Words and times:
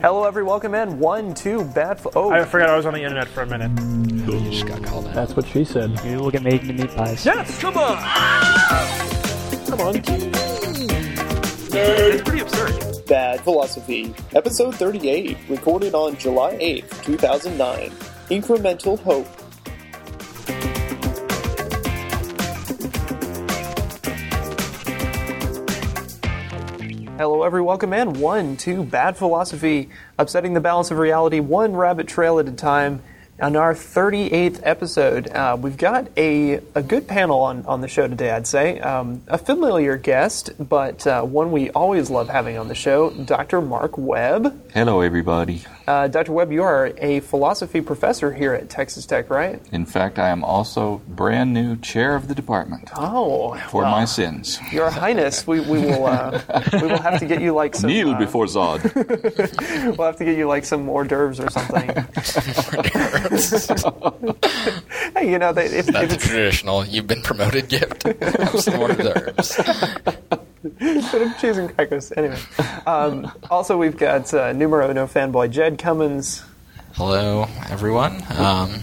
Hello, 0.00 0.24
everyone. 0.24 0.50
Welcome 0.50 0.74
in. 0.74 0.98
One, 0.98 1.34
two, 1.34 1.64
bad. 1.66 2.00
Fo- 2.00 2.10
oh, 2.16 2.30
I 2.30 2.44
forgot 2.44 2.68
I 2.70 2.76
was 2.76 2.84
on 2.86 2.94
the 2.94 3.02
internet 3.02 3.28
for 3.28 3.42
a 3.42 3.46
minute. 3.46 3.70
You 4.26 4.40
just 4.50 4.66
got 4.66 4.82
called 4.82 5.06
out. 5.06 5.14
That's 5.14 5.36
what 5.36 5.46
she 5.46 5.64
said. 5.64 6.00
You 6.04 6.18
look 6.20 6.34
at 6.34 6.42
making 6.42 6.68
the 6.68 6.72
meat 6.84 6.94
pies. 6.96 7.24
yes, 7.24 7.60
come 7.60 7.76
on. 7.76 7.96
Come 9.68 9.80
on. 9.80 9.94
It's 11.76 12.22
pretty 12.22 12.40
absurd. 12.40 13.06
Bad 13.06 13.40
Philosophy, 13.42 14.14
Episode 14.34 14.74
38, 14.74 15.36
recorded 15.48 15.94
on 15.94 16.16
July 16.16 16.56
8th, 16.56 17.04
2009. 17.04 17.90
Incremental 18.30 18.98
Hope. 19.00 19.28
Hello, 27.16 27.44
everyone. 27.44 27.68
Welcome 27.68 27.92
in. 27.92 28.14
One, 28.14 28.56
two, 28.56 28.82
bad 28.82 29.16
philosophy, 29.16 29.88
upsetting 30.18 30.52
the 30.52 30.60
balance 30.60 30.90
of 30.90 30.98
reality, 30.98 31.38
one 31.38 31.76
rabbit 31.76 32.08
trail 32.08 32.40
at 32.40 32.48
a 32.48 32.52
time. 32.52 33.02
On 33.40 33.54
our 33.54 33.72
38th 33.72 34.60
episode, 34.64 35.28
uh, 35.28 35.56
we've 35.60 35.76
got 35.76 36.08
a, 36.16 36.54
a 36.74 36.82
good 36.82 37.06
panel 37.06 37.40
on, 37.40 37.64
on 37.66 37.80
the 37.80 37.88
show 37.88 38.08
today, 38.08 38.32
I'd 38.32 38.48
say. 38.48 38.80
Um, 38.80 39.22
a 39.28 39.38
familiar 39.38 39.96
guest, 39.96 40.50
but 40.58 41.06
uh, 41.06 41.22
one 41.22 41.52
we 41.52 41.70
always 41.70 42.10
love 42.10 42.28
having 42.28 42.58
on 42.58 42.66
the 42.66 42.74
show, 42.74 43.10
Dr. 43.10 43.60
Mark 43.60 43.96
Webb. 43.96 44.72
Hello, 44.72 45.00
everybody. 45.00 45.62
Uh, 45.86 46.08
Dr. 46.08 46.32
Webb, 46.32 46.50
you 46.50 46.62
are 46.62 46.94
a 46.96 47.20
philosophy 47.20 47.82
professor 47.82 48.32
here 48.32 48.54
at 48.54 48.70
Texas 48.70 49.04
Tech, 49.04 49.28
right? 49.28 49.60
In 49.70 49.84
fact, 49.84 50.18
I 50.18 50.30
am 50.30 50.42
also 50.42 51.02
brand 51.08 51.52
new 51.52 51.76
chair 51.76 52.16
of 52.16 52.26
the 52.26 52.34
department 52.34 52.88
Oh, 52.96 53.54
for 53.68 53.82
well, 53.82 53.90
my 53.90 54.06
sins. 54.06 54.58
Your 54.72 54.88
Highness, 54.88 55.46
we, 55.46 55.60
we 55.60 55.80
will 55.80 56.06
uh, 56.06 56.40
we 56.72 56.86
will 56.88 57.02
have 57.02 57.20
to 57.20 57.26
get 57.26 57.42
you 57.42 57.52
like 57.52 57.74
some 57.74 57.90
Kneel 57.90 58.12
uh, 58.12 58.18
before 58.18 58.46
Zod. 58.46 58.82
We'll 59.98 60.06
have 60.06 60.16
to 60.16 60.24
get 60.24 60.38
you 60.38 60.48
like 60.48 60.64
some 60.64 60.88
hors 60.88 61.04
d'oeuvres 61.04 61.38
or 61.38 61.50
something. 61.50 61.88
hey, 65.14 65.30
you 65.30 65.38
know, 65.38 65.52
they, 65.52 65.66
if, 65.66 65.86
That's 65.86 66.04
if 66.04 66.10
a 66.10 66.14
it's 66.14 66.26
traditional. 66.26 66.84
You've 66.86 67.06
been 67.06 67.22
promoted 67.22 67.68
gift. 67.68 68.02
Some 68.58 68.74
hors 68.80 68.96
d'oeuvres. 68.96 69.60
instead 70.80 71.22
of 71.22 71.38
cheese 71.38 71.58
and 71.58 71.74
crackers, 71.74 72.12
anyway. 72.16 72.38
Um, 72.86 73.30
also, 73.50 73.76
we've 73.76 73.96
got 73.96 74.32
uh, 74.32 74.52
numero 74.52 74.92
no 74.92 75.06
fanboy 75.06 75.50
Jed 75.50 75.78
Cummins. 75.78 76.42
Hello, 76.94 77.46
everyone. 77.68 78.22
Um, 78.38 78.80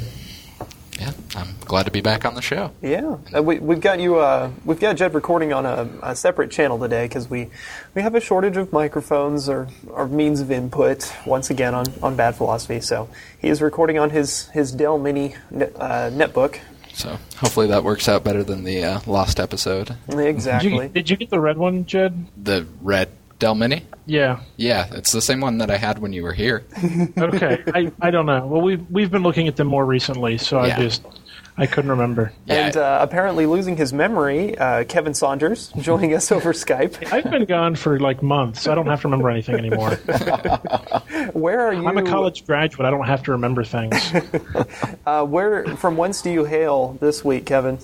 yeah, 0.99 1.13
I'm 1.35 1.55
glad 1.61 1.83
to 1.83 1.91
be 1.91 2.01
back 2.01 2.25
on 2.25 2.35
the 2.35 2.41
show. 2.41 2.71
Yeah, 2.81 3.17
uh, 3.35 3.41
we, 3.41 3.57
we've 3.57 3.79
got 3.79 3.99
you. 3.99 4.19
Uh, 4.19 4.51
we've 4.63 4.79
got 4.79 4.97
Jed 4.97 5.15
recording 5.15 5.53
on 5.53 5.65
a, 5.65 5.89
a 6.03 6.15
separate 6.15 6.51
channel 6.51 6.77
today 6.77 7.05
because 7.05 7.27
we 7.27 7.49
we 7.95 8.03
have 8.03 8.13
a 8.13 8.19
shortage 8.19 8.57
of 8.57 8.71
microphones 8.71 9.49
or, 9.49 9.67
or 9.87 10.07
means 10.07 10.41
of 10.41 10.51
input 10.51 11.11
once 11.25 11.49
again 11.49 11.73
on, 11.73 11.85
on 12.03 12.15
bad 12.15 12.35
philosophy. 12.35 12.81
So 12.81 13.09
he 13.39 13.47
is 13.47 13.61
recording 13.61 13.97
on 13.97 14.11
his 14.11 14.49
his 14.49 14.71
Dell 14.71 14.99
Mini 14.99 15.35
net, 15.49 15.73
uh, 15.79 16.11
netbook. 16.11 16.59
So 16.93 17.17
hopefully 17.37 17.67
that 17.67 17.83
works 17.83 18.07
out 18.09 18.23
better 18.23 18.43
than 18.43 18.63
the 18.63 18.83
uh, 18.83 18.99
lost 19.07 19.39
episode. 19.39 19.95
Did 20.09 20.19
Exactly. 20.19 20.71
you, 20.85 20.89
did 20.89 21.09
you 21.09 21.17
get 21.17 21.29
the 21.29 21.39
red 21.39 21.57
one, 21.57 21.85
Jed? 21.85 22.25
The 22.41 22.67
red 22.81 23.09
Dell 23.39 23.55
Mini. 23.55 23.85
Yeah. 24.05 24.41
Yeah, 24.57 24.87
it's 24.91 25.11
the 25.11 25.21
same 25.21 25.41
one 25.41 25.57
that 25.59 25.71
I 25.71 25.77
had 25.77 25.97
when 25.99 26.13
you 26.13 26.21
were 26.23 26.33
here. 26.33 26.63
Okay. 27.17 27.63
I, 27.73 27.91
I 28.01 28.11
don't 28.11 28.25
know. 28.27 28.45
Well, 28.45 28.61
we've 28.61 28.85
we've 28.91 29.09
been 29.09 29.23
looking 29.23 29.47
at 29.47 29.55
them 29.55 29.67
more 29.67 29.85
recently, 29.85 30.37
so 30.37 30.63
Yeah. 30.63 30.75
I 30.77 30.79
just 30.79 31.03
I 31.61 31.67
couldn't 31.67 31.91
remember. 31.91 32.33
Yeah, 32.47 32.65
And 32.65 32.77
uh, 32.77 32.97
apparently 33.03 33.45
losing 33.45 33.77
his 33.77 33.93
memory, 33.93 34.57
uh, 34.57 34.83
Kevin 34.85 35.13
Saunders 35.13 35.67
joining 35.77 36.15
us 36.15 36.31
over 36.31 36.53
Skype. 36.53 37.13
I've 37.13 37.29
been 37.29 37.45
gone 37.45 37.75
for 37.75 37.99
like 37.99 38.23
months. 38.23 38.63
so 38.63 38.71
I 38.71 38.75
don't 38.75 38.87
have 38.87 39.01
to 39.01 39.07
remember 39.07 39.29
anything 39.29 39.55
anymore. 39.55 39.91
Where 41.33 41.61
are 41.61 41.71
you? 41.71 41.85
I'm 41.87 41.99
a 41.99 42.03
college 42.03 42.47
graduate. 42.47 42.87
I 42.87 42.89
don't 42.89 43.05
have 43.05 43.21
to 43.23 43.31
remember 43.33 43.63
things. 43.63 43.95
Uh, 45.05 45.23
where 45.23 45.77
from? 45.77 45.97
Whence 45.97 46.23
do 46.23 46.31
you 46.31 46.45
hail 46.45 46.97
this 46.99 47.23
week, 47.23 47.45
Kevin? 47.45 47.77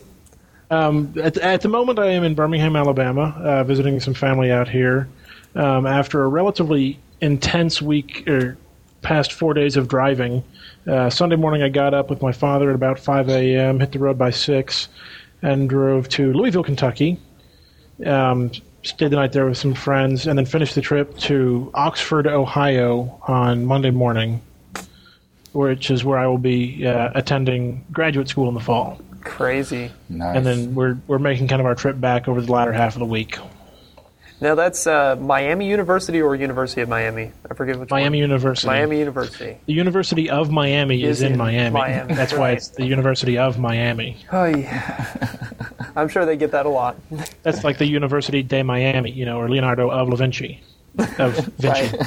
Um, 0.72 1.14
at, 1.22 1.38
at 1.38 1.62
the 1.62 1.70
moment, 1.70 2.00
I 2.00 2.08
am 2.08 2.24
in 2.24 2.34
Birmingham, 2.34 2.76
Alabama, 2.76 3.36
uh, 3.40 3.64
visiting 3.64 4.00
some 4.00 4.16
family 4.16 4.52
out 4.52 4.68
here. 4.68 5.08
Um, 5.56 5.86
after 5.86 6.24
a 6.24 6.28
relatively 6.28 6.98
intense 7.22 7.80
week, 7.80 8.28
or 8.28 8.58
past 9.04 9.34
four 9.34 9.54
days 9.54 9.78
of 9.78 9.88
driving, 9.88 10.44
uh, 10.88 11.10
Sunday 11.10 11.36
morning 11.36 11.62
I 11.62 11.70
got 11.70 11.94
up 11.94 12.10
with 12.10 12.22
my 12.22 12.32
father 12.32 12.70
at 12.70 12.76
about 12.76 13.00
5 13.00 13.30
a.m., 13.30 13.80
hit 13.80 13.92
the 13.92 14.00
road 14.00 14.18
by 14.18 14.30
6, 14.30 14.88
and 15.42 15.70
drove 15.70 16.10
to 16.10 16.34
Louisville, 16.34 16.64
Kentucky. 16.64 17.20
Um, 18.06 18.52
stayed 18.84 19.12
the 19.12 19.16
night 19.16 19.34
there 19.34 19.46
with 19.46 19.58
some 19.58 19.74
friends, 19.74 20.28
and 20.28 20.38
then 20.38 20.46
finished 20.46 20.76
the 20.76 20.82
trip 20.82 21.18
to 21.20 21.72
Oxford, 21.74 22.28
Ohio 22.28 23.20
on 23.28 23.66
Monday 23.66 23.92
morning, 23.92 24.42
which 25.54 25.92
is 25.92 26.04
where 26.04 26.18
I 26.18 26.28
will 26.28 26.38
be 26.38 26.86
uh, 26.86 27.10
attending 27.16 27.86
graduate 27.92 28.30
school 28.30 28.48
in 28.48 28.54
the 28.54 28.60
fall 28.62 29.00
Crazy. 29.28 29.92
Nice. 30.10 30.38
and 30.38 30.46
then 30.46 30.76
we're 30.76 30.98
we're 31.08 31.20
making 31.20 31.48
kind 31.48 31.60
of 31.60 31.66
our 31.66 31.76
trip 31.76 32.00
back 32.00 32.28
over 32.28 32.42
the 32.42 32.52
latter 32.52 32.72
half 32.72 32.96
of 32.96 33.00
the 33.00 33.06
week. 33.06 33.38
Now 34.40 34.54
that's 34.54 34.86
uh, 34.86 35.16
Miami 35.16 35.68
University 35.68 36.22
or 36.22 36.36
University 36.36 36.82
of 36.82 36.90
Miami. 36.90 37.32
I 37.50 37.54
forget 37.56 37.80
which 37.80 37.90
one. 37.90 38.00
Miami 38.02 38.18
one. 38.20 38.30
University. 38.30 38.68
Miami 38.68 39.00
University. 39.00 39.58
The 39.66 39.74
University 39.74 40.30
of 40.30 40.52
Miami 40.52 41.04
is, 41.04 41.18
Is 41.18 41.24
in, 41.24 41.32
in 41.34 41.38
Miami. 41.40 41.72
Miami, 41.72 42.14
That's 42.14 42.34
why 42.34 42.52
it's 42.52 42.70
the 42.70 42.86
University 42.86 43.38
of 43.38 43.58
Miami. 43.58 44.18
Oh 44.32 44.46
yeah. 44.46 45.50
I'm 45.96 46.08
sure 46.08 46.26
they 46.26 46.38
get 46.38 46.52
that 46.52 46.68
a 46.68 46.70
lot. 46.70 46.98
That's 47.42 47.64
like 47.64 47.80
the 47.80 47.88
University 47.88 48.44
de 48.44 48.62
Miami, 48.64 49.12
you 49.12 49.26
know, 49.26 49.40
or 49.40 49.50
Leonardo 49.50 49.90
of 49.90 50.10
Da 50.12 50.16
Vinci. 50.16 50.62
Of 51.18 51.36
Vinci. 51.58 51.98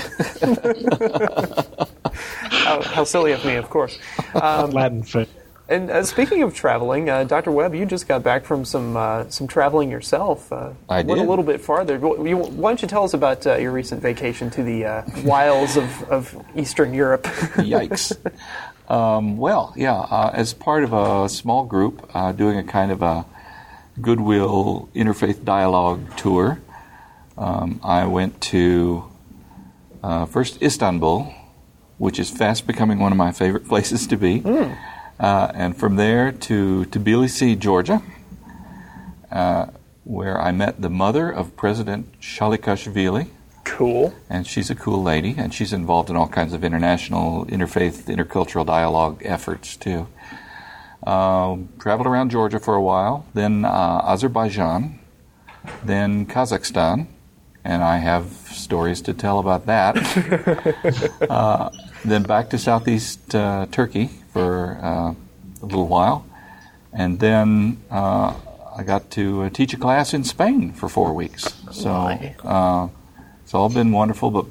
how, 2.51 2.83
how 2.83 3.05
silly 3.05 3.33
of 3.33 3.45
me, 3.45 3.57
of 3.57 3.69
course. 3.71 3.99
Um, 4.35 4.71
Latin 4.71 5.03
foot. 5.03 5.29
And 5.71 5.91
uh, 5.91 6.03
speaking 6.05 6.43
of 6.43 6.55
traveling, 6.55 7.09
uh, 7.09 7.25
Dr. 7.25 7.51
Webb, 7.53 7.75
you 7.75 7.87
just 7.87 8.07
got 8.09 8.23
back 8.23 8.45
from 8.45 8.65
some 8.65 8.97
uh, 8.97 9.29
some 9.31 9.47
traveling 9.47 9.91
yourself. 9.91 10.53
Uh, 10.53 10.71
I 10.89 11.03
Went 11.03 11.21
a 11.21 11.25
little 11.25 11.45
bit 11.45 11.61
farther. 11.61 11.95
You- 11.95 12.37
Why 12.37 12.71
don't 12.71 12.83
you 12.83 12.89
tell 12.89 13.05
us 13.05 13.15
about 13.15 13.47
uh, 13.47 13.57
your 13.57 13.73
recent 13.73 14.03
vacation 14.03 14.51
to 14.51 14.63
the 14.63 14.85
uh, 14.85 15.03
wilds 15.25 15.77
of, 15.77 16.03
of 16.11 16.37
Eastern 16.57 16.93
Europe? 16.93 17.23
Yikes. 17.57 18.17
um, 18.91 19.37
well, 19.39 19.73
yeah, 19.77 19.95
uh, 19.95 20.31
as 20.35 20.53
part 20.53 20.85
of 20.85 20.93
a 20.93 21.29
small 21.29 21.65
group 21.65 22.11
uh, 22.15 22.33
doing 22.33 22.59
a 22.59 22.65
kind 22.65 22.91
of 22.93 23.01
a 23.03 23.25
goodwill 24.01 24.89
interfaith 24.95 25.45
dialogue 25.45 26.17
tour, 26.17 26.61
um, 27.39 27.81
I 27.85 28.07
went 28.07 28.41
to 28.53 29.05
uh, 30.03 30.27
first 30.27 30.61
Istanbul, 30.63 31.33
which 31.99 32.19
is 32.19 32.31
fast 32.31 32.67
becoming 32.67 32.99
one 32.99 33.13
of 33.13 33.19
my 33.19 33.31
favorite 33.33 33.69
places 33.73 34.07
to 34.09 34.17
be, 34.17 34.43
uh, 35.21 35.53
and 35.55 35.77
from 35.77 35.97
there 35.97 36.33
to 36.33 36.87
Tbilisi, 36.87 37.59
Georgia, 37.59 38.03
uh, 39.31 39.67
where 40.05 40.41
I 40.41 40.51
met 40.51 40.81
the 40.81 40.89
mother 40.89 41.31
of 41.31 41.57
President 41.57 42.19
Saakashvili 42.21 43.29
cool. 43.65 44.15
and 44.31 44.47
she's 44.47 44.71
a 44.71 44.75
cool 44.75 45.03
lady, 45.03 45.35
and 45.37 45.53
she's 45.53 45.75
involved 45.75 46.09
in 46.09 46.17
all 46.17 46.27
kinds 46.27 46.55
of 46.55 46.65
international 46.65 47.45
interfaith, 47.47 48.05
intercultural 48.15 48.65
dialogue 48.65 49.21
efforts 49.25 49.77
too. 49.77 50.09
Um, 51.07 51.69
traveled 51.79 52.07
around 52.07 52.31
Georgia 52.31 52.59
for 52.59 52.75
a 52.75 52.83
while, 52.83 53.27
then 53.35 53.67
uh, 53.67 54.03
Azerbaijan, 54.05 54.99
then 55.85 56.27
Kazakhstan, 56.27 57.07
and 57.63 57.83
I 57.83 57.99
have 57.99 58.27
stories 58.51 59.03
to 59.03 59.13
tell 59.13 59.39
about 59.39 59.67
that. 59.67 59.97
uh, 61.31 61.71
then 62.07 62.23
back 62.23 62.49
to 62.51 62.59
southeast 62.59 63.35
uh, 63.35 63.67
Turkey 63.71 64.11
for 64.33 64.79
uh, 64.83 65.15
a 65.63 65.67
little 65.67 65.89
while, 65.89 66.27
and 66.93 67.21
then 67.21 67.83
uh, 67.91 68.35
I 68.77 68.83
got 68.83 69.11
to 69.13 69.43
uh, 69.43 69.51
teach 69.51 69.75
a 69.75 69.77
class 69.77 70.15
in 70.15 70.25
Spain 70.25 70.73
for 70.73 70.89
four 70.89 71.13
weeks. 71.13 71.55
So. 71.71 71.91
Uh, 71.91 72.89
it's 73.51 73.55
all 73.57 73.69
been 73.69 73.91
wonderful, 73.91 74.31
but 74.31 74.47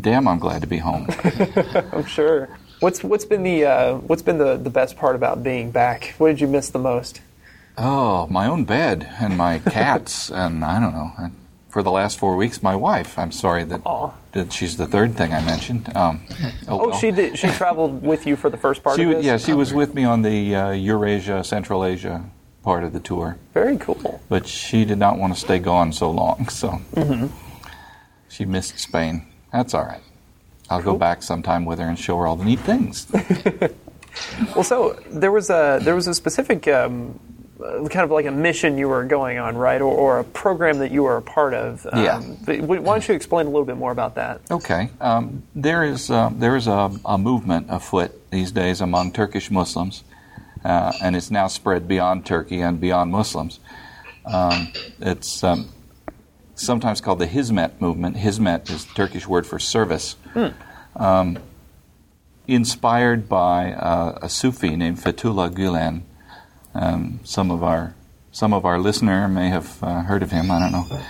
damn, 0.00 0.28
I'm 0.28 0.38
glad 0.38 0.60
to 0.60 0.68
be 0.68 0.78
home. 0.78 1.08
I'm 1.92 2.04
sure. 2.06 2.48
What's 2.78 3.02
what's 3.02 3.24
been 3.24 3.42
the 3.42 3.64
uh, 3.64 3.94
what's 3.96 4.22
been 4.22 4.38
the, 4.38 4.56
the 4.56 4.70
best 4.70 4.96
part 4.96 5.16
about 5.16 5.42
being 5.42 5.72
back? 5.72 6.14
What 6.18 6.28
did 6.28 6.40
you 6.40 6.46
miss 6.46 6.70
the 6.70 6.78
most? 6.78 7.20
oh, 7.76 8.28
my 8.28 8.46
own 8.46 8.64
bed 8.64 9.12
and 9.18 9.36
my 9.36 9.58
cats, 9.58 10.30
and 10.34 10.64
I 10.64 10.78
don't 10.78 10.92
know. 10.92 11.10
And 11.18 11.34
for 11.68 11.82
the 11.82 11.90
last 11.90 12.16
four 12.16 12.36
weeks, 12.36 12.62
my 12.62 12.76
wife. 12.76 13.18
I'm 13.18 13.32
sorry 13.32 13.64
that, 13.64 13.80
Aw. 13.84 14.12
She's 14.50 14.76
the 14.76 14.86
third 14.86 15.14
thing 15.16 15.32
I 15.32 15.40
mentioned. 15.44 15.94
Um, 15.96 16.20
oh, 16.68 16.80
Oh, 16.80 16.88
well. 16.88 16.98
she 16.98 17.10
did. 17.10 17.38
She 17.38 17.48
traveled 17.48 18.02
with 18.02 18.26
you 18.26 18.36
for 18.36 18.50
the 18.50 18.56
first 18.56 18.82
part 18.82 18.96
She 18.96 19.04
of 19.04 19.10
this. 19.10 19.24
yeah, 19.24 19.36
she 19.36 19.52
was 19.54 19.72
with 19.72 19.94
me 19.94 20.04
on 20.04 20.22
the 20.22 20.54
uh, 20.54 20.70
Eurasia, 20.72 21.44
Central 21.44 21.84
Asia 21.84 22.24
part 22.62 22.82
of 22.84 22.92
the 22.92 23.00
tour, 23.00 23.36
Very 23.52 23.76
cool. 23.76 24.20
but 24.28 24.46
she 24.46 24.84
did 24.84 24.98
not 24.98 25.18
want 25.18 25.34
to 25.34 25.38
stay 25.40 25.58
gone 25.58 25.92
so 25.92 26.10
long, 26.10 26.48
so 26.62 26.80
Mm-hmm. 26.94 27.26
she 28.28 28.44
missed 28.44 28.78
Spain. 28.78 29.26
That's 29.52 29.74
all 29.74 29.84
right. 29.84 30.00
I'll 30.70 30.82
go 30.82 30.96
back 30.96 31.22
sometime 31.22 31.64
with 31.66 31.78
her 31.78 31.86
and 31.86 31.98
show 31.98 32.16
her 32.18 32.26
all 32.26 32.36
the 32.36 32.44
neat 32.44 32.60
things. 32.60 33.06
Well, 34.54 34.62
so 34.62 34.92
there 35.10 35.32
was 35.32 35.50
a 35.50 35.80
there 35.82 35.96
was 35.96 36.06
a 36.06 36.14
specific 36.14 36.68
um, 36.68 37.18
kind 37.58 38.04
of 38.04 38.10
like 38.10 38.26
a 38.26 38.30
mission 38.30 38.76
you 38.78 38.88
were 38.88 39.04
going 39.04 39.38
on, 39.38 39.56
right, 39.56 39.80
or, 39.80 39.94
or 39.94 40.18
a 40.18 40.24
program 40.24 40.78
that 40.78 40.90
you 40.90 41.02
were 41.04 41.16
a 41.16 41.22
part 41.22 41.54
of. 41.54 41.86
Um, 41.92 42.02
Yeah. 42.04 42.20
why 42.20 42.78
don't 42.80 43.08
you 43.08 43.14
explain 43.14 43.46
a 43.46 43.50
little 43.50 43.64
bit 43.64 43.76
more 43.76 43.92
about 43.92 44.16
that? 44.16 44.40
Okay. 44.50 44.90
Um, 45.00 45.42
there 45.54 45.84
is 45.84 46.10
uh, 46.10 46.30
there 46.34 46.56
is 46.56 46.66
a, 46.66 46.90
a 47.04 47.16
movement 47.18 47.66
afoot 47.70 48.12
these 48.30 48.50
days 48.52 48.80
among 48.80 49.12
Turkish 49.12 49.50
Muslims, 49.50 50.02
uh, 50.64 50.92
and 51.02 51.14
it's 51.14 51.30
now 51.30 51.46
spread 51.46 51.86
beyond 51.86 52.26
Turkey 52.26 52.60
and 52.60 52.80
beyond 52.80 53.10
Muslims. 53.12 53.60
Um, 54.26 54.72
it's 55.00 55.44
um, 55.44 55.68
sometimes 56.54 57.00
called 57.00 57.18
the 57.18 57.26
Hizmet 57.26 57.80
movement. 57.80 58.16
Hizmet 58.16 58.70
is 58.70 58.84
the 58.86 58.94
Turkish 58.94 59.26
word 59.28 59.46
for 59.46 59.58
service. 59.58 60.16
Um, 60.96 61.38
inspired 62.46 63.28
by 63.28 63.72
uh, 63.72 64.18
a 64.22 64.28
Sufi 64.28 64.76
named 64.76 64.98
Fethullah 64.98 65.50
Gulen. 65.50 66.02
Um, 66.74 67.20
some 67.24 67.50
of 67.50 67.62
our 67.62 67.94
some 68.32 68.52
of 68.52 68.64
our 68.64 68.78
listener 68.80 69.28
may 69.28 69.48
have 69.48 69.82
uh, 69.82 70.02
heard 70.02 70.22
of 70.22 70.32
him. 70.32 70.50
I 70.50 70.58
don't 70.58 70.72
know. 70.72 71.00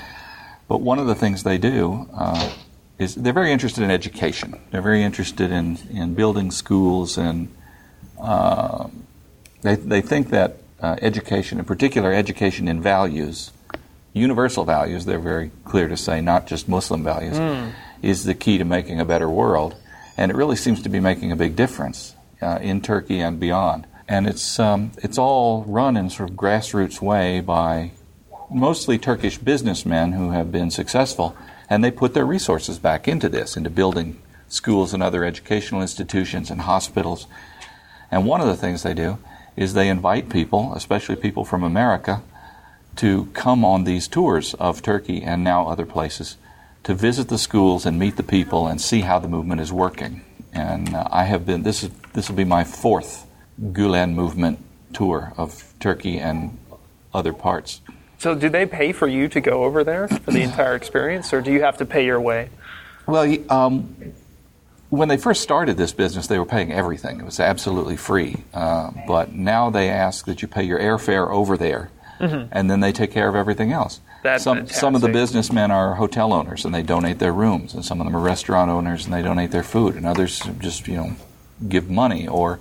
But 0.69 0.82
one 0.82 0.99
of 0.99 1.06
the 1.06 1.14
things 1.14 1.43
they 1.43 1.56
do 1.56 2.08
uh, 2.14 2.52
is 2.99 3.14
they're 3.14 3.32
very 3.32 3.50
interested 3.50 3.82
in 3.82 3.90
education. 3.90 4.61
They're 4.70 4.82
very 4.82 5.02
interested 5.02 5.50
in, 5.50 5.78
in 5.90 6.14
building 6.14 6.50
schools, 6.50 7.19
and 7.19 7.49
uh, 8.20 8.88
they, 9.62 9.76
they 9.76 10.00
think 10.00 10.31
that 10.31 10.58
uh, 10.81 10.96
education, 11.00 11.58
in 11.58 11.64
particular 11.64 12.12
education 12.12 12.69
in 12.69 12.82
values, 12.82 13.52
universal 14.12 14.64
values, 14.64 15.06
they're 15.06 15.19
very 15.19 15.50
clear 15.64 15.88
to 15.88 15.96
say, 15.96 16.20
not 16.20 16.46
just 16.46 16.69
Muslim 16.69 17.02
values, 17.02 17.38
is 18.02 18.25
the 18.25 18.34
key 18.34 18.58
to 18.58 18.64
making 18.64 19.00
a 19.00 19.05
better 19.05 19.28
world. 19.28 19.76
And 20.16 20.31
it 20.31 20.37
really 20.37 20.56
seems 20.56 20.82
to 20.82 20.88
be 20.88 21.00
making 21.00 21.32
a 21.32 21.37
big 21.37 21.56
difference 21.56 22.14
uh, 22.40 22.58
in 22.61 22.81
Turkey 22.81 23.20
and 23.20 23.40
beyond. 23.40 23.87
And 24.09 24.27
it's, 24.27 24.59
um, 24.59 24.93
it's 24.99 25.19
all 25.19 25.65
run 25.65 25.97
in 25.97 26.11
sort 26.11 26.31
of 26.31 26.37
grassroots 26.37 27.01
way 27.01 27.41
by 27.41 27.93
mostly 28.51 28.99
Turkish 28.99 29.39
businessmen 29.39 30.12
who 30.12 30.31
have 30.31 30.53
been 30.53 30.71
successful, 30.71 31.37
and 31.71 31.83
they 31.83 31.91
put 31.91 32.15
their 32.15 32.27
resources 32.27 32.79
back 32.79 33.09
into 33.09 33.29
this, 33.29 33.56
into 33.56 33.71
building 33.71 34.21
schools 34.49 34.93
and 34.93 35.03
other 35.03 35.25
educational 35.25 35.81
institutions 35.81 36.51
and 36.51 36.62
hospitals. 36.62 37.27
And 38.11 38.27
one 38.27 38.41
of 38.41 38.47
the 38.47 38.56
things 38.56 38.83
they 38.83 38.95
do 38.95 39.19
is 39.56 39.73
they 39.73 39.89
invite 39.89 40.29
people, 40.29 40.75
especially 40.75 41.17
people 41.17 41.45
from 41.45 41.62
America, 41.62 42.23
to 42.97 43.27
come 43.33 43.65
on 43.65 43.85
these 43.85 44.07
tours 44.07 44.55
of 44.55 44.83
Turkey 44.83 45.23
and 45.23 45.43
now 45.43 45.67
other 45.67 45.87
places 45.87 46.37
to 46.85 46.95
visit 46.95 47.29
the 47.29 47.39
schools 47.39 47.87
and 47.87 47.99
meet 47.99 48.17
the 48.17 48.23
people 48.23 48.67
and 48.67 48.81
see 48.81 49.00
how 49.00 49.19
the 49.19 49.29
movement 49.29 49.61
is 49.61 49.73
working. 49.73 50.23
And 50.53 50.95
uh, 50.95 51.09
I 51.11 51.25
have 51.25 51.47
been, 51.47 51.62
this, 51.62 51.83
is, 51.83 51.91
this 52.12 52.29
will 52.29 52.37
be 52.37 52.45
my 52.45 52.62
fourth 52.62 53.27
Gulen 53.61 54.15
movement 54.15 54.59
tour 54.93 55.33
of 55.37 55.73
Turkey 55.81 56.19
and 56.19 56.59
other 57.12 57.33
parts. 57.33 57.81
So, 58.19 58.35
do 58.35 58.49
they 58.49 58.67
pay 58.67 58.93
for 58.93 59.06
you 59.06 59.29
to 59.29 59.41
go 59.41 59.65
over 59.65 59.85
there 59.85 60.09
for 60.09 60.31
the 60.31 60.43
entire 60.43 60.75
experience, 60.75 61.33
or 61.33 61.41
do 61.41 61.53
you 61.53 61.62
have 61.62 61.77
to 61.79 61.85
pay 61.85 62.05
your 62.06 62.21
way? 62.21 62.49
Well, 63.06 63.37
um, 63.51 64.15
when 64.89 65.09
they 65.09 65.17
first 65.17 65.43
started 65.43 65.77
this 65.77 65.93
business, 65.93 66.27
they 66.27 66.39
were 66.39 66.47
paying 66.47 66.73
everything. 66.73 67.21
It 67.21 67.25
was 67.25 67.41
absolutely 67.41 67.97
free. 67.97 68.45
Uh, 68.55 68.93
but 69.06 69.33
now 69.33 69.71
they 69.71 69.91
ask 69.91 70.27
that 70.27 70.41
you 70.41 70.49
pay 70.49 70.62
your 70.62 70.79
airfare 70.79 71.29
over 71.29 71.57
there, 71.57 71.91
and 72.53 72.71
then 72.71 72.81
they 72.81 72.93
take 72.93 73.11
care 73.11 73.29
of 73.29 73.35
everything 73.35 73.73
else. 73.73 74.00
That's 74.23 74.43
some 74.43 74.67
some 74.69 74.95
of 74.95 75.03
the 75.03 75.11
businessmen 75.11 75.71
are 75.71 75.95
hotel 75.97 76.33
owners, 76.33 76.65
and 76.65 76.75
they 76.75 76.83
donate 76.83 77.19
their 77.19 77.33
rooms, 77.33 77.75
and 77.75 77.85
some 77.85 78.00
of 78.00 78.07
them 78.07 78.17
are 78.17 78.21
restaurant 78.21 78.71
owners, 78.71 79.05
and 79.05 79.12
they 79.12 79.21
donate 79.21 79.50
their 79.50 79.62
food, 79.62 79.97
and 79.97 80.07
others 80.07 80.41
just 80.61 80.89
you 80.89 80.97
know 80.97 81.17
give 81.69 81.91
money 81.91 82.27
or 82.27 82.59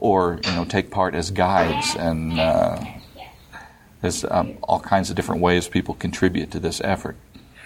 or 0.00 0.40
you 0.44 0.52
know 0.52 0.64
take 0.64 0.90
part 0.90 1.14
as 1.14 1.30
guides 1.30 1.94
and. 1.96 2.38
Uh, 2.38 2.84
there's 4.00 4.24
um, 4.24 4.58
all 4.62 4.80
kinds 4.80 5.10
of 5.10 5.16
different 5.16 5.40
ways 5.40 5.68
people 5.68 5.94
contribute 5.94 6.52
to 6.52 6.60
this 6.60 6.80
effort. 6.82 7.16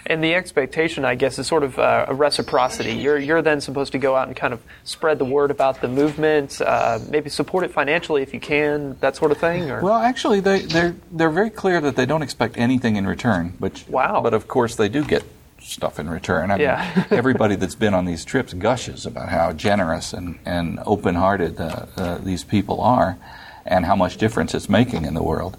And 0.05 0.21
the 0.21 0.35
expectation, 0.35 1.05
I 1.05 1.15
guess, 1.15 1.39
is 1.39 1.47
sort 1.47 1.63
of 1.63 1.79
uh, 1.79 2.05
a 2.09 2.13
reciprocity. 2.13 2.93
You're, 2.93 3.17
you're 3.17 3.41
then 3.41 3.61
supposed 3.61 3.93
to 3.93 3.97
go 3.97 4.17
out 4.17 4.27
and 4.27 4.35
kind 4.35 4.53
of 4.53 4.61
spread 4.83 5.17
the 5.17 5.25
word 5.25 5.49
about 5.49 5.79
the 5.79 5.87
movement, 5.87 6.59
uh, 6.59 6.99
maybe 7.09 7.29
support 7.29 7.63
it 7.63 7.71
financially 7.71 8.21
if 8.21 8.33
you 8.33 8.41
can, 8.41 8.97
that 8.99 9.15
sort 9.15 9.31
of 9.31 9.37
thing. 9.37 9.71
Or 9.71 9.81
Well, 9.81 9.95
actually, 9.99 10.41
they, 10.41 10.59
they're 10.59 10.95
they're 11.09 11.29
very 11.29 11.49
clear 11.49 11.79
that 11.79 11.95
they 11.95 12.05
don't 12.05 12.21
expect 12.21 12.57
anything 12.57 12.97
in 12.97 13.07
return. 13.07 13.53
But 13.59 13.85
Wow. 13.87 14.21
But 14.21 14.33
of 14.33 14.49
course, 14.49 14.75
they 14.75 14.89
do 14.89 15.05
get 15.05 15.23
stuff 15.63 15.99
in 15.99 16.09
return. 16.09 16.51
I 16.51 16.55
mean, 16.55 16.63
Yeah. 16.63 17.05
everybody 17.11 17.55
that's 17.55 17.75
been 17.75 17.93
on 17.93 18.05
these 18.05 18.25
trips 18.25 18.53
gushes 18.53 19.05
about 19.05 19.29
how 19.29 19.51
generous 19.53 20.13
and 20.13 20.37
and 20.45 20.79
open-hearted 20.85 21.59
uh, 21.59 21.85
uh, 21.97 22.17
these 22.19 22.43
people 22.43 22.81
are, 22.81 23.17
and 23.65 23.85
how 23.85 23.95
much 23.95 24.17
difference 24.17 24.53
it's 24.53 24.69
making 24.69 25.05
in 25.05 25.13
the 25.13 25.23
world. 25.23 25.57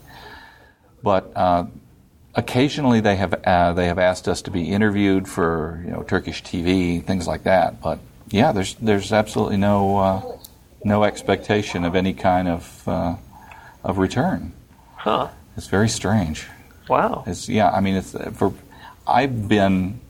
But 1.02 1.32
uh, 1.36 1.64
occasionally, 2.34 3.00
they 3.00 3.16
have 3.16 3.34
uh, 3.44 3.72
they 3.72 3.86
have 3.86 3.98
asked 3.98 4.28
us 4.28 4.42
to 4.42 4.50
be 4.50 4.70
interviewed 4.70 5.28
for 5.28 5.82
you 5.84 5.90
know 5.92 6.02
Turkish 6.02 6.42
TV, 6.42 7.02
things 7.02 7.26
like 7.26 7.44
that. 7.44 7.80
But 7.82 7.98
yeah, 8.28 8.52
there's 8.52 8.74
there's 8.74 9.12
absolutely 9.12 9.56
no 9.56 9.96
uh, 9.98 10.22
no 10.84 11.04
expectation 11.04 11.84
of 11.84 11.94
any 11.94 12.14
kind 12.14 12.48
of 12.48 12.82
uh, 12.88 13.16
of 13.82 13.98
return. 13.98 14.52
huh? 14.96 15.28
It's 15.56 15.68
very 15.68 15.88
strange. 15.88 16.46
Wow. 16.88 17.22
It's 17.26 17.48
yeah. 17.48 17.70
I 17.70 17.80
mean, 17.80 17.94
it's 17.96 18.12
for 18.32 18.52
I've 19.06 19.48
been 19.48 20.00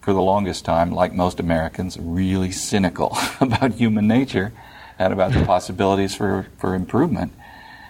for 0.00 0.12
the 0.12 0.22
longest 0.22 0.64
time, 0.64 0.90
like 0.90 1.12
most 1.12 1.38
Americans, 1.38 1.96
really 2.00 2.50
cynical 2.50 3.16
about 3.40 3.72
human 3.72 4.08
nature 4.08 4.52
and 4.98 5.12
about 5.12 5.32
the 5.32 5.44
possibilities 5.44 6.14
for 6.14 6.46
for 6.58 6.74
improvement. 6.74 7.32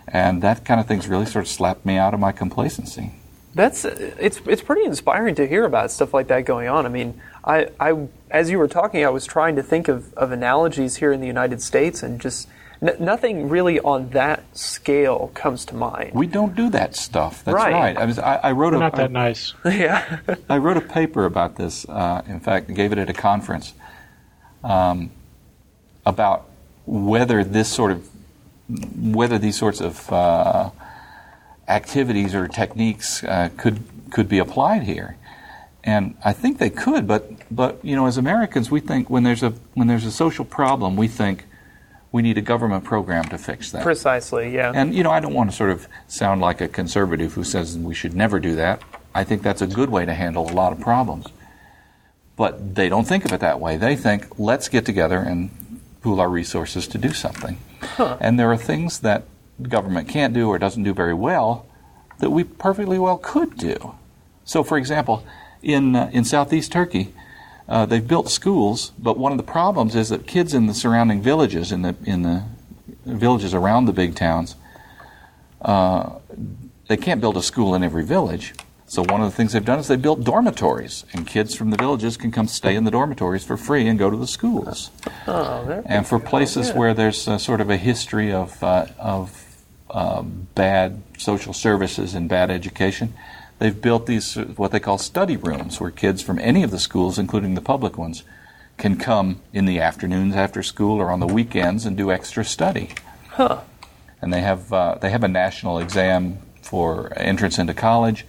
And 0.08 0.42
that 0.42 0.64
kind 0.64 0.80
of 0.80 0.86
thing's 0.86 1.08
really 1.08 1.26
sort 1.26 1.44
of 1.44 1.48
slapped 1.48 1.86
me 1.86 1.96
out 1.96 2.12
of 2.12 2.20
my 2.20 2.32
complacency. 2.32 3.12
That's 3.54 3.84
it's 3.84 4.40
it's 4.46 4.62
pretty 4.62 4.84
inspiring 4.84 5.34
to 5.36 5.46
hear 5.46 5.64
about 5.64 5.90
stuff 5.90 6.14
like 6.14 6.28
that 6.28 6.44
going 6.44 6.68
on. 6.68 6.86
I 6.86 6.88
mean, 6.88 7.20
I, 7.44 7.68
I 7.78 8.08
as 8.30 8.50
you 8.50 8.58
were 8.58 8.68
talking, 8.68 9.04
I 9.04 9.10
was 9.10 9.26
trying 9.26 9.56
to 9.56 9.62
think 9.62 9.88
of, 9.88 10.12
of 10.14 10.32
analogies 10.32 10.96
here 10.96 11.12
in 11.12 11.20
the 11.20 11.26
United 11.26 11.60
States, 11.60 12.02
and 12.02 12.20
just 12.20 12.48
n- 12.82 12.96
nothing 12.98 13.48
really 13.48 13.78
on 13.80 14.10
that 14.10 14.42
scale 14.56 15.30
comes 15.34 15.64
to 15.66 15.74
mind. 15.74 16.12
We 16.14 16.26
don't 16.26 16.54
do 16.54 16.68
that 16.70 16.94
stuff. 16.96 17.44
That's 17.44 17.54
Right. 17.54 17.72
right. 17.72 17.96
I, 17.96 18.04
was, 18.04 18.18
I, 18.18 18.36
I 18.36 18.52
wrote 18.52 18.72
We're 18.72 18.78
a, 18.78 18.80
not 18.80 18.96
that 18.96 19.10
nice. 19.10 19.54
yeah. 19.64 20.18
I 20.48 20.58
wrote 20.58 20.76
a 20.76 20.80
paper 20.82 21.24
about 21.24 21.56
this. 21.56 21.88
Uh, 21.88 22.22
in 22.26 22.40
fact, 22.40 22.72
gave 22.74 22.92
it 22.92 22.98
at 22.98 23.08
a 23.08 23.14
conference 23.14 23.72
um, 24.64 25.10
about 26.04 26.48
whether 26.86 27.44
this 27.44 27.68
sort 27.72 27.92
of 27.92 28.08
whether 28.96 29.38
these 29.38 29.56
sorts 29.58 29.80
of 29.80 30.10
uh, 30.12 30.70
activities 31.68 32.34
or 32.34 32.48
techniques 32.48 33.22
uh, 33.24 33.50
could 33.56 33.82
could 34.10 34.28
be 34.28 34.38
applied 34.38 34.82
here. 34.82 35.16
And 35.84 36.14
I 36.24 36.32
think 36.32 36.58
they 36.58 36.70
could, 36.70 37.06
but 37.08 37.30
but 37.50 37.84
you 37.84 37.96
know, 37.96 38.06
as 38.06 38.16
Americans, 38.16 38.70
we 38.70 38.80
think 38.80 39.10
when 39.10 39.24
there's 39.24 39.42
a 39.42 39.50
when 39.74 39.88
there's 39.88 40.04
a 40.06 40.12
social 40.12 40.44
problem, 40.44 40.96
we 40.96 41.08
think 41.08 41.44
we 42.12 42.22
need 42.22 42.36
a 42.38 42.42
government 42.42 42.84
program 42.84 43.24
to 43.24 43.38
fix 43.38 43.72
that. 43.72 43.82
Precisely. 43.82 44.54
Yeah. 44.54 44.72
And 44.74 44.94
you 44.94 45.02
know, 45.02 45.10
I 45.10 45.18
don't 45.20 45.34
want 45.34 45.50
to 45.50 45.56
sort 45.56 45.70
of 45.70 45.88
sound 46.06 46.40
like 46.40 46.60
a 46.60 46.68
conservative 46.68 47.32
who 47.32 47.42
says 47.42 47.76
we 47.76 47.94
should 47.94 48.14
never 48.14 48.38
do 48.38 48.54
that. 48.56 48.82
I 49.14 49.24
think 49.24 49.42
that's 49.42 49.62
a 49.62 49.66
good 49.66 49.90
way 49.90 50.04
to 50.04 50.14
handle 50.14 50.48
a 50.48 50.52
lot 50.52 50.72
of 50.72 50.80
problems. 50.80 51.26
But 52.36 52.74
they 52.74 52.88
don't 52.88 53.06
think 53.06 53.24
of 53.24 53.32
it 53.32 53.40
that 53.40 53.60
way. 53.60 53.76
They 53.76 53.96
think, 53.96 54.38
let's 54.38 54.68
get 54.68 54.86
together 54.86 55.18
and 55.18 55.50
pool 56.00 56.20
our 56.20 56.28
resources 56.28 56.86
to 56.88 56.98
do 56.98 57.12
something. 57.12 57.58
And 57.98 58.38
there 58.38 58.50
are 58.50 58.56
things 58.56 59.00
that 59.00 59.24
government 59.62 60.08
can't 60.08 60.32
do 60.32 60.48
or 60.48 60.58
doesn't 60.58 60.82
do 60.82 60.94
very 60.94 61.14
well 61.14 61.66
that 62.18 62.30
we 62.30 62.44
perfectly 62.44 62.98
well 62.98 63.18
could 63.18 63.56
do. 63.56 63.94
So, 64.44 64.62
for 64.62 64.78
example, 64.78 65.24
in 65.62 65.94
uh, 65.94 66.10
in 66.12 66.24
southeast 66.24 66.72
Turkey, 66.72 67.12
uh, 67.72 67.86
they've 67.86 68.06
built 68.06 68.28
schools, 68.28 68.92
but 68.98 69.16
one 69.16 69.32
of 69.32 69.38
the 69.38 69.44
problems 69.44 69.96
is 69.96 70.10
that 70.10 70.26
kids 70.26 70.52
in 70.52 70.66
the 70.66 70.74
surrounding 70.74 71.22
villages, 71.22 71.72
in 71.72 71.80
the 71.80 71.96
in 72.04 72.20
the 72.20 72.44
villages 73.06 73.54
around 73.54 73.86
the 73.86 73.94
big 73.94 74.14
towns, 74.14 74.56
uh, 75.62 76.10
they 76.88 76.98
can't 76.98 77.22
build 77.22 77.34
a 77.38 77.42
school 77.42 77.74
in 77.74 77.82
every 77.82 78.04
village. 78.04 78.52
So 78.86 79.02
one 79.02 79.22
of 79.22 79.30
the 79.30 79.34
things 79.34 79.54
they've 79.54 79.64
done 79.64 79.78
is 79.78 79.88
they 79.88 79.96
built 79.96 80.22
dormitories, 80.22 81.06
and 81.14 81.26
kids 81.26 81.54
from 81.54 81.70
the 81.70 81.78
villages 81.78 82.18
can 82.18 82.30
come 82.30 82.46
stay 82.46 82.76
in 82.76 82.84
the 82.84 82.90
dormitories 82.90 83.42
for 83.42 83.56
free 83.56 83.88
and 83.88 83.98
go 83.98 84.10
to 84.10 84.18
the 84.18 84.26
schools. 84.26 84.90
oh, 85.26 85.82
And 85.86 86.06
for 86.06 86.18
places 86.18 86.72
where 86.72 86.92
there's 86.92 87.26
a, 87.26 87.38
sort 87.38 87.62
of 87.62 87.70
a 87.70 87.78
history 87.78 88.34
of 88.34 88.62
uh, 88.62 88.84
of 88.98 89.64
uh, 89.88 90.20
bad 90.20 91.02
social 91.16 91.54
services 91.54 92.14
and 92.14 92.28
bad 92.28 92.50
education, 92.50 93.14
they've 93.62 93.80
built 93.80 94.06
these 94.06 94.34
what 94.34 94.72
they 94.72 94.80
call 94.80 94.98
study 94.98 95.36
rooms, 95.36 95.80
where 95.80 95.92
kids 95.92 96.20
from 96.20 96.40
any 96.40 96.64
of 96.64 96.72
the 96.72 96.80
schools, 96.80 97.16
including 97.16 97.54
the 97.54 97.60
public 97.60 97.96
ones, 97.96 98.24
can 98.76 98.96
come 98.96 99.40
in 99.52 99.66
the 99.66 99.78
afternoons 99.78 100.34
after 100.34 100.64
school 100.64 101.00
or 101.00 101.12
on 101.12 101.20
the 101.20 101.26
weekends 101.28 101.86
and 101.86 101.96
do 101.96 102.10
extra 102.10 102.44
study. 102.44 102.90
huh. 103.28 103.60
And 104.20 104.32
they 104.32 104.40
have 104.40 104.72
uh, 104.72 104.96
they 105.00 105.10
have 105.10 105.22
a 105.22 105.28
national 105.28 105.78
exam 105.78 106.38
for 106.60 107.12
entrance 107.16 107.56
into 107.56 107.72
college, 107.72 108.26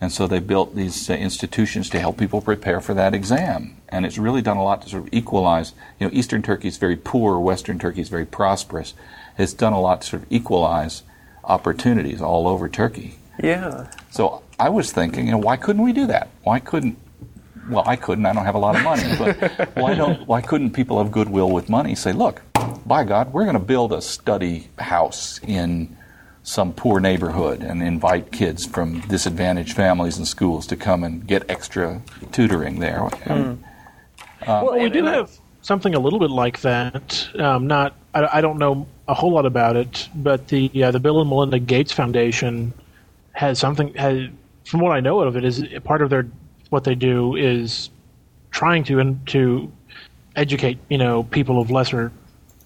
and 0.00 0.10
so 0.10 0.26
they 0.26 0.40
built 0.40 0.74
these 0.74 1.08
uh, 1.08 1.14
institutions 1.14 1.88
to 1.90 2.00
help 2.00 2.18
people 2.18 2.40
prepare 2.40 2.80
for 2.80 2.94
that 2.94 3.14
exam. 3.14 3.76
And 3.88 4.04
it's 4.04 4.18
really 4.18 4.42
done 4.42 4.56
a 4.56 4.64
lot 4.64 4.82
to 4.82 4.88
sort 4.88 5.04
of 5.04 5.10
equalize. 5.12 5.74
You 6.00 6.08
know, 6.08 6.12
Eastern 6.12 6.42
Turkey 6.42 6.66
is 6.66 6.76
very 6.76 6.96
poor, 6.96 7.38
Western 7.38 7.78
Turkey 7.78 8.00
is 8.00 8.08
very 8.08 8.26
prosperous. 8.26 8.94
It's 9.38 9.52
done 9.52 9.72
a 9.72 9.80
lot 9.80 10.00
to 10.02 10.08
sort 10.08 10.22
of 10.22 10.32
equalize 10.32 11.04
opportunities 11.44 12.20
all 12.20 12.48
over 12.48 12.68
Turkey. 12.68 13.18
Yeah. 13.42 13.90
So 14.10 14.42
I 14.58 14.68
was 14.68 14.92
thinking, 14.92 15.26
you 15.26 15.32
know, 15.32 15.38
why 15.38 15.56
couldn't 15.56 15.82
we 15.82 15.92
do 15.92 16.06
that? 16.06 16.28
Why 16.44 16.60
couldn't? 16.60 16.96
Well, 17.68 17.84
I 17.86 17.96
couldn't. 17.96 18.26
I 18.26 18.32
don't 18.32 18.44
have 18.44 18.54
a 18.54 18.58
lot 18.58 18.76
of 18.76 18.82
money, 18.82 19.02
but 19.18 19.76
why 19.76 19.94
don't? 19.94 20.26
Why 20.26 20.40
couldn't 20.40 20.70
people 20.70 20.98
of 20.98 21.10
goodwill 21.12 21.50
with 21.50 21.68
money 21.68 21.94
say, 21.94 22.12
look, 22.12 22.42
by 22.86 23.04
God, 23.04 23.32
we're 23.32 23.44
going 23.44 23.58
to 23.58 23.64
build 23.64 23.92
a 23.92 24.00
study 24.00 24.68
house 24.78 25.40
in 25.42 25.96
some 26.44 26.72
poor 26.72 26.98
neighborhood 26.98 27.62
and 27.62 27.82
invite 27.82 28.32
kids 28.32 28.66
from 28.66 29.00
disadvantaged 29.02 29.74
families 29.74 30.18
and 30.18 30.26
schools 30.26 30.66
to 30.66 30.76
come 30.76 31.04
and 31.04 31.26
get 31.26 31.48
extra 31.48 32.02
tutoring 32.32 32.80
there. 32.80 33.08
And, 33.26 33.62
well, 34.46 34.78
we 34.78 34.90
do 34.90 35.04
have 35.04 35.30
something 35.62 35.94
a 35.94 36.00
little 36.00 36.18
bit 36.18 36.30
like 36.30 36.60
that. 36.62 37.28
Um, 37.38 37.68
not, 37.68 37.94
I, 38.12 38.38
I 38.38 38.40
don't 38.40 38.58
know 38.58 38.88
a 39.06 39.14
whole 39.14 39.32
lot 39.32 39.46
about 39.46 39.76
it, 39.76 40.08
but 40.14 40.48
the 40.48 40.70
uh, 40.82 40.90
the 40.90 40.98
Bill 40.98 41.20
and 41.20 41.30
Melinda 41.30 41.60
Gates 41.60 41.92
Foundation 41.92 42.72
has 43.32 43.58
something. 43.58 43.94
Has, 43.94 44.28
from 44.64 44.80
what 44.80 44.92
I 44.92 45.00
know 45.00 45.20
of 45.20 45.36
it, 45.36 45.44
is 45.44 45.64
part 45.84 46.02
of 46.02 46.10
their 46.10 46.26
what 46.70 46.84
they 46.84 46.94
do 46.94 47.36
is 47.36 47.90
trying 48.50 48.84
to 48.84 48.98
and 48.98 49.26
to 49.28 49.70
educate 50.36 50.78
you 50.88 50.98
know 50.98 51.24
people 51.24 51.60
of 51.60 51.70
lesser 51.70 52.10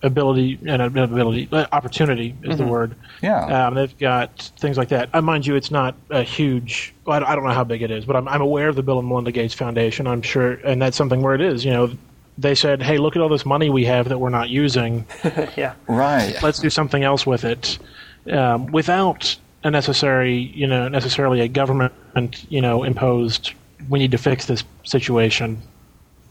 ability 0.02 0.58
and 0.66 0.82
ability 0.82 1.48
uh, 1.52 1.66
opportunity 1.72 2.34
is 2.44 2.58
the 2.58 2.66
word. 2.66 2.94
Yeah. 3.22 3.66
um, 3.66 3.74
they've 3.74 3.98
got 3.98 4.50
things 4.58 4.76
like 4.76 4.88
that. 4.90 5.08
Uh, 5.12 5.22
mind 5.22 5.46
you, 5.46 5.56
it's 5.56 5.70
not 5.70 5.96
a 6.10 6.22
huge. 6.22 6.94
Well, 7.04 7.24
I, 7.24 7.32
I 7.32 7.34
don't 7.34 7.44
know 7.44 7.50
how 7.50 7.64
big 7.64 7.82
it 7.82 7.90
is, 7.90 8.04
but 8.04 8.14
I'm, 8.16 8.28
I'm 8.28 8.42
aware 8.42 8.68
of 8.68 8.76
the 8.76 8.82
Bill 8.82 8.98
and 8.98 9.08
Melinda 9.08 9.32
Gates 9.32 9.54
Foundation. 9.54 10.06
I'm 10.06 10.22
sure, 10.22 10.52
and 10.64 10.80
that's 10.80 10.96
something 10.96 11.22
where 11.22 11.34
it 11.34 11.40
is. 11.40 11.64
You 11.64 11.72
know, 11.72 11.90
they 12.38 12.54
said, 12.54 12.82
"Hey, 12.82 12.98
look 12.98 13.16
at 13.16 13.22
all 13.22 13.28
this 13.28 13.46
money 13.46 13.70
we 13.70 13.84
have 13.86 14.08
that 14.08 14.18
we're 14.18 14.30
not 14.30 14.48
using. 14.48 15.06
Yeah. 15.56 15.74
right. 15.88 16.36
Let's 16.42 16.58
do 16.58 16.70
something 16.70 17.02
else 17.02 17.26
with 17.26 17.44
it," 17.44 17.78
um, 18.30 18.66
without 18.66 19.36
a 19.66 19.70
necessary, 19.70 20.34
you 20.36 20.66
know, 20.66 20.88
necessarily 20.88 21.40
a 21.40 21.48
government, 21.48 21.92
you 22.48 22.60
know, 22.60 22.84
imposed. 22.84 23.52
We 23.88 23.98
need 23.98 24.12
to 24.12 24.18
fix 24.18 24.46
this 24.46 24.64
situation. 24.84 25.60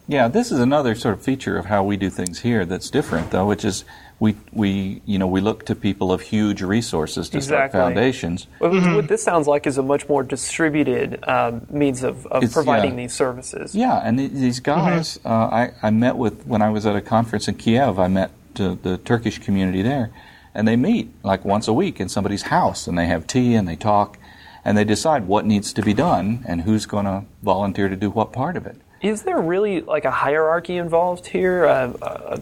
Yeah, 0.08 0.27
this 0.27 0.51
is 0.51 0.60
another 0.60 0.94
sort 0.96 1.15
of 1.15 1.22
feature 1.24 1.58
of 1.58 1.65
how 1.65 1.84
we 1.84 1.98
do 1.98 2.10
things 2.10 2.39
here 2.42 2.63
that's 2.65 2.89
different, 2.89 3.32
though, 3.32 3.46
which 3.48 3.65
is 3.65 3.86
we 4.20 4.36
we 4.54 5.01
you 5.06 5.18
know 5.20 5.27
we 5.27 5.42
look 5.42 5.65
to 5.65 5.75
people 5.75 6.12
of 6.13 6.22
huge 6.22 6.62
resources 6.62 7.27
to 7.30 7.42
start 7.42 7.65
Exactly. 7.65 7.80
foundations. 7.80 8.48
What, 8.60 8.72
what 8.72 9.08
this 9.08 9.24
sounds 9.24 9.48
like 9.48 9.65
is 9.68 9.77
a 9.77 9.84
much 9.84 10.08
more 10.08 10.24
distributed 10.24 11.27
um, 11.27 11.65
means 11.70 12.04
of, 12.04 12.25
of 12.27 12.44
It's- 12.44 12.54
providing 12.54 12.92
yeah. 12.92 13.04
these 13.04 13.13
services. 13.13 13.75
Yeah, 13.75 13.98
and 14.04 14.18
th- 14.20 14.32
these 14.32 14.60
guys, 14.60 15.20
uh, 15.25 15.30
I, 15.30 15.72
I 15.84 15.89
met 15.89 16.15
with 16.18 16.46
when 16.48 16.62
I 16.62 16.70
was 16.70 16.86
at 16.86 16.96
a 16.96 17.01
conference 17.01 17.48
in 17.48 17.56
Kiev. 17.56 17.98
I 18.00 18.08
met 18.08 18.32
uh, 18.60 18.75
the 18.84 18.98
Turkish 19.00 19.39
community 19.39 19.82
there, 19.82 20.12
and 20.56 20.68
they 20.68 20.76
meet 20.76 21.12
like 21.24 21.46
once 21.46 21.68
a 21.68 21.74
week 21.74 22.00
in 22.00 22.10
somebody's 22.10 22.44
house, 22.44 22.88
and 22.88 22.98
they 22.98 23.06
have 23.06 23.28
tea 23.28 23.54
and 23.54 23.68
they 23.68 23.76
talk, 23.76 24.18
and 24.64 24.78
they 24.78 24.84
decide 24.84 25.28
what 25.28 25.46
needs 25.46 25.74
to 25.74 25.82
be 25.82 25.94
done 25.94 26.44
and 26.48 26.62
who's 26.62 26.86
going 26.86 27.06
to 27.06 27.26
volunteer 27.44 27.90
to 27.90 27.96
do 27.96 28.10
what 28.10 28.34
part 28.34 28.58
of 28.58 28.66
it. 28.66 28.78
Is 29.02 29.24
there 29.24 29.40
really 29.40 29.82
like 29.82 30.06
a 30.06 30.12
hierarchy 30.12 30.78
involved 30.78 31.28
here? 31.28 31.66
Uh, 31.66 31.94
uh, 32.02 32.38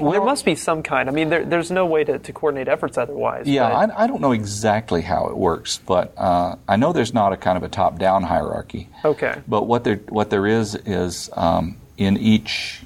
there 0.00 0.24
must 0.24 0.44
be 0.44 0.54
some 0.54 0.82
kind. 0.82 1.08
I 1.08 1.12
mean, 1.12 1.28
there, 1.28 1.44
there's 1.44 1.70
no 1.70 1.84
way 1.84 2.02
to, 2.04 2.18
to 2.18 2.32
coordinate 2.32 2.66
efforts 2.68 2.96
otherwise. 2.96 3.46
Yeah, 3.46 3.68
I, 3.68 4.04
I 4.04 4.06
don't 4.06 4.22
know 4.22 4.32
exactly 4.32 5.02
how 5.02 5.26
it 5.26 5.36
works, 5.36 5.80
but 5.86 6.14
uh, 6.16 6.56
I 6.66 6.76
know 6.76 6.94
there's 6.94 7.12
not 7.12 7.32
a 7.32 7.36
kind 7.36 7.58
of 7.58 7.62
a 7.62 7.68
top-down 7.68 8.22
hierarchy. 8.22 8.88
Okay. 9.04 9.40
But 9.46 9.66
what 9.66 9.84
there 9.84 9.96
what 10.08 10.30
there 10.30 10.46
is 10.46 10.74
is 10.74 11.28
um, 11.34 11.76
in 11.98 12.16
each. 12.16 12.80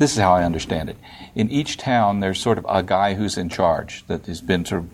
This 0.00 0.12
is 0.12 0.18
how 0.18 0.32
I 0.32 0.44
understand 0.44 0.88
it. 0.88 0.96
In 1.34 1.50
each 1.50 1.76
town, 1.76 2.20
there's 2.20 2.40
sort 2.40 2.56
of 2.56 2.64
a 2.66 2.82
guy 2.82 3.12
who's 3.12 3.36
in 3.36 3.50
charge 3.50 4.02
that 4.06 4.24
has 4.24 4.40
been 4.40 4.64
sort 4.64 4.84
of 4.84 4.90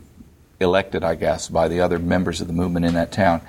elected, 0.59 1.05
I 1.05 1.15
guess, 1.15 1.47
by 1.49 1.69
the 1.69 1.81
other 1.81 2.01
members 2.01 2.41
of 2.41 2.49
the 2.49 2.53
movement 2.53 2.87
in 2.87 2.95
that 2.95 3.13
town, 3.13 3.41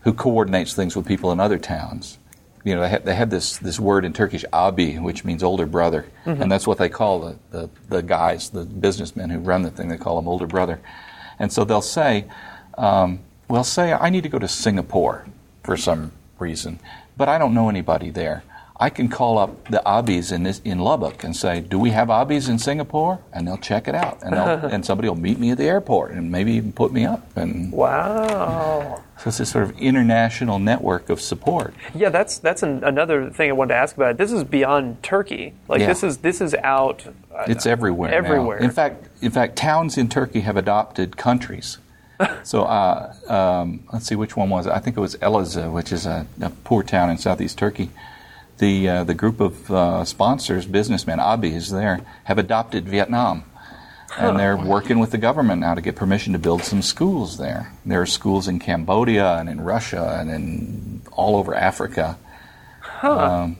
who 0.00 0.12
coordinates 0.12 0.74
things 0.74 0.94
with 0.94 1.06
people 1.06 1.32
in 1.32 1.40
other 1.40 1.56
towns. 1.58 2.18
You 2.62 2.74
know, 2.74 2.82
they 2.82 2.90
have, 2.90 3.04
they 3.06 3.14
have 3.14 3.30
this, 3.30 3.56
this 3.56 3.80
word 3.80 4.04
in 4.04 4.12
Turkish, 4.12 4.44
abi, 4.52 4.98
which 4.98 5.24
means 5.24 5.42
older 5.42 5.64
brother, 5.64 6.04
and 6.26 6.52
that's 6.52 6.66
what 6.66 6.76
they 6.76 6.90
call 6.90 7.20
the, 7.20 7.38
the, 7.52 7.70
the 7.88 8.02
guys, 8.02 8.50
the 8.50 8.66
businessmen 8.66 9.30
who 9.30 9.38
run 9.38 9.62
the 9.62 9.70
thing. 9.70 9.88
They 9.88 9.96
call 9.96 10.16
them 10.16 10.28
older 10.28 10.46
brother, 10.46 10.78
and 11.38 11.50
so 11.50 11.64
they'll 11.64 11.80
say, 11.80 12.26
um, 12.76 13.20
"Well, 13.48 13.64
say 13.64 13.94
I 13.94 14.10
need 14.10 14.24
to 14.24 14.28
go 14.28 14.38
to 14.38 14.48
Singapore 14.48 15.24
for 15.62 15.78
some 15.78 16.12
reason, 16.38 16.80
but 17.16 17.30
I 17.30 17.38
don't 17.38 17.54
know 17.54 17.70
anybody 17.70 18.10
there. 18.10 18.42
I 18.80 18.90
can 18.90 19.08
call 19.08 19.38
up 19.38 19.64
the 19.68 19.82
abis 19.84 20.30
in 20.30 20.44
this, 20.44 20.60
in 20.64 20.78
Lubbock 20.78 21.24
and 21.24 21.34
say, 21.34 21.58
"Do 21.60 21.78
we 21.80 21.90
have 21.90 22.08
abis 22.08 22.48
in 22.48 22.58
Singapore?" 22.60 23.18
And 23.32 23.46
they'll 23.46 23.56
check 23.56 23.88
it 23.88 23.94
out, 23.96 24.18
and 24.22 24.34
they'll, 24.34 24.70
and 24.72 24.86
somebody 24.86 25.08
will 25.08 25.16
meet 25.18 25.38
me 25.40 25.50
at 25.50 25.58
the 25.58 25.64
airport 25.64 26.12
and 26.12 26.30
maybe 26.30 26.52
even 26.52 26.72
put 26.72 26.92
me 26.92 27.04
up. 27.04 27.36
And 27.36 27.72
Wow. 27.72 29.02
so 29.18 29.28
it's 29.28 29.38
this 29.38 29.50
sort 29.50 29.64
of 29.64 29.76
international 29.80 30.60
network 30.60 31.10
of 31.10 31.20
support. 31.20 31.74
Yeah, 31.92 32.10
that's 32.10 32.38
that's 32.38 32.62
an, 32.62 32.84
another 32.84 33.30
thing 33.30 33.50
I 33.50 33.52
wanted 33.52 33.74
to 33.74 33.80
ask 33.80 33.96
about. 33.96 34.16
This 34.16 34.30
is 34.30 34.44
beyond 34.44 35.02
Turkey. 35.02 35.54
Like 35.66 35.80
Yeah. 35.80 35.88
this 35.88 36.04
is 36.04 36.18
this 36.18 36.40
is 36.40 36.54
out. 36.54 37.04
uh, 37.34 37.44
It's 37.48 37.66
everywhere. 37.66 38.10
now. 38.12 38.16
Everywhere. 38.16 38.58
In 38.58 38.70
fact, 38.70 39.08
in 39.20 39.32
fact, 39.32 39.56
towns 39.56 39.98
in 39.98 40.08
Turkey 40.08 40.40
have 40.42 40.56
adopted 40.56 41.16
countries. 41.16 41.78
so 42.44 42.62
uh, 42.62 43.12
um, 43.28 43.80
let's 43.92 44.06
see, 44.06 44.14
which 44.14 44.36
one 44.36 44.50
was 44.50 44.66
it? 44.66 44.72
I 44.72 44.78
think 44.78 44.96
it 44.96 45.00
was 45.00 45.16
Elazığ, 45.16 45.72
which 45.72 45.90
is 45.90 46.06
a, 46.06 46.26
a 46.40 46.50
poor 46.50 46.84
town 46.84 47.10
in 47.10 47.18
southeast 47.18 47.58
Turkey. 47.58 47.90
The 48.58 48.88
uh, 48.88 49.04
the 49.04 49.14
group 49.14 49.40
of 49.40 49.70
uh, 49.70 50.04
sponsors, 50.04 50.66
businessmen, 50.66 51.18
abis 51.18 51.70
there, 51.70 52.00
have 52.24 52.38
adopted 52.38 52.88
Vietnam. 52.88 53.44
And 54.16 54.38
they're 54.38 54.56
working 54.56 54.98
with 54.98 55.10
the 55.10 55.18
government 55.18 55.60
now 55.60 55.74
to 55.74 55.80
get 55.80 55.94
permission 55.94 56.32
to 56.32 56.38
build 56.38 56.64
some 56.64 56.82
schools 56.82 57.36
there. 57.36 57.72
There 57.84 58.00
are 58.00 58.06
schools 58.06 58.48
in 58.48 58.58
Cambodia 58.58 59.36
and 59.36 59.48
in 59.48 59.60
Russia 59.60 60.16
and 60.18 60.30
in 60.30 61.02
all 61.12 61.36
over 61.36 61.54
Africa. 61.54 62.18
Um, 63.02 63.58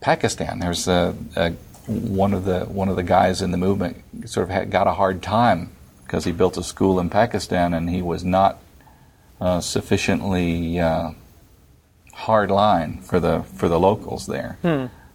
Pakistan. 0.00 0.60
There's 0.60 0.86
a, 0.86 1.16
a, 1.34 1.50
one 1.86 2.32
of 2.32 2.44
the 2.44 2.60
one 2.60 2.88
of 2.88 2.96
the 2.96 3.02
guys 3.02 3.42
in 3.42 3.50
the 3.50 3.56
movement 3.56 4.28
sort 4.28 4.44
of 4.44 4.50
had, 4.50 4.70
got 4.70 4.86
a 4.86 4.92
hard 4.92 5.22
time 5.22 5.70
because 6.04 6.24
he 6.24 6.32
built 6.32 6.56
a 6.56 6.62
school 6.62 7.00
in 7.00 7.10
Pakistan 7.10 7.74
and 7.74 7.90
he 7.90 8.02
was 8.02 8.22
not 8.22 8.58
uh, 9.40 9.60
sufficiently 9.60 10.78
uh, 10.78 11.10
hard 12.14 12.50
line 12.50 12.98
for 12.98 13.20
the 13.20 13.42
for 13.42 13.68
the 13.68 13.78
locals 13.78 14.26
there. 14.26 14.58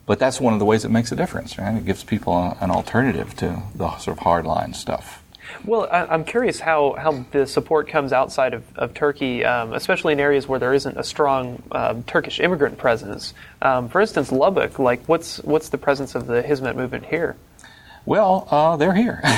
But 0.06 0.18
that's 0.18 0.42
one 0.42 0.54
of 0.54 0.60
the 0.60 0.66
ways 0.66 0.86
it 0.86 0.90
makes 0.90 1.12
a 1.12 1.16
difference, 1.16 1.60
right? 1.60 1.76
It 1.76 1.86
gives 1.86 2.04
people 2.04 2.34
a, 2.34 2.58
an 2.62 2.72
alternative 2.72 3.36
to 3.38 3.62
the 3.76 3.96
sort 3.98 4.18
of 4.18 4.24
hard 4.24 4.44
line 4.44 4.74
stuff. 4.74 5.22
Well, 5.64 5.88
I, 5.92 6.06
I'm 6.06 6.24
curious 6.24 6.60
how, 6.60 6.94
how 6.94 7.26
the 7.32 7.46
support 7.46 7.88
comes 7.88 8.12
outside 8.12 8.56
of, 8.56 8.64
of 8.76 8.94
Turkey, 8.96 9.46
um, 9.46 9.74
especially 9.74 10.14
in 10.14 10.20
areas 10.20 10.48
where 10.48 10.58
there 10.60 10.74
isn't 10.74 10.98
a 10.98 11.04
strong 11.04 11.62
um, 11.72 12.02
Turkish 12.04 12.40
immigrant 12.40 12.80
presence. 12.80 13.36
Um, 13.62 13.88
for 13.88 14.02
instance, 14.02 14.32
Lubbock. 14.32 14.80
Like, 14.80 15.08
what's 15.08 15.38
what's 15.44 15.70
the 15.70 15.78
presence 15.78 16.16
of 16.16 16.26
the 16.28 16.42
Hizmet 16.42 16.76
movement 16.76 17.06
here? 17.06 17.36
Well, 18.06 18.48
uh, 18.50 18.78
they're 18.78 18.96
here. 18.96 19.22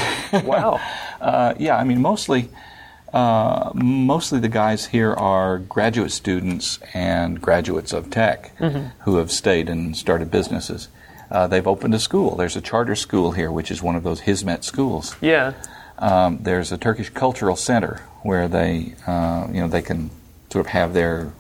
Wow. 0.46 0.80
Uh, 1.20 1.54
yeah, 1.60 1.76
I 1.76 1.84
mean, 1.84 2.02
mostly, 2.02 2.48
uh, 3.14 3.72
mostly 3.74 4.40
the 4.40 4.50
guys 4.50 4.88
here 4.88 5.14
are 5.14 5.58
graduate 5.60 6.12
students 6.12 6.80
and 6.94 7.42
graduates 7.42 7.94
of 7.94 8.10
tech 8.10 8.56
who 9.02 9.18
have 9.18 9.32
stayed 9.32 9.70
and 9.70 9.96
started 9.98 10.32
businesses. 10.32 10.88
Uh, 11.30 11.48
they've 11.48 11.68
opened 11.68 11.94
a 11.94 12.00
school. 12.00 12.36
There's 12.36 12.56
a 12.58 12.62
charter 12.62 12.96
school 12.96 13.32
here, 13.32 13.52
which 13.52 13.72
is 13.72 13.82
one 13.82 13.96
of 13.96 14.04
those 14.04 14.22
Hizmet 14.22 14.64
schools. 14.64 15.16
yeah. 15.22 15.54
Um, 16.00 16.40
there's 16.42 16.72
a 16.72 16.78
Turkish 16.80 17.12
cultural 17.12 17.56
center 17.56 18.02
where 18.24 18.48
they, 18.48 18.96
uh, 19.06 19.46
you 19.52 19.62
know, 19.62 19.68
they 19.68 19.84
can 19.84 20.10
sort 20.50 20.66
of 20.66 20.72
have 20.72 20.94
their 20.94 21.32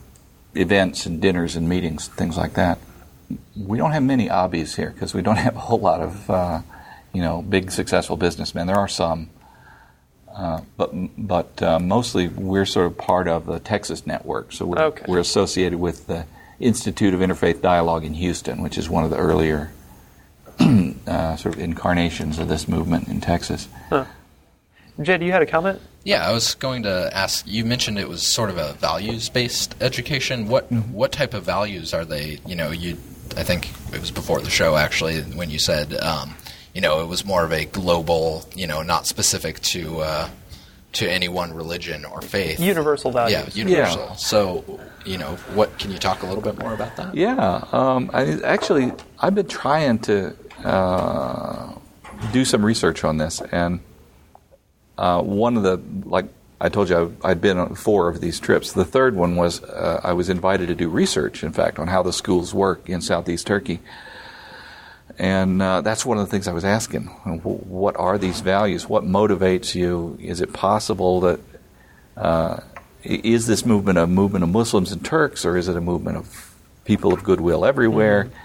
events 0.53 1.07
and 1.07 1.19
dinners 1.19 1.55
and 1.55 1.67
meetings, 1.67 2.07
things 2.09 2.37
like 2.37 2.53
that. 2.53 2.77
We 3.57 3.79
don't 3.79 3.91
have 3.91 4.03
many 4.03 4.27
abis 4.29 4.75
here 4.75 4.91
because 4.91 5.15
we 5.15 5.23
don't 5.23 5.37
have 5.47 5.55
a 5.55 5.59
whole 5.59 5.79
lot 5.79 6.01
of, 6.01 6.29
uh, 6.29 6.61
you 7.11 7.23
know, 7.23 7.41
big 7.41 7.71
successful 7.71 8.17
businessmen. 8.17 8.67
There 8.67 8.75
are 8.77 8.87
some, 8.87 9.29
uh, 10.35 10.61
but 10.77 10.91
but 11.17 11.61
uh, 11.61 11.79
mostly 11.79 12.27
we're 12.27 12.65
sort 12.65 12.85
of 12.87 12.97
part 12.97 13.27
of 13.27 13.45
the 13.45 13.59
Texas 13.59 14.05
network. 14.07 14.51
So 14.51 14.65
we're 14.65 14.79
Okay. 14.79 15.05
we're 15.07 15.19
associated 15.19 15.79
with 15.79 16.07
the 16.07 16.25
Institute 16.59 17.13
of 17.13 17.19
Interfaith 17.19 17.61
Dialogue 17.61 18.03
in 18.05 18.13
Houston, 18.13 18.61
which 18.61 18.77
is 18.77 18.89
one 18.89 19.03
of 19.03 19.09
the 19.09 19.17
earlier 19.17 19.71
uh, 20.59 21.35
sort 21.35 21.55
of 21.55 21.59
incarnations 21.61 22.37
of 22.39 22.47
this 22.47 22.67
movement 22.67 23.07
in 23.07 23.19
Texas. 23.21 23.67
Jed, 25.01 25.23
you 25.23 25.31
had 25.31 25.41
a 25.41 25.45
comment? 25.47 25.81
Yeah, 26.03 26.27
I 26.27 26.31
was 26.31 26.53
going 26.55 26.83
to 26.83 27.09
ask. 27.15 27.45
You 27.47 27.63
mentioned 27.65 27.97
it 27.97 28.07
was 28.09 28.21
sort 28.21 28.49
of 28.49 28.57
a 28.57 28.73
values-based 28.73 29.75
education. 29.81 30.47
What 30.47 30.71
Mm-hmm. 30.71 30.93
what 30.93 31.11
type 31.11 31.33
of 31.33 31.43
values 31.43 31.93
are 31.93 32.05
they? 32.05 32.39
You 32.45 32.55
know, 32.55 32.71
you. 32.71 32.97
I 33.37 33.43
think 33.43 33.69
it 33.93 33.99
was 34.01 34.11
before 34.11 34.41
the 34.41 34.49
show 34.49 34.75
actually 34.75 35.21
when 35.21 35.49
you 35.49 35.57
said, 35.57 35.93
um, 35.93 36.35
you 36.73 36.81
know, 36.81 37.01
it 37.01 37.07
was 37.07 37.25
more 37.25 37.43
of 37.43 37.51
a 37.51 37.65
global, 37.65 38.45
you 38.55 38.67
know, 38.67 38.81
not 38.81 39.07
specific 39.07 39.59
to 39.61 39.99
uh, 40.01 40.29
to 40.93 41.09
any 41.09 41.27
one 41.27 41.53
religion 41.53 42.05
or 42.05 42.21
faith. 42.21 42.59
Universal 42.59 43.11
values. 43.11 43.33
Yeah, 43.33 43.39
values. 43.39 43.57
universal. 43.57 44.15
So, 44.15 44.79
you 45.05 45.17
know, 45.17 45.35
what 45.53 45.77
can 45.79 45.91
you 45.91 45.97
talk 45.97 46.23
a 46.23 46.25
little 46.25 46.43
bit 46.43 46.57
more 46.59 46.73
about 46.73 46.95
that? 46.97 47.15
Yeah, 47.15 47.65
um, 47.71 48.09
I, 48.13 48.39
actually, 48.41 48.91
I've 49.19 49.35
been 49.35 49.47
trying 49.47 49.99
to 49.99 50.35
uh, 50.63 51.73
do 52.31 52.45
some 52.45 52.65
research 52.65 53.03
on 53.03 53.17
this, 53.17 53.41
and 53.51 53.79
uh, 54.97 55.21
one 55.21 55.57
of 55.57 55.63
the 55.63 55.81
like 56.07 56.25
I 56.59 56.69
told 56.69 56.89
you 56.89 57.17
I, 57.23 57.31
I'd 57.31 57.41
been 57.41 57.57
on 57.57 57.75
four 57.75 58.07
of 58.07 58.21
these 58.21 58.39
trips. 58.39 58.73
The 58.73 58.85
third 58.85 59.15
one 59.15 59.35
was 59.35 59.63
uh, 59.63 60.01
I 60.03 60.13
was 60.13 60.29
invited 60.29 60.67
to 60.67 60.75
do 60.75 60.89
research, 60.89 61.43
in 61.43 61.51
fact, 61.51 61.79
on 61.79 61.87
how 61.87 62.03
the 62.03 62.13
schools 62.13 62.53
work 62.53 62.87
in 62.87 63.01
southeast 63.01 63.47
Turkey. 63.47 63.79
And 65.17 65.61
uh, 65.61 65.81
that's 65.81 66.05
one 66.05 66.17
of 66.17 66.25
the 66.25 66.31
things 66.31 66.47
I 66.47 66.53
was 66.53 66.65
asking. 66.65 67.03
What 67.05 67.97
are 67.97 68.17
these 68.17 68.41
values? 68.41 68.87
What 68.87 69.03
motivates 69.03 69.75
you? 69.75 70.17
Is 70.21 70.41
it 70.41 70.53
possible 70.53 71.19
that 71.21 71.39
uh, 72.15 72.59
is 73.03 73.47
this 73.47 73.65
movement 73.65 73.97
a 73.97 74.07
movement 74.07 74.43
of 74.43 74.49
Muslims 74.49 74.91
and 74.91 75.03
Turks, 75.03 75.45
or 75.45 75.57
is 75.57 75.67
it 75.67 75.75
a 75.75 75.81
movement 75.81 76.17
of 76.17 76.55
people 76.85 77.13
of 77.13 77.23
goodwill 77.23 77.65
everywhere? 77.65 78.25
Mm-hmm. 78.25 78.35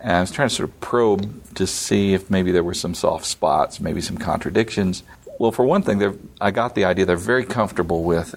And 0.00 0.12
I 0.12 0.20
was 0.20 0.30
trying 0.30 0.48
to 0.48 0.54
sort 0.54 0.68
of 0.68 0.80
probe 0.80 1.54
to 1.54 1.66
see 1.66 2.14
if 2.14 2.30
maybe 2.30 2.52
there 2.52 2.62
were 2.62 2.74
some 2.74 2.94
soft 2.94 3.24
spots, 3.24 3.80
maybe 3.80 4.00
some 4.00 4.18
contradictions. 4.18 5.02
Well, 5.38 5.52
for 5.52 5.64
one 5.64 5.82
thing, 5.82 6.30
I 6.40 6.50
got 6.50 6.74
the 6.74 6.84
idea 6.84 7.06
they're 7.06 7.16
very 7.16 7.44
comfortable 7.44 8.04
with 8.04 8.34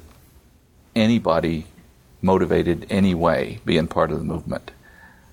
anybody 0.96 1.66
motivated 2.22 2.88
anyway 2.90 3.60
being 3.66 3.88
part 3.88 4.12
of 4.12 4.20
the 4.20 4.26
movement. 4.26 4.72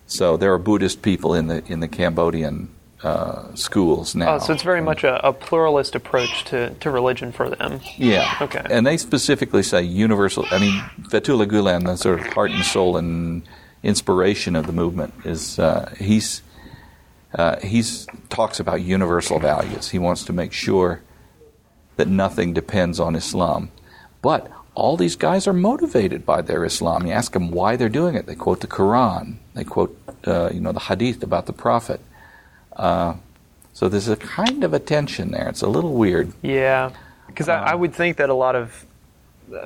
So 0.06 0.36
there 0.36 0.52
are 0.52 0.58
Buddhist 0.58 1.02
people 1.02 1.34
in 1.34 1.48
the 1.48 1.64
in 1.66 1.80
the 1.80 1.88
Cambodian 1.88 2.68
uh, 3.02 3.54
schools 3.54 4.14
now. 4.14 4.34
Oh, 4.34 4.38
so 4.38 4.52
it's 4.52 4.62
very 4.62 4.80
much 4.80 5.04
a, 5.04 5.24
a, 5.26 5.32
pluralist 5.32 5.94
approach 5.94 6.44
to, 6.46 6.70
to 6.74 6.90
religion 6.90 7.30
for 7.30 7.50
them. 7.50 7.80
Yeah. 7.96 8.36
Okay. 8.40 8.64
And 8.70 8.86
they 8.86 8.96
specifically 8.96 9.62
say 9.62 9.82
universal. 9.82 10.46
I 10.50 10.58
mean, 10.58 10.80
Fethullah 11.02 11.46
Gulen, 11.46 11.84
the 11.84 11.96
sort 11.96 12.20
of 12.20 12.26
heart 12.28 12.50
and 12.52 12.64
soul 12.64 12.96
and 12.96 13.42
inspiration 13.82 14.56
of 14.56 14.66
the 14.66 14.72
movement, 14.72 15.12
is 15.24 15.58
uh, 15.58 15.94
he's 15.98 16.42
uh, 17.34 17.60
he's 17.60 18.06
talks 18.28 18.60
about 18.60 18.80
universal 18.80 19.38
values. 19.38 19.90
He 19.90 19.98
wants 19.98 20.24
to 20.24 20.32
make 20.32 20.52
sure 20.52 21.02
that 21.96 22.08
nothing 22.08 22.54
depends 22.54 22.98
on 22.98 23.14
Islam, 23.14 23.70
but 24.22 24.50
all 24.76 24.98
these 24.98 25.16
guys 25.16 25.48
are 25.48 25.54
motivated 25.54 26.26
by 26.26 26.42
their 26.42 26.62
Islam. 26.64 27.06
You 27.06 27.12
ask 27.12 27.32
them 27.32 27.50
why 27.50 27.76
they're 27.76 27.88
doing 27.88 28.14
it. 28.14 28.26
They 28.26 28.34
quote 28.34 28.60
the 28.60 28.66
Quran. 28.66 29.36
They 29.54 29.64
quote, 29.64 29.98
uh, 30.26 30.50
you 30.52 30.60
know, 30.60 30.72
the 30.72 30.80
Hadith 30.80 31.22
about 31.22 31.46
the 31.46 31.54
Prophet. 31.54 31.98
Uh, 32.76 33.14
so 33.72 33.88
there's 33.88 34.08
a 34.08 34.16
kind 34.16 34.62
of 34.64 34.74
a 34.74 34.78
tension 34.78 35.30
there. 35.30 35.48
It's 35.48 35.62
a 35.62 35.68
little 35.68 35.94
weird. 35.94 36.30
Yeah, 36.42 36.92
because 37.26 37.48
um, 37.48 37.58
I, 37.58 37.72
I, 37.72 37.74
would 37.74 37.94
think 37.94 38.18
that 38.18 38.28
a 38.28 38.34
lot 38.34 38.54
of, 38.54 38.84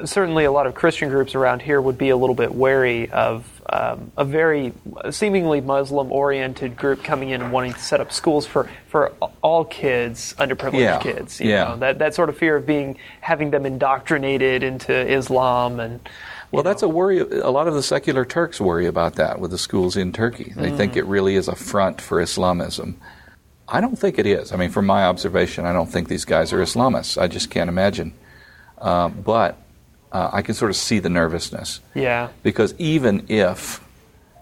certainly 0.05 0.45
a 0.45 0.53
lot 0.53 0.67
of 0.67 0.75
Christian 0.75 1.09
groups 1.09 1.35
around 1.35 1.63
here 1.63 1.81
would 1.81 1.99
be 1.99 2.11
a 2.11 2.17
little 2.17 2.35
bit 2.35 2.55
wary 2.55 3.11
of 3.11 3.63
um, 3.69 4.11
a 4.17 4.25
very 4.25 4.73
seemingly 5.11 5.61
Muslim-oriented 5.61 6.77
group 6.77 7.05
coming 7.05 7.31
in 7.31 7.41
and 7.41 7.53
wanting 7.53 7.73
to 7.73 7.79
set 7.79 8.01
up 8.01 8.13
schools 8.13 8.47
for, 8.47 8.69
for 8.89 9.13
all 9.43 9.65
kids, 9.65 10.35
underprivileged 10.39 10.81
yeah. 10.81 10.99
kids. 10.99 11.41
yeah. 11.41 11.65
Know? 11.65 11.77
that 11.77 11.99
that 12.01 12.15
sort 12.15 12.29
of 12.29 12.37
fear 12.37 12.57
of 12.57 12.67
being 12.67 12.99
having 13.21 13.51
them 13.51 13.67
indoctrinated 13.67 14.63
into 14.63 14.93
Islam 14.93 15.81
and. 15.81 16.01
Well, 16.53 16.65
that's 16.65 16.83
a 16.83 16.89
worry. 16.89 17.21
A 17.21 17.51
lot 17.51 17.69
of 17.69 17.75
the 17.75 17.83
secular 17.83 18.25
Turks 18.25 18.61
worry 18.61 18.87
about 18.87 19.15
that 19.15 19.39
with 19.39 19.53
the 19.53 19.59
schools 19.59 19.97
in 19.97 20.13
Turkey. 20.13 20.53
They 20.57 20.71
mm. 20.71 20.77
think 20.77 20.97
it 20.97 21.05
really 21.05 21.37
is 21.37 21.47
a 21.47 21.55
front 21.55 22.01
for 22.01 22.21
Islamism. 22.21 23.01
I 23.69 23.81
don't 23.81 23.97
think 23.97 24.19
it 24.19 24.27
is. 24.27 24.51
I 24.51 24.57
mean, 24.57 24.71
from 24.71 24.85
my 24.85 25.05
observation, 25.05 25.65
I 25.65 25.73
don't 25.73 25.87
think 25.87 26.09
these 26.09 26.25
guys 26.25 26.53
are 26.53 26.59
Islamists. 26.59 27.23
I 27.23 27.29
just 27.29 27.51
can't 27.51 27.69
imagine. 27.69 28.15
Uh, 28.79 29.11
but 29.11 29.59
uh, 30.13 30.31
I 30.33 30.43
can 30.43 30.55
sort 30.55 30.71
of 30.71 30.77
see 30.77 30.99
the 30.99 31.11
nervousness. 31.11 31.81
Yeah. 31.95 32.29
Because 32.43 32.75
even 32.79 33.27
if 33.29 33.81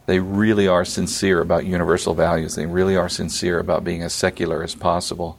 they 0.06 0.20
really 0.20 0.66
are 0.66 0.84
sincere 0.84 1.40
about 1.40 1.66
universal 1.66 2.14
values, 2.14 2.54
they 2.54 2.66
really 2.66 2.96
are 2.96 3.08
sincere 3.08 3.58
about 3.58 3.84
being 3.84 4.02
as 4.02 4.12
secular 4.14 4.62
as 4.62 4.74
possible, 4.74 5.38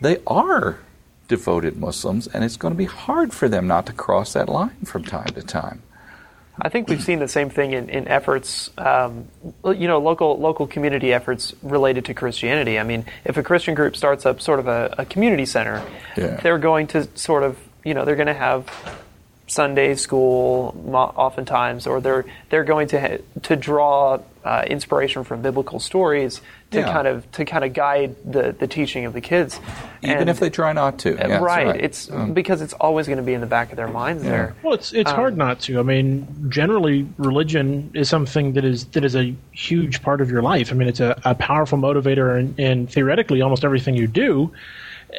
they 0.00 0.18
are 0.26 0.80
devoted 1.28 1.76
Muslims, 1.76 2.26
and 2.26 2.42
it's 2.42 2.56
going 2.56 2.72
to 2.74 2.78
be 2.78 2.86
hard 2.86 3.32
for 3.32 3.48
them 3.48 3.66
not 3.68 3.86
to 3.86 3.92
cross 3.92 4.32
that 4.32 4.48
line 4.48 4.76
from 4.84 5.04
time 5.04 5.28
to 5.28 5.42
time. 5.42 5.82
I 6.60 6.70
think 6.70 6.88
we've 6.88 7.02
seen 7.02 7.20
the 7.20 7.28
same 7.28 7.50
thing 7.50 7.72
in, 7.72 7.88
in 7.88 8.08
efforts, 8.08 8.70
um, 8.78 9.28
you 9.64 9.86
know, 9.86 10.00
local 10.00 10.40
local 10.40 10.66
community 10.66 11.12
efforts 11.12 11.54
related 11.62 12.06
to 12.06 12.14
Christianity. 12.14 12.80
I 12.80 12.82
mean, 12.82 13.04
if 13.24 13.36
a 13.36 13.44
Christian 13.44 13.76
group 13.76 13.94
starts 13.94 14.26
up 14.26 14.40
sort 14.40 14.58
of 14.58 14.66
a, 14.66 14.92
a 14.98 15.04
community 15.04 15.46
center, 15.46 15.86
yeah. 16.16 16.40
they're 16.40 16.58
going 16.58 16.88
to 16.88 17.06
sort 17.16 17.44
of, 17.44 17.60
you 17.84 17.94
know, 17.94 18.04
they're 18.04 18.16
going 18.16 18.26
to 18.26 18.34
have 18.34 18.66
Sunday 19.48 19.94
school 19.94 20.74
oftentimes, 20.92 21.86
or 21.86 22.00
they're 22.00 22.24
they're 22.50 22.64
going 22.64 22.88
to 22.88 23.18
to 23.42 23.56
draw 23.56 24.20
uh, 24.44 24.64
inspiration 24.66 25.24
from 25.24 25.42
biblical 25.42 25.80
stories 25.80 26.40
to 26.70 26.80
yeah. 26.80 26.92
kind 26.92 27.08
of 27.08 27.30
to 27.32 27.44
kind 27.44 27.64
of 27.64 27.72
guide 27.72 28.14
the, 28.30 28.52
the 28.52 28.66
teaching 28.66 29.06
of 29.06 29.14
the 29.14 29.20
kids, 29.22 29.58
even 30.02 30.18
and, 30.18 30.30
if 30.30 30.38
they 30.38 30.50
try 30.50 30.72
not 30.72 30.98
to. 31.00 31.14
Yeah, 31.14 31.38
right. 31.38 31.66
right. 31.66 31.80
It's 31.80 32.10
um, 32.10 32.34
because 32.34 32.60
it's 32.60 32.74
always 32.74 33.06
going 33.06 33.16
to 33.16 33.22
be 33.22 33.32
in 33.32 33.40
the 33.40 33.46
back 33.46 33.70
of 33.70 33.76
their 33.76 33.88
minds. 33.88 34.22
Yeah. 34.22 34.30
There. 34.30 34.56
Well, 34.62 34.74
it's 34.74 34.92
it's 34.92 35.10
um, 35.10 35.16
hard 35.16 35.36
not 35.36 35.60
to. 35.60 35.78
I 35.78 35.82
mean, 35.82 36.50
generally, 36.50 37.08
religion 37.16 37.90
is 37.94 38.08
something 38.08 38.52
that 38.52 38.64
is 38.64 38.84
that 38.88 39.04
is 39.04 39.16
a 39.16 39.34
huge 39.52 40.02
part 40.02 40.20
of 40.20 40.30
your 40.30 40.42
life. 40.42 40.70
I 40.70 40.74
mean, 40.74 40.88
it's 40.88 41.00
a, 41.00 41.20
a 41.24 41.34
powerful 41.34 41.78
motivator, 41.78 42.38
and, 42.38 42.58
and 42.60 42.90
theoretically, 42.90 43.40
almost 43.40 43.64
everything 43.64 43.94
you 43.94 44.06
do. 44.06 44.52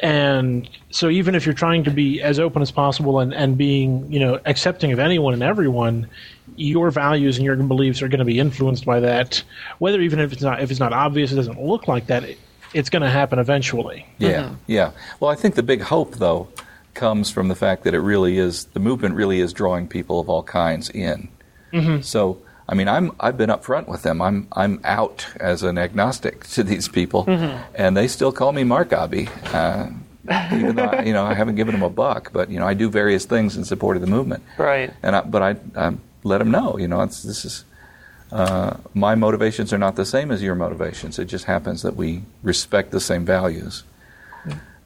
And 0.02 0.68
so 0.90 1.08
even 1.08 1.34
if 1.34 1.44
you're 1.44 1.54
trying 1.54 1.84
to 1.84 1.90
be 1.90 2.22
as 2.22 2.38
open 2.38 2.62
as 2.62 2.70
possible 2.70 3.18
and, 3.18 3.34
and 3.34 3.58
being, 3.58 4.10
you 4.10 4.18
know, 4.18 4.40
accepting 4.46 4.92
of 4.92 4.98
anyone 4.98 5.34
and 5.34 5.42
everyone, 5.42 6.08
your 6.56 6.90
values 6.90 7.36
and 7.36 7.44
your 7.44 7.56
beliefs 7.56 8.02
are 8.02 8.08
going 8.08 8.18
to 8.18 8.24
be 8.24 8.38
influenced 8.38 8.84
by 8.84 9.00
that. 9.00 9.42
Whether 9.78 10.00
even 10.00 10.18
if 10.18 10.32
it's 10.32 10.42
not 10.42 10.62
if 10.62 10.70
it's 10.70 10.80
not 10.80 10.92
obvious, 10.92 11.32
it 11.32 11.36
doesn't 11.36 11.60
look 11.62 11.86
like 11.86 12.06
that. 12.06 12.24
It, 12.24 12.38
it's 12.72 12.90
going 12.90 13.02
to 13.02 13.10
happen 13.10 13.38
eventually. 13.38 14.06
Yeah, 14.18 14.42
mm-hmm. 14.42 14.54
yeah. 14.66 14.92
Well, 15.18 15.30
I 15.30 15.34
think 15.34 15.54
the 15.54 15.62
big 15.62 15.82
hope, 15.82 16.16
though, 16.16 16.48
comes 16.94 17.30
from 17.30 17.48
the 17.48 17.56
fact 17.56 17.84
that 17.84 17.94
it 17.94 18.00
really 18.00 18.38
is 18.38 18.66
the 18.66 18.80
movement 18.80 19.14
really 19.14 19.40
is 19.40 19.52
drawing 19.52 19.88
people 19.88 20.20
of 20.20 20.28
all 20.28 20.42
kinds 20.42 20.88
in. 20.90 21.28
Mm-hmm. 21.72 22.02
So 22.02 22.40
I 22.70 22.74
mean, 22.74 22.88
I'm 22.88 23.10
I've 23.18 23.36
been 23.36 23.50
upfront 23.50 23.88
with 23.88 24.02
them. 24.02 24.22
I'm 24.22 24.46
I'm 24.52 24.80
out 24.84 25.26
as 25.40 25.62
an 25.64 25.76
agnostic 25.76 26.46
to 26.54 26.62
these 26.62 26.88
people, 26.88 27.24
mm-hmm. 27.26 27.62
and 27.74 27.96
they 27.96 28.08
still 28.08 28.32
call 28.32 28.52
me 28.52 28.64
Mark 28.64 28.92
Abi. 28.92 29.28
Uh, 29.52 29.88
even 30.52 30.76
though 30.76 30.84
I, 30.84 31.02
you 31.02 31.12
know 31.12 31.24
I 31.24 31.34
haven't 31.34 31.56
given 31.56 31.74
them 31.74 31.82
a 31.82 31.90
buck, 31.90 32.32
but 32.32 32.48
you 32.48 32.60
know 32.60 32.66
I 32.66 32.74
do 32.74 32.88
various 32.88 33.24
things 33.24 33.56
in 33.56 33.64
support 33.64 33.96
of 33.96 34.00
the 34.00 34.06
movement. 34.06 34.44
Right. 34.56 34.92
And 35.02 35.16
I, 35.16 35.20
but 35.22 35.42
I, 35.42 35.56
I 35.74 35.96
let 36.22 36.38
them 36.38 36.50
know, 36.50 36.78
you 36.78 36.88
know, 36.88 37.00
it's, 37.02 37.22
this 37.22 37.44
is 37.44 37.64
uh, 38.32 38.76
my 38.94 39.14
motivations 39.14 39.72
are 39.72 39.78
not 39.78 39.96
the 39.96 40.04
same 40.04 40.30
as 40.30 40.42
your 40.42 40.54
motivations. 40.54 41.18
It 41.18 41.24
just 41.24 41.46
happens 41.46 41.82
that 41.82 41.96
we 41.96 42.22
respect 42.42 42.92
the 42.92 43.00
same 43.00 43.24
values. 43.24 43.82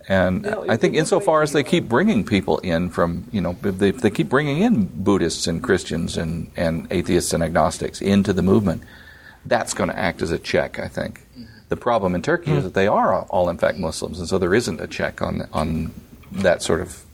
And 0.06 0.46
I 0.46 0.76
think 0.76 0.94
insofar 0.94 1.42
as 1.42 1.52
they 1.52 1.62
keep 1.62 1.88
bringing 1.88 2.24
people 2.24 2.58
in 2.58 2.90
from, 2.90 3.26
you 3.32 3.40
know, 3.40 3.54
they, 3.62 3.90
they 3.90 4.10
keep 4.10 4.28
bringing 4.28 4.60
in 4.60 4.84
Buddhists 4.84 5.46
and 5.46 5.62
Christians 5.62 6.18
and, 6.18 6.50
and 6.56 6.86
atheists 6.90 7.32
and 7.32 7.42
agnostics 7.42 8.02
into 8.02 8.34
the 8.34 8.42
movement, 8.42 8.82
that's 9.46 9.72
going 9.72 9.88
to 9.88 9.98
act 9.98 10.20
as 10.20 10.30
a 10.30 10.38
check, 10.38 10.78
I 10.78 10.88
think. 10.88 11.22
The 11.70 11.76
problem 11.76 12.14
in 12.14 12.20
Turkey 12.20 12.50
mm-hmm. 12.50 12.58
is 12.58 12.64
that 12.64 12.74
they 12.74 12.86
are 12.86 13.22
all, 13.22 13.48
in 13.48 13.56
fact, 13.56 13.78
Muslims, 13.78 14.18
and 14.18 14.28
so 14.28 14.36
there 14.36 14.54
isn't 14.54 14.80
a 14.80 14.86
check 14.86 15.22
on, 15.22 15.48
on 15.52 15.94
that 16.32 16.62
sort 16.62 16.82
of 16.82 17.04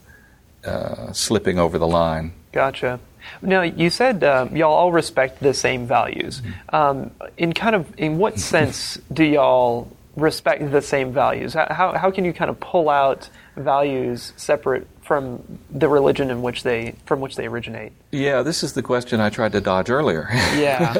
uh, 0.65 1.13
slipping 1.13 1.59
over 1.59 1.77
the 1.77 1.87
line. 1.87 2.33
Gotcha. 2.51 2.99
Now, 3.41 3.61
you 3.61 3.89
said 3.89 4.23
uh, 4.23 4.49
y'all 4.51 4.73
all 4.73 4.91
respect 4.91 5.39
the 5.39 5.53
same 5.53 5.87
values. 5.87 6.41
Mm-hmm. 6.41 6.75
Um, 6.75 7.11
in 7.37 7.53
kind 7.53 7.75
of, 7.75 7.93
in 7.97 8.17
what 8.17 8.39
sense 8.39 8.99
do 9.13 9.23
y'all 9.23 9.95
respect 10.15 10.71
the 10.71 10.81
same 10.81 11.13
values? 11.13 11.53
How, 11.53 11.93
how 11.97 12.11
can 12.11 12.25
you 12.25 12.33
kind 12.33 12.49
of 12.49 12.59
pull 12.59 12.89
out 12.89 13.29
values 13.55 14.33
separate 14.37 14.87
from 15.01 15.59
the 15.69 15.87
religion 15.87 16.29
in 16.29 16.41
which 16.41 16.63
they 16.63 16.95
from 17.05 17.21
which 17.21 17.35
they 17.35 17.47
originate? 17.47 17.91
Yeah, 18.11 18.43
this 18.43 18.63
is 18.63 18.73
the 18.73 18.81
question 18.81 19.19
I 19.19 19.29
tried 19.29 19.51
to 19.53 19.61
dodge 19.61 19.89
earlier. 19.89 20.27
yeah, 20.31 20.93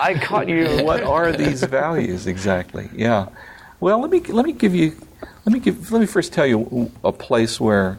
I 0.00 0.18
caught 0.22 0.48
you. 0.48 0.64
What 0.84 1.02
are 1.02 1.32
these 1.32 1.62
values 1.62 2.26
exactly? 2.26 2.90
Yeah. 2.94 3.28
Well, 3.80 4.00
let 4.00 4.10
me 4.10 4.20
let 4.20 4.44
me 4.44 4.52
give 4.52 4.74
you 4.74 4.96
let 5.44 5.52
me 5.52 5.58
give 5.60 5.90
let 5.90 6.00
me 6.00 6.06
first 6.06 6.32
tell 6.32 6.46
you 6.46 6.90
a 7.02 7.12
place 7.12 7.60
where 7.60 7.98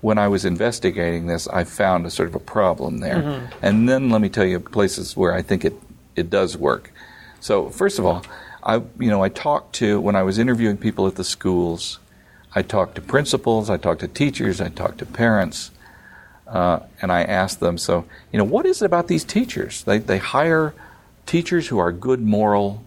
when 0.00 0.16
I 0.16 0.28
was 0.28 0.44
investigating 0.44 1.26
this, 1.26 1.46
I 1.48 1.64
found 1.64 2.06
a 2.06 2.10
sort 2.10 2.28
of 2.30 2.34
a 2.34 2.40
problem 2.40 2.98
there, 2.98 3.16
mm-hmm. 3.16 3.46
and 3.62 3.88
then 3.88 4.08
let 4.08 4.22
me 4.22 4.30
tell 4.30 4.46
you 4.46 4.60
places 4.60 5.16
where 5.16 5.34
I 5.34 5.42
think 5.42 5.64
it 5.64 5.74
it 6.16 6.30
does 6.30 6.56
work. 6.56 6.92
So 7.40 7.70
first 7.70 7.98
of 7.98 8.06
all. 8.06 8.24
I, 8.62 8.76
you 8.76 9.08
know, 9.08 9.22
I 9.22 9.28
talked 9.28 9.74
to 9.76 10.00
when 10.00 10.16
I 10.16 10.22
was 10.22 10.38
interviewing 10.38 10.76
people 10.76 11.06
at 11.06 11.16
the 11.16 11.24
schools. 11.24 11.98
I 12.54 12.62
talked 12.62 12.96
to 12.96 13.00
principals, 13.00 13.70
I 13.70 13.76
talked 13.76 14.00
to 14.00 14.08
teachers, 14.08 14.60
I 14.60 14.68
talked 14.68 14.98
to 14.98 15.06
parents, 15.06 15.70
uh, 16.48 16.80
and 17.00 17.12
I 17.12 17.22
asked 17.22 17.60
them, 17.60 17.78
so, 17.78 18.04
you 18.32 18.38
know, 18.38 18.44
what 18.44 18.66
is 18.66 18.82
it 18.82 18.86
about 18.86 19.06
these 19.06 19.22
teachers? 19.22 19.84
They, 19.84 19.98
they 19.98 20.18
hire 20.18 20.74
teachers 21.26 21.68
who 21.68 21.78
are 21.78 21.92
good 21.92 22.20
moral 22.20 22.82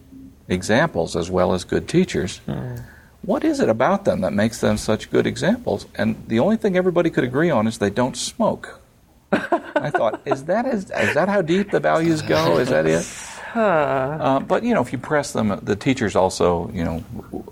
examples 0.49 1.15
as 1.15 1.31
well 1.31 1.53
as 1.53 1.63
good 1.63 1.87
teachers. 1.87 2.41
Mm. 2.45 2.83
What 3.21 3.45
is 3.45 3.61
it 3.61 3.69
about 3.69 4.03
them 4.03 4.19
that 4.21 4.33
makes 4.33 4.59
them 4.59 4.75
such 4.75 5.09
good 5.09 5.25
examples? 5.25 5.85
And 5.95 6.21
the 6.27 6.39
only 6.39 6.57
thing 6.57 6.75
everybody 6.75 7.09
could 7.09 7.23
agree 7.23 7.49
on 7.49 7.67
is 7.67 7.77
they 7.77 7.89
don't 7.89 8.17
smoke. 8.17 8.81
I 9.31 9.89
thought, 9.89 10.21
is 10.25 10.43
that 10.45 10.65
is, 10.65 10.91
is 10.91 11.13
that 11.13 11.29
how 11.29 11.41
deep 11.41 11.71
the 11.71 11.79
values 11.79 12.21
go? 12.21 12.57
Is 12.57 12.69
that 12.69 12.85
it? 12.85 13.05
Huh. 13.53 14.17
Uh, 14.19 14.39
but 14.39 14.63
you 14.63 14.73
know, 14.73 14.81
if 14.81 14.91
you 14.91 14.97
press 14.97 15.31
them, 15.31 15.59
the 15.61 15.75
teachers 15.75 16.15
also, 16.15 16.71
you 16.71 16.83
know, 16.83 17.03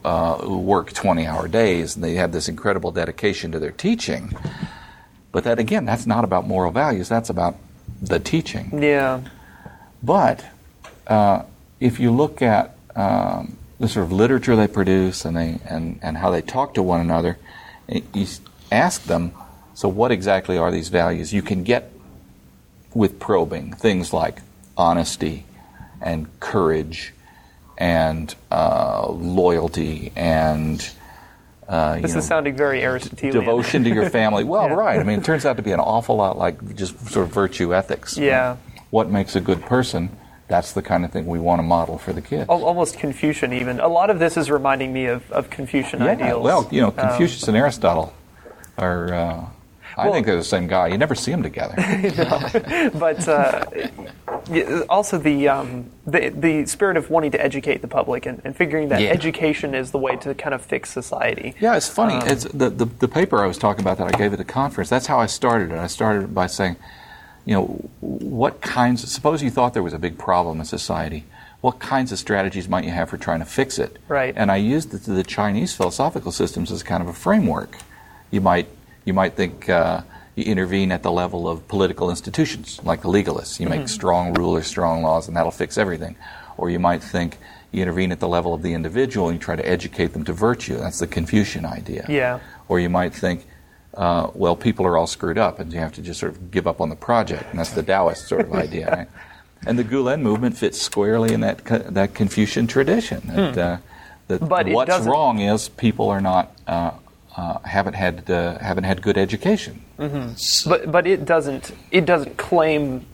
uh, 0.04 0.50
work 0.50 0.94
20 0.94 1.28
hour 1.28 1.48
days 1.48 1.94
and 1.94 2.04
they 2.04 2.16
have 2.16 2.32
this 2.32 2.50
incredible 2.50 2.92
dedication 2.92 3.52
to 3.52 3.60
their 3.60 3.72
teaching. 3.72 4.36
But 5.32 5.44
that, 5.44 5.60
again, 5.60 5.86
that's 5.86 6.08
not 6.08 6.24
about 6.24 6.48
moral 6.48 6.72
values, 6.72 7.08
that's 7.08 7.30
about 7.30 7.56
the 8.02 8.20
teaching. 8.20 8.82
Yeah. 8.82 9.22
But 10.02 10.44
uh, 11.06 11.44
if 11.80 12.00
you 12.00 12.10
look 12.10 12.42
at 12.42 12.76
um, 12.96 13.56
the 13.80 13.88
sort 13.88 14.08
of 14.08 14.12
literature 14.12 14.56
they 14.56 14.68
produce 14.68 15.24
and, 15.24 15.38
they, 15.38 15.60
and, 15.70 16.00
and 16.02 16.18
how 16.18 16.32
they 16.32 16.42
talk 16.42 16.74
to 16.74 16.82
one 16.82 17.00
another, 17.00 17.38
you 17.88 18.26
ask 18.72 19.04
them, 19.04 19.34
so 19.76 19.88
what 19.88 20.12
exactly 20.12 20.58
are 20.58 20.72
these 20.72 20.90
values? 20.90 21.32
You 21.32 21.44
can 21.44 21.62
get 21.62 21.92
with 22.96 23.20
probing 23.20 23.74
things 23.74 24.12
like 24.12 24.40
honesty 24.76 25.46
and 26.02 26.28
courage 26.40 27.14
and 27.78 28.34
uh, 28.52 29.08
loyalty 29.10 30.12
and 30.16 30.88
uh, 31.68 32.00
This 32.00 32.14
know, 32.14 32.20
is 32.20 32.28
sounding 32.28 32.56
very 32.56 32.84
Aristotelian. 32.84 33.40
devotion 33.40 33.84
to 33.86 33.90
your 33.90 34.10
family. 34.20 34.44
Well, 34.44 34.68
Yeah. 34.68 34.74
right. 34.76 35.00
I 35.00 35.04
mean, 35.04 35.20
it 35.20 35.26
turns 35.26 35.46
out 35.46 35.58
to 35.58 35.64
be 35.64 35.72
an 35.72 35.80
awful 35.80 36.16
lot 36.18 36.38
like 36.38 36.76
just 36.76 37.00
sort 37.10 37.26
of 37.28 37.34
virtue 37.34 37.74
ethics. 37.74 38.18
Yeah. 38.18 38.58
What 38.90 39.10
makes 39.10 39.36
a 39.36 39.42
good 39.42 39.62
person? 39.62 40.10
That's 40.48 40.74
the 40.74 40.82
kind 40.82 41.06
of 41.06 41.12
thing 41.12 41.28
we 41.28 41.40
want 41.40 41.60
to 41.60 41.64
model 41.64 41.98
for 41.98 42.12
the 42.12 42.22
kids. 42.22 42.50
Almost 42.50 42.98
Confucian, 43.00 43.54
even. 43.54 43.80
A 43.80 43.88
lot 43.88 44.10
of 44.10 44.20
this 44.20 44.36
is 44.36 44.52
reminding 44.52 44.92
me 44.92 45.06
of, 45.06 45.32
of 45.32 45.50
Confucian 45.50 46.02
yeah. 46.02 46.08
ideals. 46.08 46.44
Well, 46.44 46.68
you 46.72 46.82
know, 46.82 46.88
Um, 46.90 46.94
Confucius 46.96 47.48
and 47.48 47.56
Aristotle 47.56 48.14
are. 48.78 49.14
Uh, 49.14 49.46
I 49.98 50.06
Well- 50.06 50.14
think 50.14 50.26
they're 50.26 50.36
the 50.36 50.44
same 50.44 50.68
guy. 50.68 50.88
You 50.88 50.98
never 50.98 51.16
see 51.16 51.32
them 51.32 51.44
together. 51.44 51.76
but 52.96 53.28
uh, 53.28 53.66
also 54.90 55.18
the, 55.18 55.48
um, 55.48 55.90
the 56.06 56.30
the 56.30 56.66
spirit 56.66 56.98
of 56.98 57.10
wanting 57.10 57.32
to 57.32 57.42
educate 57.42 57.82
the 57.82 57.88
public 57.88 58.26
and, 58.26 58.42
and 58.44 58.56
figuring 58.56 58.90
that 58.90 59.02
Yeah. 59.02 59.10
education 59.10 59.76
is 59.76 59.92
the 59.92 59.98
way 60.00 60.16
to 60.18 60.34
kind 60.34 60.54
of 60.54 60.62
fix 60.62 60.90
society. 60.90 61.56
Yeah, 61.60 61.76
it's 61.76 61.90
funny. 61.90 62.16
Um, 62.16 62.28
it's 62.28 62.44
the, 62.46 62.70
the 62.70 62.86
the 62.86 63.08
paper 63.08 63.44
I 63.44 63.48
was 63.48 63.58
talking 63.58 63.82
about 63.82 63.98
that 63.98 64.14
I 64.14 64.18
gave 64.18 64.32
at 64.34 64.40
the 64.40 64.46
conference. 64.46 64.90
That's 64.90 65.08
how 65.08 65.20
I 65.20 65.26
started 65.28 65.72
it. 65.72 65.78
I 65.78 65.88
started 65.88 66.34
by 66.34 66.48
saying, 66.48 66.76
you 67.46 67.56
know, 67.56 67.66
what 68.00 68.62
kinds. 68.62 69.10
Suppose 69.12 69.44
you 69.44 69.50
thought 69.50 69.74
there 69.74 69.84
was 69.84 69.94
a 69.94 70.00
big 70.00 70.18
problem 70.18 70.60
in 70.60 70.66
society. 70.66 71.26
What 71.62 71.78
kinds 71.80 72.12
of 72.12 72.18
strategies 72.18 72.68
might 72.68 72.86
you 72.86 72.90
have 72.92 73.10
for 73.12 73.18
trying 73.18 73.40
to 73.40 73.46
fix 73.46 73.78
it? 73.78 73.98
Right. 74.08 74.34
And 74.36 74.52
I 74.52 74.56
used 74.56 74.90
the, 74.92 74.98
the 75.14 75.24
Chinese 75.24 75.76
philosophical 75.76 76.32
systems 76.32 76.72
as 76.72 76.82
kind 76.82 77.04
of 77.04 77.10
a 77.10 77.14
framework. 77.14 77.78
You 78.32 78.42
might 78.42 78.68
you 79.06 79.14
might 79.14 79.34
think 79.36 79.70
uh, 79.70 80.02
you 80.36 80.44
intervene 80.46 80.92
at 80.92 81.04
the 81.04 81.12
level 81.12 81.48
of 81.48 81.68
political 81.68 82.10
institutions, 82.10 82.80
like 82.84 83.02
the 83.02 83.10
legalists. 83.10 83.60
You 83.60 83.68
Mm-hmm. 83.68 83.80
make 83.80 83.90
strong 83.90 84.34
rulers, 84.34 84.68
strong 84.68 85.02
laws, 85.04 85.28
and 85.28 85.36
that'll 85.36 85.52
fix 85.52 85.78
everything. 85.78 86.16
Or 86.58 86.70
you 86.70 86.80
might 86.80 87.04
think 87.04 87.38
you 87.72 87.82
intervene 87.82 88.12
at 88.12 88.20
the 88.20 88.28
level 88.28 88.54
of 88.54 88.62
the 88.62 88.74
individual 88.74 89.30
and 89.30 89.36
you 89.38 89.40
try 89.44 89.56
to 89.56 89.68
educate 89.68 90.14
them 90.14 90.24
to 90.26 90.34
virtue. 90.34 90.78
That's 90.78 91.00
the 91.00 91.08
Confucian 91.08 91.66
idea. 91.66 92.06
Yeah. 92.10 92.40
Or 92.68 92.80
you 92.80 92.90
might 92.90 93.14
think, 93.14 93.46
uh, 93.96 94.30
well, 94.34 94.56
people 94.56 94.86
are 94.86 94.98
all 94.98 95.08
screwed 95.08 95.38
up 95.38 95.60
and 95.60 95.72
you 95.74 95.80
have 95.80 95.94
to 95.94 96.02
just 96.02 96.20
sort 96.20 96.34
of 96.34 96.52
give 96.52 96.68
up 96.68 96.82
on 96.82 96.90
the 96.90 96.96
project. 96.96 97.46
And 97.50 97.60
that's 97.60 97.72
the 97.72 97.82
Taoist 97.84 98.28
sort 98.28 98.42
of 98.42 98.54
idea. 98.54 98.90
Right? 98.90 99.08
And 99.68 99.78
the 99.78 99.84
Gulen 99.84 100.22
movement 100.22 100.58
fits 100.58 100.82
squarely 100.82 101.34
in 101.36 101.42
that, 101.42 101.64
that 101.94 102.16
Confucian 102.16 102.66
tradition. 102.66 103.22
That, 103.28 103.58
uh, 103.58 103.78
that 104.28 104.40
Hmm. 104.40 104.48
But 104.48 104.68
what's 104.70 105.06
wrong 105.06 105.38
is 105.40 105.70
people 105.70 106.10
are 106.10 106.20
not, 106.20 106.52
uh, 106.66 106.92
uh, 107.38 107.60
haven't, 107.60 107.94
had, 107.94 108.30
uh, 108.30 108.58
haven't 108.60 108.84
had 108.84 109.02
good 109.02 109.18
education. 109.18 109.82
But 109.98 110.92
but 110.92 111.08
it 111.08 111.26
doesn't 111.26 111.72
it 111.92 112.06
doesn't 112.06 112.38
claim 112.38 113.06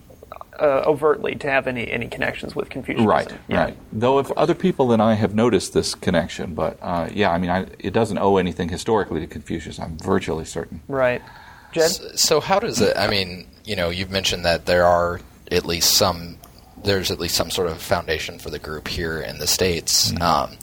uh, 0.59 0.83
overtly 0.85 1.35
to 1.35 1.49
have 1.49 1.67
any 1.67 1.89
any 1.91 2.07
connections 2.07 2.55
with 2.55 2.69
Confucianism. 2.69 3.07
Right, 3.09 3.31
Yeah. 3.47 3.63
right. 3.65 3.77
Though 3.93 4.19
if 4.19 4.31
other 4.31 4.55
people 4.55 4.87
than 4.87 5.01
I 5.01 5.13
have 5.15 5.35
noticed 5.35 5.73
this 5.73 5.93
connection, 5.93 6.55
but 6.55 6.77
uh, 6.81 7.09
yeah, 7.13 7.31
I 7.31 7.37
mean, 7.37 7.49
I, 7.51 7.67
it 7.79 7.93
doesn't 7.93 8.17
owe 8.17 8.37
anything 8.37 8.69
historically 8.69 9.19
to 9.19 9.27
Confucius. 9.27 9.79
I'm 9.79 9.97
virtually 9.97 10.45
certain. 10.45 10.81
Right. 10.87 11.21
Jed? 11.73 11.91
So 12.17 12.39
how 12.39 12.59
does 12.59 12.79
it? 12.81 12.95
I 12.97 13.07
mean, 13.07 13.47
you 13.65 13.75
know, 13.75 13.89
you've 13.89 14.09
mentioned 14.09 14.45
that 14.45 14.65
there 14.65 14.85
are 14.85 15.19
at 15.51 15.65
least 15.65 15.91
some. 15.95 16.37
There's 16.83 17.11
at 17.11 17.19
least 17.19 17.35
some 17.35 17.51
sort 17.51 17.67
of 17.67 17.81
foundation 17.81 18.39
for 18.39 18.49
the 18.49 18.59
group 18.59 18.87
here 18.87 19.19
in 19.19 19.39
the 19.39 19.47
states. 19.47 20.11
Um, 20.21 20.57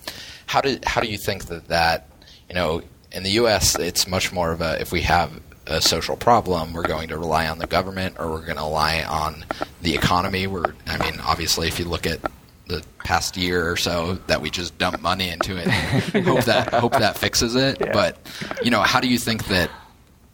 how 0.47 0.61
do 0.63 0.79
how 0.85 1.01
do 1.03 1.09
you 1.09 1.19
think 1.19 1.47
that 1.47 1.69
that 1.69 2.09
you 2.49 2.55
know 2.55 2.83
in 3.15 3.23
the 3.23 3.31
U.S. 3.33 3.79
it's 3.79 4.07
much 4.07 4.33
more 4.33 4.53
of 4.53 4.61
a 4.61 4.81
if 4.81 4.93
we 4.93 5.03
have 5.03 5.41
a 5.67 5.81
social 5.81 6.17
problem, 6.17 6.75
we're 6.75 6.83
going 6.83 7.09
to 7.09 7.17
rely 7.17 7.49
on 7.49 7.59
the 7.59 7.67
government 7.67 8.17
or 8.19 8.31
we're 8.31 8.45
going 8.45 8.59
to 8.59 8.63
rely 8.63 9.03
on 9.03 9.45
the 9.81 9.95
economy. 9.95 10.47
We're 10.47 10.75
I 10.87 10.99
mean, 10.99 11.21
obviously, 11.21 11.69
if 11.69 11.79
you 11.79 11.87
look 11.87 12.07
at 12.07 12.21
the 12.67 12.83
past 13.05 13.37
year 13.37 13.71
or 13.71 13.77
so 13.77 14.15
that 14.27 14.41
we 14.41 14.51
just 14.51 14.77
dump 14.79 15.01
money 15.01 15.29
into 15.29 15.57
it 15.57 15.67
and 15.69 16.25
hope 16.27 16.45
that 16.45 16.73
hope 16.73 16.93
that 16.93 17.17
fixes 17.17 17.55
it. 17.55 17.79
Yeah. 17.81 17.93
But 17.93 18.19
you 18.63 18.71
know, 18.71 18.83
how 18.83 19.01
do 19.01 19.09
you 19.09 19.19
think 19.19 19.47
that 19.47 19.71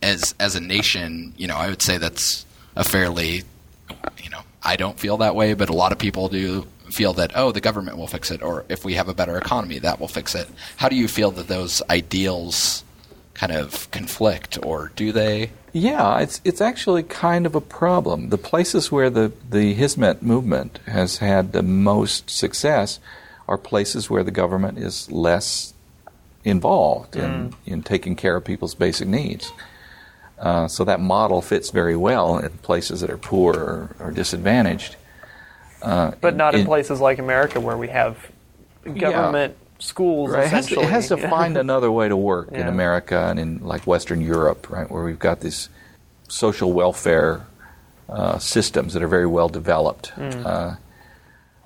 as 0.02 0.34
as 0.40 0.56
a 0.56 0.60
nation, 0.60 1.34
you 1.36 1.46
know, 1.46 1.56
I 1.56 1.68
would 1.68 1.82
say 1.82 1.98
that's 1.98 2.46
a 2.76 2.84
fairly, 2.84 3.42
you 4.22 4.30
know, 4.30 4.40
I 4.62 4.76
don't 4.76 4.98
feel 4.98 5.18
that 5.18 5.34
way, 5.34 5.54
but 5.54 5.68
a 5.68 5.74
lot 5.74 5.92
of 5.92 5.98
people 5.98 6.28
do 6.28 6.66
feel 6.90 7.12
that 7.14 7.32
oh, 7.34 7.52
the 7.52 7.60
government 7.60 7.96
will 7.96 8.06
fix 8.06 8.30
it, 8.30 8.42
or 8.42 8.64
if 8.68 8.84
we 8.84 8.94
have 8.94 9.08
a 9.08 9.14
better 9.14 9.36
economy, 9.36 9.78
that 9.78 10.00
will 10.00 10.08
fix 10.08 10.34
it. 10.34 10.48
How 10.76 10.88
do 10.88 10.96
you 10.96 11.08
feel 11.08 11.30
that 11.32 11.48
those 11.48 11.82
ideals 11.90 12.84
kind 13.34 13.52
of 13.52 13.90
conflict, 13.90 14.58
or 14.62 14.92
do 14.96 15.12
they? 15.12 15.50
Yeah, 15.72 16.18
it's 16.18 16.40
it's 16.44 16.60
actually 16.60 17.02
kind 17.04 17.46
of 17.46 17.54
a 17.54 17.60
problem. 17.60 18.30
The 18.30 18.38
places 18.38 18.90
where 18.90 19.10
the 19.10 19.32
the 19.48 19.74
Hizmet 19.74 20.22
movement 20.22 20.78
has 20.86 21.18
had 21.18 21.52
the 21.52 21.62
most 21.62 22.28
success 22.30 22.98
are 23.48 23.58
places 23.58 24.08
where 24.08 24.22
the 24.22 24.30
government 24.30 24.78
is 24.78 25.10
less 25.10 25.74
involved 26.44 27.16
in, 27.16 27.54
in 27.66 27.82
taking 27.82 28.16
care 28.16 28.36
of 28.36 28.44
people's 28.44 28.74
basic 28.74 29.08
needs. 29.08 29.52
Uh, 30.38 30.66
so 30.68 30.84
that 30.84 31.00
model 31.00 31.42
fits 31.42 31.70
very 31.70 31.96
well 31.96 32.38
in 32.38 32.50
places 32.58 33.02
that 33.02 33.10
are 33.10 33.18
poor 33.18 33.54
or, 33.54 33.96
or 33.98 34.10
disadvantaged. 34.10 34.96
Uh, 35.82 36.12
But 36.20 36.36
not 36.36 36.54
in 36.54 36.60
in- 36.60 36.66
places 36.66 37.00
like 37.00 37.18
America 37.18 37.60
where 37.60 37.76
we 37.76 37.88
have 37.88 38.16
government 38.84 39.56
schools 39.78 40.30
Right, 40.30 40.44
it 40.44 40.50
has, 40.50 40.66
to, 40.66 40.80
it 40.80 40.88
has 40.90 41.08
to 41.08 41.16
find 41.30 41.56
another 41.56 41.90
way 41.90 42.08
to 42.08 42.16
work 42.16 42.52
in 42.52 42.66
America 42.68 43.26
and 43.28 43.38
in 43.40 43.60
like 43.64 43.86
Western 43.86 44.20
Europe, 44.20 44.68
right, 44.70 44.90
where 44.90 45.04
we've 45.04 45.18
got 45.18 45.40
these 45.40 45.68
social 46.28 46.72
welfare 46.72 47.46
uh, 48.08 48.38
systems 48.38 48.92
that 48.92 49.02
are 49.02 49.08
very 49.08 49.26
well 49.26 49.48
developed. 49.48 50.12
Uh, 50.18 50.74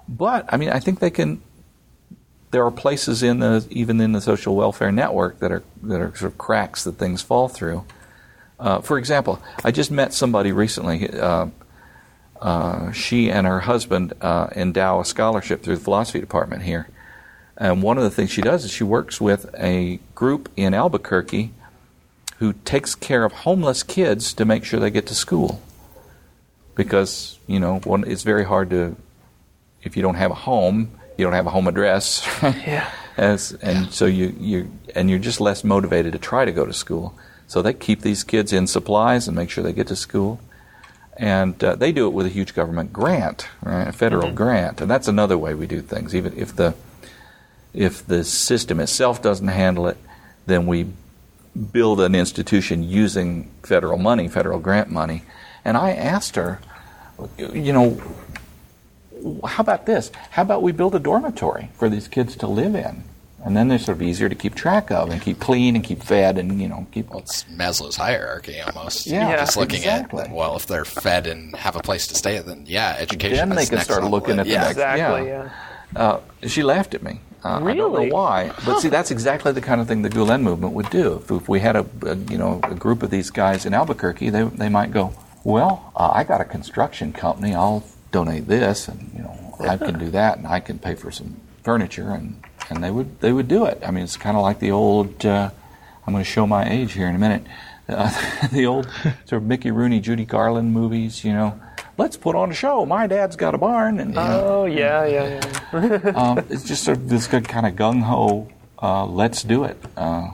but 0.08 0.44
I 0.52 0.56
mean, 0.58 0.70
I 0.70 0.78
think 0.80 1.00
they 1.00 1.10
can. 1.10 1.40
There 2.50 2.64
are 2.64 2.70
places 2.70 3.22
in 3.22 3.40
the 3.40 3.66
even 3.70 4.00
in 4.00 4.12
the 4.12 4.20
social 4.20 4.54
welfare 4.54 4.92
network 4.92 5.40
that 5.40 5.50
are 5.50 5.62
that 5.82 6.00
are 6.00 6.14
sort 6.14 6.30
of 6.32 6.38
cracks 6.38 6.84
that 6.84 6.98
things 6.98 7.20
fall 7.22 7.48
through. 7.48 7.84
Uh, 8.60 8.80
for 8.80 8.96
example, 8.98 9.42
I 9.64 9.70
just 9.72 9.90
met 9.90 10.12
somebody 10.14 10.52
recently. 10.52 11.10
Uh, 12.40 12.92
she 12.92 13.30
and 13.30 13.46
her 13.46 13.60
husband 13.60 14.12
uh, 14.20 14.48
endow 14.54 15.00
a 15.00 15.04
scholarship 15.04 15.62
through 15.62 15.76
the 15.76 15.84
philosophy 15.84 16.20
department 16.20 16.62
here. 16.62 16.88
And 17.56 17.82
one 17.82 17.98
of 17.98 18.04
the 18.04 18.10
things 18.10 18.30
she 18.30 18.42
does 18.42 18.64
is 18.64 18.72
she 18.72 18.84
works 18.84 19.20
with 19.20 19.54
a 19.58 20.00
group 20.14 20.50
in 20.56 20.74
Albuquerque 20.74 21.52
who 22.38 22.52
takes 22.64 22.94
care 22.94 23.24
of 23.24 23.32
homeless 23.32 23.82
kids 23.82 24.34
to 24.34 24.44
make 24.44 24.64
sure 24.64 24.80
they 24.80 24.90
get 24.90 25.06
to 25.06 25.14
school. 25.14 25.62
Because, 26.74 27.38
you 27.46 27.60
know, 27.60 27.78
one, 27.80 28.04
it's 28.06 28.24
very 28.24 28.44
hard 28.44 28.70
to, 28.70 28.96
if 29.82 29.96
you 29.96 30.02
don't 30.02 30.16
have 30.16 30.32
a 30.32 30.34
home, 30.34 30.90
you 31.16 31.24
don't 31.24 31.34
have 31.34 31.46
a 31.46 31.50
home 31.50 31.68
address. 31.68 32.26
Yeah. 32.42 32.90
As, 33.16 33.52
and 33.62 33.92
so 33.92 34.06
you, 34.06 34.34
you 34.40 34.72
and 34.96 35.08
you're 35.08 35.20
just 35.20 35.40
less 35.40 35.62
motivated 35.62 36.14
to 36.14 36.18
try 36.18 36.44
to 36.44 36.50
go 36.50 36.66
to 36.66 36.72
school. 36.72 37.16
So 37.46 37.62
they 37.62 37.72
keep 37.72 38.00
these 38.00 38.24
kids 38.24 38.52
in 38.52 38.66
supplies 38.66 39.28
and 39.28 39.36
make 39.36 39.50
sure 39.50 39.62
they 39.62 39.72
get 39.72 39.86
to 39.86 39.94
school. 39.94 40.40
And 41.16 41.62
uh, 41.62 41.76
they 41.76 41.92
do 41.92 42.06
it 42.06 42.12
with 42.12 42.26
a 42.26 42.30
huge 42.30 42.54
government 42.54 42.92
grant, 42.92 43.46
right? 43.62 43.86
a 43.86 43.92
federal 43.92 44.32
grant, 44.32 44.80
and 44.80 44.90
that's 44.90 45.06
another 45.06 45.38
way 45.38 45.54
we 45.54 45.66
do 45.66 45.80
things. 45.80 46.14
Even 46.14 46.36
if 46.36 46.56
the 46.56 46.74
if 47.72 48.06
the 48.06 48.24
system 48.24 48.80
itself 48.80 49.22
doesn't 49.22 49.48
handle 49.48 49.86
it, 49.88 49.96
then 50.46 50.66
we 50.66 50.86
build 51.72 52.00
an 52.00 52.14
institution 52.14 52.82
using 52.82 53.50
federal 53.62 53.98
money, 53.98 54.28
federal 54.28 54.58
grant 54.58 54.90
money. 54.90 55.22
And 55.64 55.76
I 55.76 55.92
asked 55.92 56.36
her, 56.36 56.60
you 57.38 57.72
know, 57.72 58.00
how 59.44 59.62
about 59.62 59.86
this? 59.86 60.10
How 60.30 60.42
about 60.42 60.62
we 60.62 60.72
build 60.72 60.94
a 60.94 60.98
dormitory 60.98 61.70
for 61.78 61.88
these 61.88 62.08
kids 62.08 62.36
to 62.36 62.46
live 62.46 62.74
in? 62.74 63.04
And 63.44 63.54
then 63.56 63.68
they're 63.68 63.78
sort 63.78 63.96
of 63.98 64.02
easier 64.02 64.28
to 64.30 64.34
keep 64.34 64.54
track 64.54 64.90
of 64.90 65.10
and 65.10 65.20
keep 65.20 65.38
clean 65.38 65.76
and 65.76 65.84
keep 65.84 66.02
fed 66.02 66.38
and, 66.38 66.60
you 66.62 66.66
know, 66.68 66.86
keep. 66.92 67.10
Well, 67.10 67.18
it's 67.18 67.44
Maslow's 67.44 67.96
hierarchy 67.96 68.58
almost. 68.60 69.06
Yeah, 69.06 69.36
just 69.36 69.56
looking 69.58 69.80
exactly. 69.80 70.22
at 70.24 70.30
well, 70.30 70.56
if 70.56 70.66
they're 70.66 70.86
fed 70.86 71.26
and 71.26 71.54
have 71.56 71.76
a 71.76 71.80
place 71.80 72.06
to 72.06 72.14
stay, 72.14 72.38
then 72.38 72.64
yeah, 72.66 72.96
education. 72.98 73.36
Then 73.50 73.56
they 73.56 73.62
is 73.64 73.68
can 73.68 73.76
next 73.76 73.88
start 73.88 74.02
level. 74.02 74.18
looking 74.18 74.38
at 74.38 74.46
the 74.46 74.52
yeah. 74.52 74.60
next- 74.60 74.70
Exactly, 74.72 75.28
yeah. 75.28 75.50
yeah. 75.94 76.02
Uh, 76.02 76.20
she 76.46 76.62
laughed 76.62 76.94
at 76.94 77.02
me. 77.02 77.20
Uh, 77.44 77.48
I 77.48 77.58
don't 77.58 77.64
Really? 77.64 78.08
know 78.08 78.14
why, 78.16 78.52
but 78.64 78.80
see, 78.80 78.88
that's 78.88 79.10
exactly 79.10 79.52
the 79.52 79.60
kind 79.60 79.78
of 79.78 79.86
thing 79.86 80.00
the 80.00 80.08
Gulen 80.08 80.40
movement 80.40 80.72
would 80.72 80.88
do. 80.88 81.16
If, 81.16 81.30
if 81.30 81.46
we 81.46 81.60
had 81.60 81.76
a, 81.76 81.84
a 82.06 82.14
you 82.16 82.38
know 82.38 82.58
a 82.62 82.74
group 82.74 83.02
of 83.02 83.10
these 83.10 83.28
guys 83.28 83.66
in 83.66 83.74
Albuquerque, 83.74 84.30
they 84.30 84.44
they 84.44 84.70
might 84.70 84.90
go, 84.92 85.12
well, 85.44 85.92
uh, 85.94 86.10
I 86.14 86.24
got 86.24 86.40
a 86.40 86.44
construction 86.46 87.12
company. 87.12 87.54
I'll 87.54 87.84
donate 88.12 88.46
this, 88.48 88.88
and 88.88 89.10
you 89.14 89.22
know 89.22 89.54
I 89.60 89.76
can 89.76 89.98
do 90.04 90.10
that, 90.12 90.38
and 90.38 90.46
I 90.46 90.60
can 90.60 90.78
pay 90.78 90.94
for 90.94 91.10
some 91.10 91.36
furniture, 91.62 92.08
and 92.12 92.42
and 92.70 92.82
they 92.82 92.90
would 92.90 93.20
they 93.20 93.32
would 93.32 93.48
do 93.48 93.64
it. 93.66 93.82
I 93.86 93.90
mean, 93.90 94.04
it's 94.04 94.16
kind 94.16 94.36
of 94.36 94.42
like 94.42 94.58
the 94.58 94.70
old. 94.70 95.24
Uh, 95.24 95.50
I'm 96.06 96.12
going 96.12 96.24
to 96.24 96.30
show 96.30 96.46
my 96.46 96.68
age 96.68 96.92
here 96.92 97.08
in 97.08 97.14
a 97.14 97.18
minute. 97.18 97.44
Uh, 97.88 98.46
the 98.52 98.66
old 98.66 98.88
sort 99.24 99.42
of 99.42 99.44
Mickey 99.44 99.70
Rooney, 99.70 100.00
Judy 100.00 100.24
Garland 100.24 100.72
movies. 100.72 101.24
You 101.24 101.32
know, 101.32 101.60
let's 101.98 102.16
put 102.16 102.34
on 102.34 102.50
a 102.50 102.54
show. 102.54 102.84
My 102.86 103.06
dad's 103.06 103.36
got 103.36 103.54
a 103.54 103.58
barn, 103.58 104.00
and 104.00 104.14
know, 104.14 104.42
Oh 104.44 104.64
yeah, 104.64 105.04
yeah, 105.04 105.40
yeah. 105.72 106.10
um, 106.14 106.38
it's 106.50 106.64
just 106.64 106.84
sort 106.84 106.98
of 106.98 107.08
this 107.08 107.26
good 107.26 107.48
kind 107.48 107.66
of 107.66 107.74
gung 107.74 108.02
ho, 108.02 108.48
uh, 108.82 109.06
let's 109.06 109.42
do 109.42 109.64
it 109.64 109.78
uh, 109.96 110.30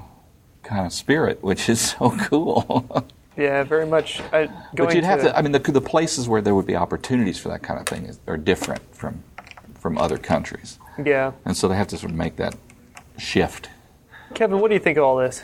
kind 0.63 0.87
of 0.87 0.93
spirit, 0.93 1.43
which 1.43 1.69
is 1.69 1.81
so 1.81 2.11
cool. 2.19 3.07
Yeah, 3.37 3.63
very 3.63 3.87
much. 3.87 4.21
Uh, 4.21 4.47
going 4.47 4.89
but 4.89 4.95
you'd 4.95 5.05
have 5.05 5.21
to, 5.21 5.27
to. 5.27 5.39
I 5.39 5.43
mean, 5.43 5.53
the, 5.53 5.61
the 5.61 5.81
places 5.81 6.29
where 6.29 6.43
there 6.43 6.55
would 6.55 6.67
be 6.67 6.77
opportunities 6.77 7.39
for 7.39 7.49
that 7.49 7.63
kind 7.63 7.81
of 7.81 7.87
thing 7.87 8.05
is, 8.05 8.19
are 8.27 8.37
different 8.37 8.83
from 8.95 9.23
from 9.81 9.99
other 9.99 10.19
countries, 10.19 10.79
yeah. 11.05 11.33
and 11.45 11.57
so 11.57 11.67
they 11.67 11.77
have 11.77 11.89
to 11.89 11.99
sort 11.99 12.13
of 12.13 12.19
make 12.19 12.37
that 12.37 12.57
shift. 13.19 13.69
Kevin, 14.35 14.61
what 14.61 14.69
do 14.69 14.75
you 14.75 14.81
think 14.81 14.99
of 14.99 15.05
all 15.05 15.17
this? 15.17 15.43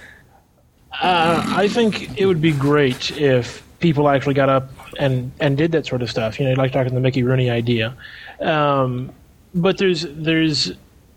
Uh, 1.03 1.43
I 1.57 1.69
think 1.69 2.19
it 2.19 2.27
would 2.27 2.41
be 2.41 2.53
great 2.53 3.11
if 3.11 3.63
people 3.81 4.09
actually 4.09 4.35
got 4.35 4.49
up 4.49 4.71
and, 4.99 5.33
and 5.41 5.57
did 5.57 5.73
that 5.73 5.87
sort 5.87 6.03
of 6.03 6.11
stuff. 6.11 6.39
You 6.39 6.49
know, 6.49 6.55
like 6.55 6.73
talking 6.73 6.95
the 6.95 7.01
Mickey 7.01 7.23
Rooney 7.23 7.51
idea. 7.51 7.97
Um, 8.41 9.13
but 9.55 9.79
there's 9.79 10.07
there's 10.09 10.73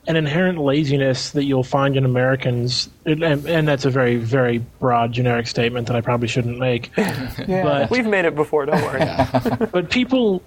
an 0.08 0.16
inherent 0.16 0.58
laziness 0.58 1.32
that 1.32 1.44
you'll 1.44 1.64
find 1.64 1.96
in 1.96 2.04
Americans, 2.04 2.90
and, 3.06 3.24
and 3.24 3.68
that's 3.68 3.86
a 3.86 3.90
very 3.90 4.16
very 4.18 4.58
broad 4.80 5.12
generic 5.12 5.48
statement 5.48 5.88
that 5.88 5.96
I 5.96 6.02
probably 6.02 6.28
shouldn't 6.28 6.58
make. 6.58 6.92
But 7.48 7.90
We've 7.90 8.06
made 8.06 8.26
it 8.26 8.36
before. 8.36 8.66
Don't 8.66 8.82
worry. 8.82 9.68
but 9.72 9.90
people, 9.90 10.42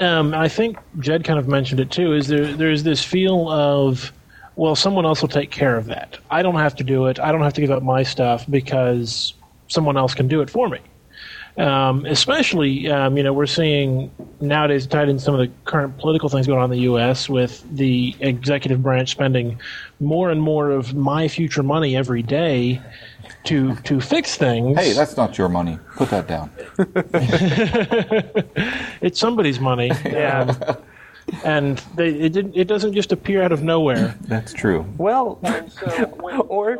um, 0.00 0.34
I 0.34 0.48
think 0.48 0.78
Jed 0.98 1.24
kind 1.24 1.38
of 1.38 1.48
mentioned 1.48 1.80
it 1.80 1.90
too. 1.90 2.14
Is 2.14 2.28
there 2.28 2.52
there's 2.52 2.82
this 2.82 3.04
feel 3.04 3.48
of 3.48 4.12
well, 4.56 4.76
someone 4.76 5.04
else 5.04 5.20
will 5.20 5.28
take 5.28 5.50
care 5.50 5.76
of 5.76 5.86
that. 5.86 6.18
I 6.30 6.42
don't 6.42 6.54
have 6.56 6.76
to 6.76 6.84
do 6.84 7.06
it. 7.06 7.18
I 7.18 7.32
don't 7.32 7.42
have 7.42 7.54
to 7.54 7.60
give 7.60 7.70
up 7.70 7.82
my 7.82 8.02
stuff 8.02 8.44
because 8.48 9.34
someone 9.68 9.96
else 9.96 10.14
can 10.14 10.28
do 10.28 10.40
it 10.42 10.50
for 10.50 10.68
me. 10.68 10.78
Um, 11.56 12.04
especially, 12.06 12.88
um, 12.90 13.16
you 13.16 13.22
know, 13.22 13.32
we're 13.32 13.46
seeing 13.46 14.10
nowadays 14.40 14.86
tied 14.86 15.08
in 15.08 15.18
some 15.18 15.34
of 15.34 15.40
the 15.40 15.52
current 15.64 15.96
political 15.98 16.28
things 16.28 16.46
going 16.46 16.58
on 16.58 16.64
in 16.64 16.70
the 16.70 16.82
U.S. 16.82 17.28
with 17.28 17.64
the 17.76 18.14
executive 18.20 18.82
branch 18.82 19.10
spending 19.10 19.60
more 20.04 20.30
and 20.30 20.40
more 20.40 20.70
of 20.70 20.94
my 20.94 21.26
future 21.28 21.62
money 21.62 21.96
every 21.96 22.22
day 22.22 22.80
to 23.44 23.74
to 23.76 24.00
fix 24.00 24.36
things. 24.36 24.78
Hey, 24.78 24.92
that's 24.92 25.16
not 25.16 25.36
your 25.38 25.48
money. 25.48 25.78
Put 25.96 26.10
that 26.10 26.28
down. 26.28 26.50
it's 29.00 29.18
somebody's 29.18 29.60
money. 29.60 29.90
Yeah. 30.04 30.54
Um, 30.68 30.76
and 31.42 31.78
they, 31.96 32.08
it 32.10 32.34
didn't, 32.34 32.54
it 32.54 32.68
doesn't 32.68 32.92
just 32.92 33.10
appear 33.10 33.42
out 33.42 33.50
of 33.50 33.62
nowhere. 33.62 34.14
That's 34.22 34.52
true. 34.52 34.84
Well, 34.98 35.40
or 36.48 36.78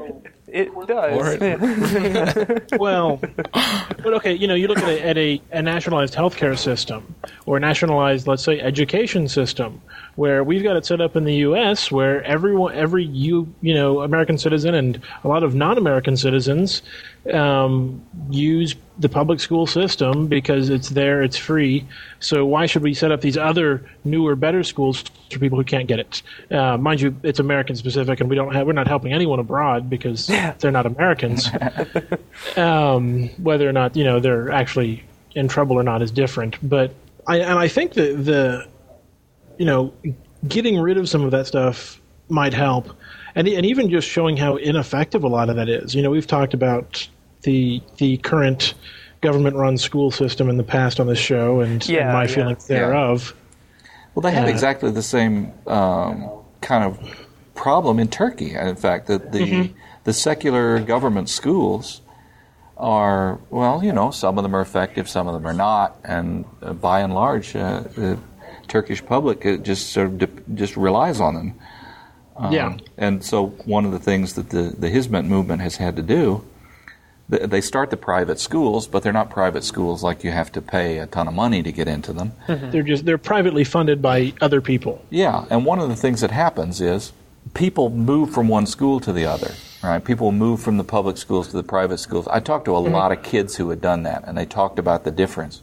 it 0.48 0.70
does. 0.86 1.18
Or 1.18 1.32
it- 1.40 2.78
well, 2.78 3.20
but 3.52 4.12
okay, 4.14 4.34
you 4.34 4.46
know, 4.46 4.54
you 4.54 4.68
look 4.68 4.78
at 4.78 4.88
a, 4.88 5.00
at 5.02 5.16
a, 5.16 5.40
a 5.52 5.62
nationalized 5.62 6.12
healthcare 6.14 6.58
system 6.58 7.14
or 7.46 7.56
a 7.56 7.60
nationalized, 7.60 8.26
let's 8.26 8.44
say, 8.44 8.60
education 8.60 9.28
system, 9.28 9.80
where 10.16 10.44
we've 10.44 10.62
got 10.62 10.76
it 10.76 10.86
set 10.86 11.00
up 11.00 11.16
in 11.16 11.24
the 11.24 11.34
U.S., 11.36 11.90
where 11.90 12.22
everyone, 12.22 12.74
every 12.74 13.04
you, 13.04 13.52
you 13.60 13.74
know, 13.74 14.00
American 14.00 14.38
citizen 14.38 14.74
and 14.74 15.00
a 15.24 15.28
lot 15.28 15.42
of 15.42 15.54
non-American 15.54 16.16
citizens 16.16 16.82
um, 17.32 18.04
use 18.30 18.74
the 18.98 19.08
public 19.08 19.40
school 19.40 19.66
system 19.66 20.28
because 20.28 20.68
it's 20.68 20.90
there, 20.90 21.22
it's 21.22 21.36
free. 21.36 21.84
So 22.20 22.46
why 22.46 22.66
should 22.66 22.82
we 22.82 22.94
set 22.94 23.10
up 23.10 23.20
these 23.20 23.36
other 23.36 23.88
newer, 24.04 24.36
better 24.36 24.62
schools 24.62 25.02
for 25.30 25.38
people 25.38 25.58
who 25.58 25.64
can't 25.64 25.88
get 25.88 25.98
it? 25.98 26.22
Uh, 26.50 26.76
mind 26.76 27.00
you, 27.00 27.16
it's 27.22 27.40
American 27.40 27.74
specific, 27.74 28.20
and 28.20 28.30
we 28.30 28.36
don't 28.36 28.54
have, 28.54 28.66
we're 28.66 28.72
not 28.72 28.86
helping 28.86 29.12
anyone 29.12 29.40
abroad 29.40 29.90
because 29.90 30.26
they're 30.58 30.70
not 30.70 30.86
Americans. 30.86 31.48
um, 32.56 33.28
whether 33.42 33.68
or 33.68 33.72
not 33.72 33.96
you 33.96 34.04
know 34.04 34.20
they're 34.20 34.50
actually 34.50 35.02
in 35.34 35.48
trouble 35.48 35.76
or 35.76 35.82
not 35.82 36.02
is 36.02 36.10
different. 36.10 36.56
But 36.66 36.94
I 37.26 37.38
and 37.38 37.58
I 37.58 37.68
think 37.68 37.94
that 37.94 38.24
the 38.24 38.68
you 39.58 39.66
know 39.66 39.92
getting 40.48 40.78
rid 40.78 40.98
of 40.98 41.08
some 41.08 41.22
of 41.24 41.30
that 41.30 41.46
stuff 41.46 42.00
might 42.28 42.54
help, 42.54 42.90
and 43.34 43.46
and 43.48 43.66
even 43.66 43.90
just 43.90 44.08
showing 44.08 44.36
how 44.36 44.56
ineffective 44.56 45.24
a 45.24 45.28
lot 45.28 45.48
of 45.50 45.56
that 45.56 45.68
is. 45.68 45.94
You 45.94 46.02
know, 46.02 46.10
we've 46.10 46.26
talked 46.26 46.54
about 46.54 47.06
the 47.42 47.82
the 47.98 48.16
current 48.18 48.74
government-run 49.20 49.78
school 49.78 50.10
system 50.10 50.50
in 50.50 50.58
the 50.58 50.64
past 50.64 51.00
on 51.00 51.06
this 51.06 51.18
show, 51.18 51.60
and, 51.60 51.86
Yeah, 51.88 52.02
and 52.02 52.12
my 52.12 52.22
yeah. 52.24 52.26
feelings 52.28 52.66
thereof. 52.66 53.34
Well, 54.14 54.22
they 54.22 54.32
have 54.32 54.44
Uh, 54.46 54.50
exactly 54.50 54.90
the 54.90 55.02
same 55.02 55.50
um, 55.66 56.28
kind 56.60 56.84
of 56.84 56.98
problem 57.54 57.98
in 57.98 58.08
Turkey. 58.08 58.54
In 58.54 58.76
fact, 58.76 59.06
that 59.06 59.32
the 59.32 59.70
the 60.04 60.12
secular 60.12 60.78
government 60.80 61.30
schools 61.30 62.02
are 62.76 63.38
well, 63.50 63.82
you 63.82 63.92
know, 63.92 64.10
some 64.10 64.36
of 64.36 64.42
them 64.42 64.54
are 64.54 64.60
effective, 64.60 65.08
some 65.08 65.26
of 65.26 65.34
them 65.34 65.46
are 65.46 65.54
not, 65.54 65.96
and 66.04 66.44
uh, 66.62 66.72
by 66.72 67.00
and 67.00 67.14
large, 67.14 67.54
uh, 67.56 67.80
the 67.96 68.18
Turkish 68.68 69.04
public 69.04 69.44
uh, 69.46 69.56
just 69.56 69.90
sort 69.90 70.06
of 70.08 70.18
de- 70.18 70.54
just 70.54 70.76
relies 70.76 71.20
on 71.20 71.34
them. 71.34 71.54
yeah, 72.50 72.76
And 72.98 73.24
so, 73.24 73.46
one 73.64 73.84
of 73.84 73.92
the 73.92 73.98
things 73.98 74.34
that 74.34 74.50
the 74.50 74.74
the 74.78 74.88
Hizmet 74.90 75.24
movement 75.26 75.62
has 75.62 75.76
had 75.76 75.94
to 75.96 76.02
do. 76.02 76.44
th- 77.30 77.48
They 77.48 77.60
start 77.60 77.90
the 77.90 77.96
private 77.96 78.38
schools, 78.40 78.86
but 78.88 79.02
they're 79.02 79.12
not 79.20 79.30
private 79.30 79.62
schools 79.64 80.02
like 80.02 80.24
you 80.24 80.32
have 80.32 80.50
to 80.52 80.60
pay 80.60 80.98
a 80.98 81.06
ton 81.06 81.28
of 81.28 81.34
money 81.34 81.62
to 81.62 81.70
get 81.72 81.86
into 81.88 82.12
them. 82.12 82.32
they're 82.48 82.82
just 82.82 83.04
they're 83.04 83.18
privately 83.18 83.64
funded 83.64 84.02
by 84.02 84.32
other 84.40 84.60
people. 84.60 84.94
Yeah, 85.10 85.44
and 85.50 85.64
one 85.64 85.78
of 85.78 85.88
the 85.88 85.96
things 85.96 86.20
that 86.22 86.30
happens 86.32 86.80
is 86.80 87.12
people 87.54 87.88
move 87.90 88.30
from 88.34 88.48
one 88.48 88.66
school 88.66 88.98
to 89.00 89.12
the 89.12 89.26
other. 89.26 89.52
Right? 89.82 90.02
People 90.02 90.32
move 90.32 90.60
from 90.62 90.78
the 90.78 90.84
public 90.84 91.18
schools 91.18 91.48
to 91.48 91.56
the 91.56 91.62
private 91.62 91.98
schools. 91.98 92.26
I 92.28 92.40
talked 92.40 92.64
to 92.64 92.76
a 92.76 92.80
lot 92.80 93.12
of 93.12 93.22
kids 93.22 93.56
who 93.56 93.68
had 93.68 93.80
done 93.82 94.02
that, 94.04 94.24
and 94.26 94.36
they 94.38 94.46
talked 94.46 94.78
about 94.78 95.04
the 95.04 95.10
difference. 95.10 95.60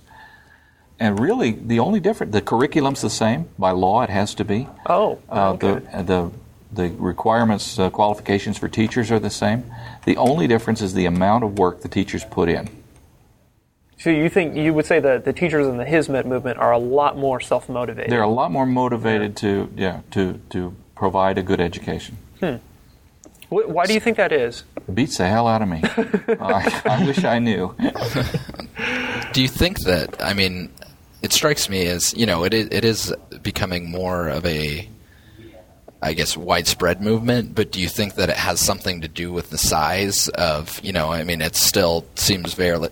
And 1.02 1.20
really, 1.20 1.52
the 1.52 1.80
only 1.80 2.00
difference, 2.00 2.32
the 2.32 2.42
curriculum's 2.42 3.02
the 3.02 3.10
same. 3.10 3.50
By 3.58 3.72
law, 3.72 4.04
it 4.04 4.10
has 4.12 4.36
to 4.36 4.46
be. 4.46 4.68
Oh, 4.86 5.18
Uh, 5.30 5.54
okay. 5.54 5.80
The 5.98 6.04
the 6.04 6.32
the 6.74 6.90
requirements, 6.98 7.80
uh, 7.80 7.90
qualifications 7.90 8.58
for 8.60 8.68
teachers 8.70 9.10
are 9.12 9.20
the 9.20 9.30
same. 9.32 9.64
The 10.06 10.16
only 10.18 10.46
difference 10.48 10.80
is 10.82 10.94
the 10.94 11.06
amount 11.08 11.44
of 11.44 11.58
work 11.58 11.82
the 11.82 11.90
teachers 11.90 12.24
put 12.24 12.48
in. 12.50 12.70
So 13.98 14.10
you 14.12 14.30
think 14.30 14.56
you 14.56 14.74
would 14.76 14.86
say 14.86 15.00
that 15.00 15.26
the 15.26 15.34
teachers 15.34 15.68
in 15.68 15.78
the 15.78 15.86
Hizmet 15.86 16.26
movement 16.26 16.58
are 16.60 16.72
a 16.72 16.78
lot 16.80 17.18
more 17.18 17.40
self-motivated? 17.40 18.12
They're 18.12 18.22
a 18.22 18.30
lot 18.42 18.52
more 18.52 18.66
motivated 18.68 19.36
to 19.38 19.70
yeah 19.76 20.02
to 20.12 20.40
to 20.52 20.74
provide 20.96 21.38
a 21.40 21.44
good 21.44 21.60
education. 21.60 22.18
Wh- 22.40 23.68
Why 23.76 23.86
do 23.86 23.94
you 23.94 24.00
think 24.00 24.18
that 24.18 24.32
is? 24.32 24.64
It 24.88 24.96
beats 24.96 25.18
the 25.18 25.28
hell 25.28 25.48
out 25.48 25.62
of 25.62 25.68
me. 25.68 25.82
I, 26.40 26.82
I 26.86 27.06
wish 27.06 27.24
I 27.24 27.40
knew. 27.40 27.76
Do 29.34 29.42
you 29.42 29.48
think 29.48 29.80
that? 29.86 30.22
I 30.22 30.34
mean, 30.34 30.70
it 31.22 31.32
strikes 31.34 31.70
me 31.70 31.86
as 31.88 32.14
you 32.16 32.26
know, 32.26 32.44
it 32.44 32.54
is, 32.54 32.68
it 32.72 32.84
is 32.86 33.14
becoming 33.44 33.90
more 33.92 34.28
of 34.30 34.46
a, 34.46 34.88
I 36.02 36.14
guess, 36.14 36.36
widespread 36.36 37.02
movement. 37.02 37.54
But 37.56 37.72
do 37.72 37.80
you 37.80 37.88
think 37.88 38.16
that 38.16 38.30
it 38.30 38.38
has 38.38 38.60
something 38.60 39.02
to 39.02 39.08
do 39.08 39.32
with 39.32 39.50
the 39.52 39.58
size 39.58 40.28
of? 40.30 40.80
You 40.84 40.94
know, 40.94 41.12
I 41.12 41.24
mean, 41.24 41.42
it 41.42 41.56
still 41.56 42.06
seems 42.16 42.54
fairly, 42.56 42.90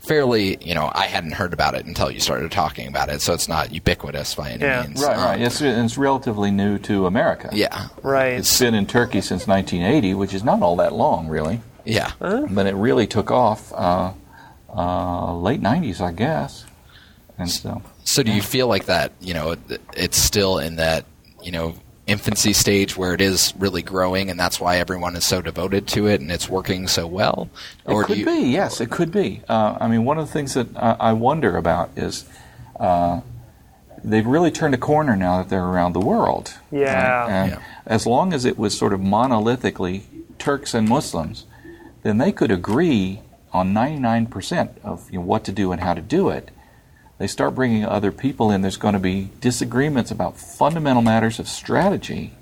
fairly. 0.00 0.58
You 0.62 0.74
know, 0.74 0.90
I 0.94 1.06
hadn't 1.06 1.32
heard 1.32 1.52
about 1.54 1.74
it 1.74 1.86
until 1.86 2.10
you 2.10 2.20
started 2.20 2.50
talking 2.52 2.88
about 2.88 3.08
it, 3.08 3.22
so 3.22 3.32
it's 3.32 3.48
not 3.48 3.72
ubiquitous 3.72 4.34
by 4.34 4.50
any 4.50 4.64
Yeah. 4.64 4.82
means. 4.82 5.02
Right, 5.02 5.16
Um, 5.16 5.24
right. 5.24 5.40
It's, 5.40 5.60
it's 5.62 5.96
relatively 5.96 6.50
new 6.50 6.78
to 6.80 7.06
America. 7.06 7.48
Yeah, 7.52 7.88
Right. 8.02 8.34
It's 8.34 8.58
been 8.58 8.74
in 8.74 8.84
Turkey 8.86 9.22
since 9.22 9.46
1980, 9.46 10.12
which 10.14 10.34
is 10.34 10.44
not 10.44 10.60
all 10.62 10.76
that 10.76 10.92
long, 10.92 11.28
really. 11.28 11.60
yeah. 11.84 12.10
But 12.20 12.66
it 12.66 12.74
really 12.74 13.06
took 13.06 13.30
off 13.30 13.72
uh, 13.72 14.12
uh, 14.76 15.34
late 15.38 15.62
90s, 15.62 16.00
I 16.00 16.12
guess. 16.12 16.64
And 17.38 17.50
so, 17.50 17.82
So 18.04 18.22
do 18.22 18.32
you 18.32 18.42
feel 18.42 18.66
like 18.68 18.86
that? 18.86 19.12
You 19.20 19.34
know, 19.34 19.56
it's 19.96 20.16
still 20.18 20.58
in 20.58 20.76
that 20.76 21.04
you 21.42 21.52
know 21.52 21.74
infancy 22.06 22.52
stage 22.52 22.96
where 22.96 23.14
it 23.14 23.20
is 23.20 23.54
really 23.58 23.82
growing, 23.82 24.28
and 24.30 24.38
that's 24.38 24.60
why 24.60 24.78
everyone 24.78 25.16
is 25.16 25.24
so 25.24 25.40
devoted 25.40 25.86
to 25.88 26.06
it, 26.08 26.20
and 26.20 26.30
it's 26.30 26.48
working 26.48 26.88
so 26.88 27.06
well. 27.06 27.48
it 27.86 27.90
do 27.90 28.04
could 28.04 28.18
you, 28.18 28.26
be, 28.26 28.40
yes, 28.50 28.80
it 28.80 28.90
could 28.90 29.10
be. 29.12 29.40
Uh, 29.48 29.76
I 29.80 29.88
mean, 29.88 30.04
one 30.04 30.18
of 30.18 30.26
the 30.26 30.32
things 30.32 30.54
that 30.54 30.66
I, 30.76 30.96
I 30.98 31.12
wonder 31.12 31.56
about 31.56 31.90
is 31.96 32.24
uh, 32.78 33.20
they've 34.02 34.26
really 34.26 34.50
turned 34.50 34.74
a 34.74 34.78
corner 34.78 35.16
now 35.16 35.38
that 35.38 35.48
they're 35.48 35.64
around 35.64 35.92
the 35.92 36.00
world. 36.00 36.54
Yeah. 36.72 37.26
And 37.28 37.50
Yeah. 37.52 37.62
as 37.86 38.04
long 38.06 38.32
as 38.32 38.44
it 38.44 38.58
was 38.58 38.76
sort 38.76 38.92
of 38.92 39.00
monolithically 39.00 40.02
Turks 40.38 40.74
and 40.74 40.88
Muslims, 40.88 41.46
then 42.02 42.18
they 42.18 42.32
could 42.32 42.50
agree 42.50 43.20
on 43.52 43.72
99% 43.72 44.70
of 44.82 45.08
you 45.10 45.18
know, 45.20 45.24
what 45.24 45.44
to 45.44 45.52
do 45.52 45.70
and 45.72 45.80
how 45.80 45.94
to 45.94 46.00
do 46.00 46.28
it. 46.30 46.50
They 47.22 47.28
start 47.28 47.54
bringing 47.54 47.84
other 47.84 48.10
people 48.10 48.50
in, 48.50 48.62
there's 48.62 48.76
going 48.76 48.94
to 48.94 48.98
be 48.98 49.30
disagreements 49.40 50.10
about 50.10 50.36
fundamental 50.36 51.02
matters 51.02 51.38
of 51.38 51.46
strategy. 51.46 52.32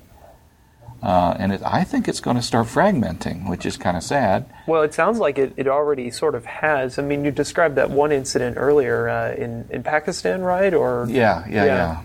Uh, 1.03 1.35
and 1.37 1.51
it, 1.51 1.61
I 1.63 1.83
think 1.83 2.07
it's 2.07 2.19
going 2.19 2.35
to 2.35 2.41
start 2.41 2.65
fragmenting, 2.65 3.47
which 3.47 3.63
is 3.63 3.77
kind 3.77 3.95
of 3.95 4.01
sad. 4.01 4.51
Well, 4.65 4.81
it 4.81 4.95
sounds 4.95 5.19
like 5.19 5.37
it, 5.37 5.53
it 5.55 5.67
already 5.67 6.09
sort 6.09 6.33
of 6.33 6.45
has. 6.45 6.97
I 6.97 7.03
mean, 7.03 7.23
you 7.23 7.29
described 7.29 7.75
that 7.75 7.91
one 7.91 8.11
incident 8.11 8.57
earlier 8.57 9.07
uh, 9.07 9.35
in, 9.35 9.67
in 9.69 9.83
Pakistan, 9.83 10.41
right? 10.41 10.73
Or 10.73 11.05
Yeah, 11.07 11.45
yeah, 11.47 11.65
Yeah. 11.65 11.65
yeah. 11.65 12.01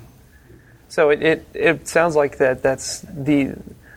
So 0.91 1.09
it, 1.09 1.23
it, 1.23 1.47
it 1.55 1.89
sounds 1.89 2.15
like 2.15 2.37
that 2.37 2.63
that's 2.63 3.01
the 3.01 3.55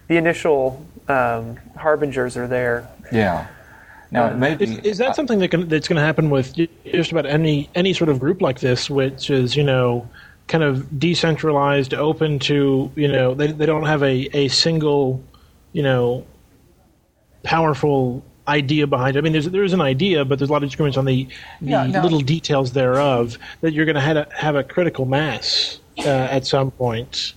the 0.07 0.15
initial 0.15 0.85
um, 1.09 1.57
harbingers 1.75 2.37
are 2.37 2.47
there. 2.47 2.87
Yeah. 3.11 3.45
Now 4.11 4.27
it 4.27 4.37
may 4.37 4.55
be. 4.55 4.65
Is, 4.65 4.77
is 4.79 4.97
that 4.97 5.15
something 5.15 5.39
that 5.39 5.49
can, 5.49 5.67
that's 5.67 5.87
going 5.87 5.97
to 5.97 6.01
happen 6.01 6.29
with 6.29 6.55
just 6.85 7.11
about 7.11 7.25
any 7.25 7.69
any 7.75 7.93
sort 7.93 8.09
of 8.09 8.19
group 8.19 8.41
like 8.41 8.59
this, 8.59 8.89
which 8.89 9.29
is 9.29 9.55
you 9.55 9.63
know 9.63 10.09
kind 10.47 10.63
of 10.63 10.99
decentralized, 10.99 11.93
open 11.93 12.39
to 12.39 12.91
you 12.95 13.07
know 13.07 13.33
they 13.33 13.47
they 13.47 13.65
don't 13.65 13.85
have 13.85 14.01
a 14.03 14.29
a 14.35 14.47
single 14.47 15.23
you 15.73 15.83
know 15.83 16.25
powerful 17.43 18.23
idea 18.47 18.87
behind 18.87 19.15
it. 19.15 19.19
I 19.19 19.21
mean, 19.21 19.33
there's 19.33 19.49
there 19.49 19.63
is 19.63 19.73
an 19.73 19.81
idea, 19.81 20.25
but 20.25 20.39
there's 20.39 20.49
a 20.49 20.53
lot 20.53 20.63
of 20.63 20.69
disagreements 20.69 20.97
on 20.97 21.05
the, 21.05 21.27
the 21.61 21.69
Yeah, 21.69 21.85
no. 21.87 22.01
little 22.01 22.19
details 22.19 22.73
thereof 22.73 23.37
that 23.61 23.73
you're 23.73 23.85
going 23.85 23.95
to 23.95 24.01
have 24.01 24.17
a, 24.17 24.27
have 24.35 24.55
a 24.55 24.63
critical 24.63 25.05
mass 25.05 25.79
uh, 25.99 26.09
at 26.09 26.45
some 26.45 26.71
point. 26.71 27.33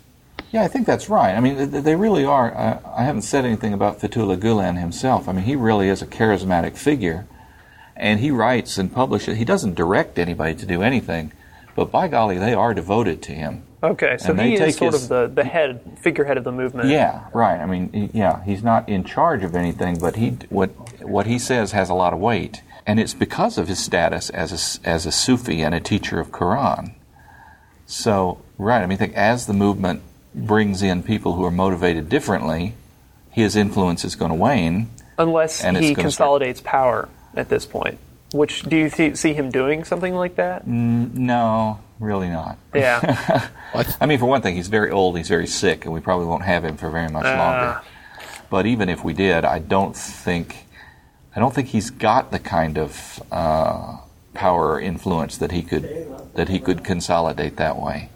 Yeah, 0.52 0.62
I 0.62 0.68
think 0.68 0.86
that's 0.86 1.08
right. 1.08 1.34
I 1.34 1.40
mean, 1.40 1.70
they 1.70 1.96
really 1.96 2.24
are. 2.24 2.54
Uh, 2.54 2.78
I 2.94 3.04
haven't 3.04 3.22
said 3.22 3.44
anything 3.46 3.72
about 3.72 4.00
Fethullah 4.00 4.36
Gulen 4.36 4.78
himself. 4.78 5.28
I 5.28 5.32
mean, 5.32 5.44
he 5.44 5.56
really 5.56 5.88
is 5.88 6.02
a 6.02 6.06
charismatic 6.06 6.76
figure, 6.76 7.26
and 7.96 8.20
he 8.20 8.30
writes 8.30 8.76
and 8.76 8.92
publishes. 8.92 9.38
He 9.38 9.44
doesn't 9.46 9.74
direct 9.74 10.18
anybody 10.18 10.54
to 10.56 10.66
do 10.66 10.82
anything, 10.82 11.32
but 11.74 11.90
by 11.90 12.06
golly, 12.08 12.38
they 12.38 12.52
are 12.52 12.74
devoted 12.74 13.22
to 13.22 13.32
him. 13.32 13.62
Okay, 13.82 14.16
so 14.18 14.30
And 14.32 14.40
he 14.42 14.54
is 14.54 14.76
sort 14.76 14.92
his- 14.92 15.04
of 15.04 15.08
the, 15.08 15.42
the 15.42 15.48
head 15.48 15.80
figurehead 16.00 16.36
of 16.36 16.44
the 16.44 16.52
movement. 16.52 16.88
Yeah, 16.90 17.24
right. 17.32 17.58
I 17.58 17.64
mean, 17.66 18.10
yeah, 18.12 18.44
he's 18.44 18.62
not 18.62 18.88
in 18.88 19.02
charge 19.04 19.42
of 19.42 19.56
anything, 19.56 19.98
but 19.98 20.16
he 20.16 20.36
what 20.50 20.68
what 21.02 21.26
he 21.26 21.38
says 21.38 21.72
has 21.72 21.88
a 21.88 21.94
lot 21.94 22.12
of 22.12 22.18
weight, 22.20 22.62
and 22.86 23.00
it's 23.00 23.14
because 23.14 23.56
of 23.58 23.68
his 23.68 23.78
status 23.78 24.28
as 24.30 24.52
a, 24.84 24.88
as 24.88 25.06
a 25.06 25.10
Sufi 25.10 25.62
and 25.62 25.74
a 25.74 25.80
teacher 25.80 26.20
of 26.20 26.28
Quran. 26.30 26.92
So, 27.86 28.40
right. 28.58 28.82
I 28.82 28.86
mean, 28.86 28.96
I 28.96 28.98
think 28.98 29.14
as 29.14 29.46
the 29.46 29.52
movement 29.52 30.02
brings 30.34 30.82
in 30.82 31.02
people 31.02 31.34
who 31.34 31.44
are 31.44 31.50
motivated 31.50 32.08
differently, 32.08 32.74
his 33.30 33.56
influence 33.56 34.04
is 34.04 34.14
going 34.14 34.30
to 34.30 34.36
wane. 34.36 34.90
Unless 35.18 35.62
And 35.62 35.76
he 35.76 35.82
gonna 35.94 35.94
start- 35.94 36.02
consolidates 36.04 36.60
power 36.62 37.08
at 37.34 37.48
this 37.48 37.66
point. 37.66 37.98
Which 38.32 38.62
do 38.62 38.76
you 38.76 38.88
th- 38.88 39.16
see 39.16 39.34
him 39.34 39.50
doing 39.50 39.84
something 39.84 40.14
like 40.14 40.36
that? 40.36 40.66
Mm. 40.66 41.12
No, 41.14 41.80
really 42.00 42.28
not. 42.30 42.56
Yeah. 42.74 43.48
I 44.00 44.06
mean, 44.06 44.18
for 44.18 44.24
one 44.26 44.40
thing, 44.40 44.56
he's 44.56 44.68
very 44.68 44.90
old, 44.90 45.18
he's 45.18 45.28
very 45.28 45.46
sick, 45.46 45.84
and 45.84 45.92
we 45.92 46.00
probably 46.00 46.26
won't 46.26 46.44
have 46.44 46.64
him 46.64 46.78
for 46.78 46.88
very 46.88 47.10
much 47.10 47.26
Ah. 47.26 47.36
longer. 47.36 47.80
But 48.48 48.64
even 48.66 48.88
if 48.88 49.04
we 49.04 49.12
did, 49.12 49.44
I 49.44 49.58
don't 49.58 49.94
think, 49.94 50.66
I 51.36 51.40
don't 51.40 51.54
think 51.54 51.68
he's 51.68 51.90
got 51.90 52.30
the 52.30 52.38
kind 52.38 52.78
of 52.78 53.22
uh, 53.30 53.98
power 54.32 54.72
or 54.72 54.80
influence 54.80 55.36
that 55.38 55.52
he 55.52 55.62
could 55.62 56.08
that 56.34 56.48
he 56.48 56.58
could 56.58 56.82
consolidate 56.84 57.56
that 57.56 57.76
way. 57.78 58.08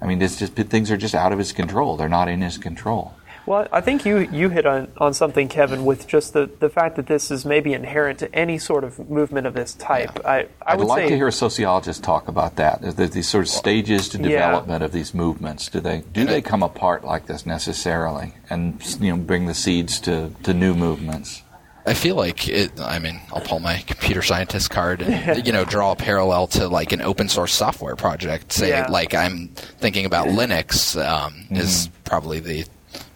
I 0.00 0.06
mean, 0.06 0.20
it's 0.22 0.38
just 0.38 0.54
things 0.54 0.90
are 0.90 0.96
just 0.96 1.14
out 1.14 1.32
of 1.32 1.38
his 1.38 1.52
control. 1.52 1.96
They're 1.96 2.08
not 2.08 2.28
in 2.28 2.40
his 2.40 2.58
control. 2.58 3.14
Well, 3.46 3.66
I 3.72 3.80
think 3.80 4.04
you, 4.04 4.18
you 4.18 4.50
hit 4.50 4.66
on, 4.66 4.92
on 4.98 5.14
something, 5.14 5.48
Kevin, 5.48 5.84
with 5.84 6.06
just 6.06 6.34
the, 6.34 6.48
the 6.60 6.68
fact 6.68 6.96
that 6.96 7.06
this 7.06 7.30
is 7.30 7.44
maybe 7.44 7.72
inherent 7.72 8.18
to 8.20 8.32
any 8.34 8.58
sort 8.58 8.84
of 8.84 9.10
movement 9.10 9.46
of 9.46 9.54
this 9.54 9.74
type. 9.74 10.24
I, 10.24 10.40
I 10.40 10.48
I'd 10.66 10.78
would 10.78 10.86
like 10.86 11.04
say 11.04 11.08
to 11.08 11.16
hear 11.16 11.26
a 11.28 11.32
sociologist 11.32 12.04
talk 12.04 12.28
about 12.28 12.56
that. 12.56 12.82
there 12.94 13.08
these 13.08 13.28
sort 13.28 13.42
of 13.44 13.48
stages 13.48 14.08
to 14.10 14.18
Yeah. 14.18 14.46
development 14.46 14.84
of 14.84 14.92
these 14.92 15.14
movements? 15.14 15.68
Do 15.68 15.80
they 15.80 16.02
do 16.12 16.26
they 16.26 16.42
come 16.42 16.62
apart 16.62 17.02
like 17.02 17.26
this 17.26 17.44
necessarily, 17.46 18.34
and 18.50 18.80
you 19.00 19.10
know 19.10 19.22
bring 19.22 19.46
the 19.46 19.54
seeds 19.54 19.98
to, 20.00 20.32
to 20.44 20.54
new 20.54 20.74
movements? 20.74 21.42
I 21.86 21.94
feel 21.94 22.14
like 22.16 22.48
it. 22.48 22.78
I 22.80 22.98
mean, 22.98 23.20
I'll 23.32 23.40
pull 23.40 23.58
my 23.60 23.78
computer 23.86 24.22
scientist 24.22 24.70
card 24.70 25.02
and 25.02 25.46
you 25.46 25.52
know 25.52 25.64
draw 25.64 25.92
a 25.92 25.96
parallel 25.96 26.46
to 26.48 26.68
like 26.68 26.92
an 26.92 27.00
open 27.00 27.28
source 27.28 27.54
software 27.54 27.96
project. 27.96 28.52
Say, 28.52 28.68
Yeah. 28.70 28.86
like 28.90 29.14
I'm 29.14 29.48
thinking 29.78 30.04
about 30.04 30.28
Linux 30.28 30.96
um, 31.02 31.46
is 31.50 31.88
probably 32.04 32.40
the 32.40 32.66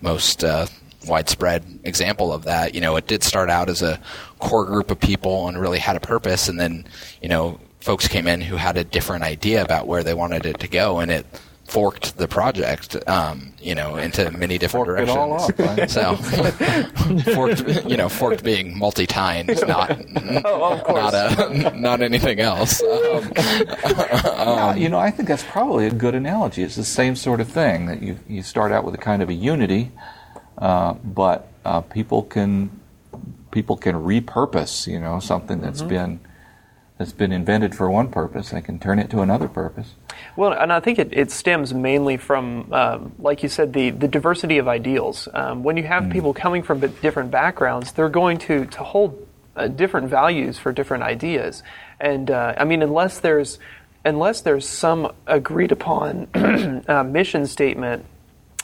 most 0.00 0.42
uh, 0.44 0.66
widespread 1.07 1.64
example 1.85 2.33
of 2.33 2.44
that. 2.44 2.74
You 2.74 2.81
know, 2.81 2.96
it 2.96 3.07
did 3.07 3.22
start 3.22 3.50
out 3.50 3.68
as 3.68 3.83
a 3.83 4.00
core 4.38 4.64
group 4.64 4.90
of 4.90 4.98
people 4.98 5.46
and 5.48 5.61
really 5.61 5.79
had 5.79 5.96
a 5.96 6.00
purpose, 6.00 6.48
and 6.48 6.59
then 6.59 6.87
you 7.22 7.29
know 7.29 7.61
folks 7.81 8.09
came 8.09 8.27
in 8.27 8.40
who 8.40 8.57
had 8.57 8.79
a 8.79 8.85
different 8.85 9.24
idea 9.24 9.62
about 9.62 9.87
where 9.87 10.03
they 10.03 10.14
wanted 10.14 10.46
it 10.46 10.59
to 10.61 10.68
go, 10.68 11.00
and 11.00 11.11
it 11.11 11.27
forked 11.64 12.16
the 12.18 12.29
project, 12.29 12.96
um, 13.09 13.53
you 13.61 13.74
know, 13.74 13.96
into 13.96 14.31
many 14.33 14.59
different 14.59 14.87
Forked 14.87 15.00
it 15.00 15.09
all 15.09 15.38
directions. 15.48 15.96
up, 15.96 16.16
So, 17.24 17.33
forked, 17.35 17.85
you 17.87 17.96
know, 17.96 18.09
forked 18.09 18.44
being 18.44 18.79
multi-tined, 18.79 19.48
not 19.66 19.90
Oh, 20.44 20.83
not 20.87 21.14
a, 21.14 21.72
not 21.79 22.03
anything 22.03 22.40
else. 22.40 22.83
Um, 22.83 23.33
Yeah, 23.37 24.74
you 24.74 24.88
know, 24.88 24.98
I 24.98 25.11
think 25.11 25.29
that's 25.29 25.44
probably 25.44 25.87
a 25.87 25.90
good 25.90 26.14
analogy. 26.14 26.62
It's 26.62 26.77
the 26.77 26.85
same 26.85 27.16
sort 27.16 27.40
of 27.40 27.48
thing 27.48 27.87
that 27.87 28.03
you 28.03 28.18
you 28.29 28.42
start 28.42 28.72
out 28.72 28.85
with 28.85 28.94
a 28.94 28.98
kind 28.98 29.22
of 29.22 29.29
a 29.29 29.35
unity, 29.35 29.90
uh, 30.59 30.94
but 31.05 31.48
uh, 31.64 31.81
people 31.81 32.22
can 32.22 32.70
people 33.50 33.77
can 33.77 33.94
repurpose. 33.96 34.87
You 34.87 35.00
know, 35.00 35.18
something 35.20 35.61
that's 35.61 35.83
been 35.83 36.20
that's 36.98 37.12
been 37.12 37.33
invented 37.33 37.74
for 37.74 37.90
one 37.90 38.09
purpose, 38.11 38.50
they 38.50 38.61
can 38.61 38.79
turn 38.79 38.98
it 38.98 39.11
to 39.11 39.20
another 39.20 39.48
purpose. 39.48 39.94
Well, 40.37 40.53
and 40.53 40.73
I 40.73 40.81
think 40.81 40.99
it, 40.99 41.12
it 41.12 41.31
stems 41.31 41.73
mainly 41.73 42.16
from, 42.16 42.73
um, 42.73 43.12
like 43.18 43.42
you 43.44 43.49
said, 43.49 43.73
the, 43.73 43.90
the 43.90 44.09
diversity 44.09 44.59
of 44.59 44.66
ideals. 44.66 45.29
Um, 45.33 45.62
when 45.62 45.77
you 45.77 45.85
have 45.85 46.11
people 46.11 46.35
coming 46.35 46.62
from 46.62 46.81
different 46.81 47.31
backgrounds, 47.31 47.92
they're 47.92 48.09
going 48.09 48.38
to, 48.38 48.66
to 48.66 48.83
hold 48.83 49.29
uh, 49.55 49.68
different 49.68 50.09
values 50.09 50.59
for 50.59 50.73
different 50.73 51.05
ideas. 51.05 51.62
And 52.01 52.31
uh, 52.31 52.55
I 52.57 52.64
mean, 52.64 52.83
unless 52.83 53.20
there's 53.20 53.59
unless 54.05 54.42
there's 54.42 54.68
some 54.68 55.12
agreed 55.27 55.73
upon 55.73 56.29
uh, 56.88 57.03
mission 57.05 57.47
statement 57.47 58.05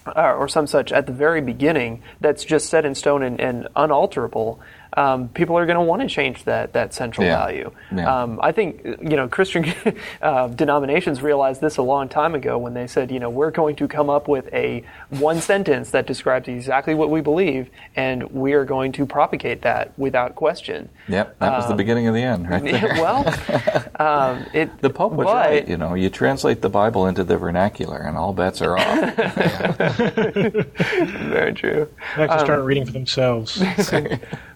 uh, 0.06 0.34
or 0.34 0.48
some 0.48 0.66
such 0.66 0.92
at 0.92 1.06
the 1.06 1.12
very 1.12 1.40
beginning 1.40 2.02
that's 2.20 2.44
just 2.44 2.68
set 2.68 2.84
in 2.84 2.94
stone 2.94 3.22
and, 3.22 3.40
and 3.40 3.68
unalterable, 3.76 4.60
um, 4.96 5.28
people 5.28 5.56
are 5.56 5.66
going 5.66 5.76
to 5.78 5.82
want 5.82 6.02
to 6.02 6.08
change 6.08 6.44
that 6.44 6.72
that 6.72 6.92
central 6.94 7.26
Yeah. 7.26 7.36
value. 7.38 7.70
Yeah. 7.94 8.22
Um, 8.22 8.40
I 8.42 8.52
think 8.52 8.84
you 8.84 9.16
know 9.16 9.28
Christian 9.28 9.66
uh, 10.22 10.48
denominations 10.48 11.22
realized 11.22 11.60
this 11.60 11.76
a 11.76 11.82
long 11.82 12.08
time 12.08 12.34
ago 12.34 12.58
when 12.58 12.74
they 12.74 12.86
said, 12.86 13.10
you 13.10 13.20
know, 13.20 13.30
we're 13.30 13.50
going 13.52 13.76
to 13.76 13.86
come 13.88 14.10
up 14.10 14.26
with 14.28 14.52
a 14.52 14.82
one 15.10 15.40
sentence 15.40 15.90
that 15.92 16.06
describes 16.06 16.48
exactly 16.48 16.94
what 16.94 17.10
we 17.10 17.20
believe, 17.20 17.70
and 17.96 18.22
we 18.32 18.52
are 18.52 18.64
going 18.64 18.92
to 18.92 19.06
propagate 19.06 19.62
that 19.62 19.96
without 19.98 20.34
question. 20.34 20.88
Yep, 21.08 21.38
that 21.38 21.52
was 21.56 21.68
the 21.68 21.74
beginning 21.74 22.06
of 22.08 22.14
the 22.14 22.22
end, 22.22 22.48
right 22.50 22.62
there. 22.70 22.94
well, 22.94 23.24
um, 24.00 24.44
it 24.52 24.80
the 24.80 24.90
Pope 24.90 25.12
was 25.12 25.26
but- 25.26 25.34
right. 25.34 25.68
You 25.68 25.76
know, 25.76 25.94
you 25.94 26.10
translate 26.10 26.62
the 26.62 26.68
Bible 26.68 27.06
into 27.06 27.22
the 27.24 27.36
vernacular, 27.36 27.98
and 27.98 28.16
all 28.16 28.32
bets 28.32 28.60
are 28.62 28.76
off. 28.78 29.14
Very 30.50 31.52
true. 31.54 31.88
They 32.16 32.22
have 32.22 32.30
to 32.30 32.34
Um, 32.34 32.40
start 32.40 32.64
reading 32.64 32.86
for 32.86 32.92
themselves. 32.92 33.62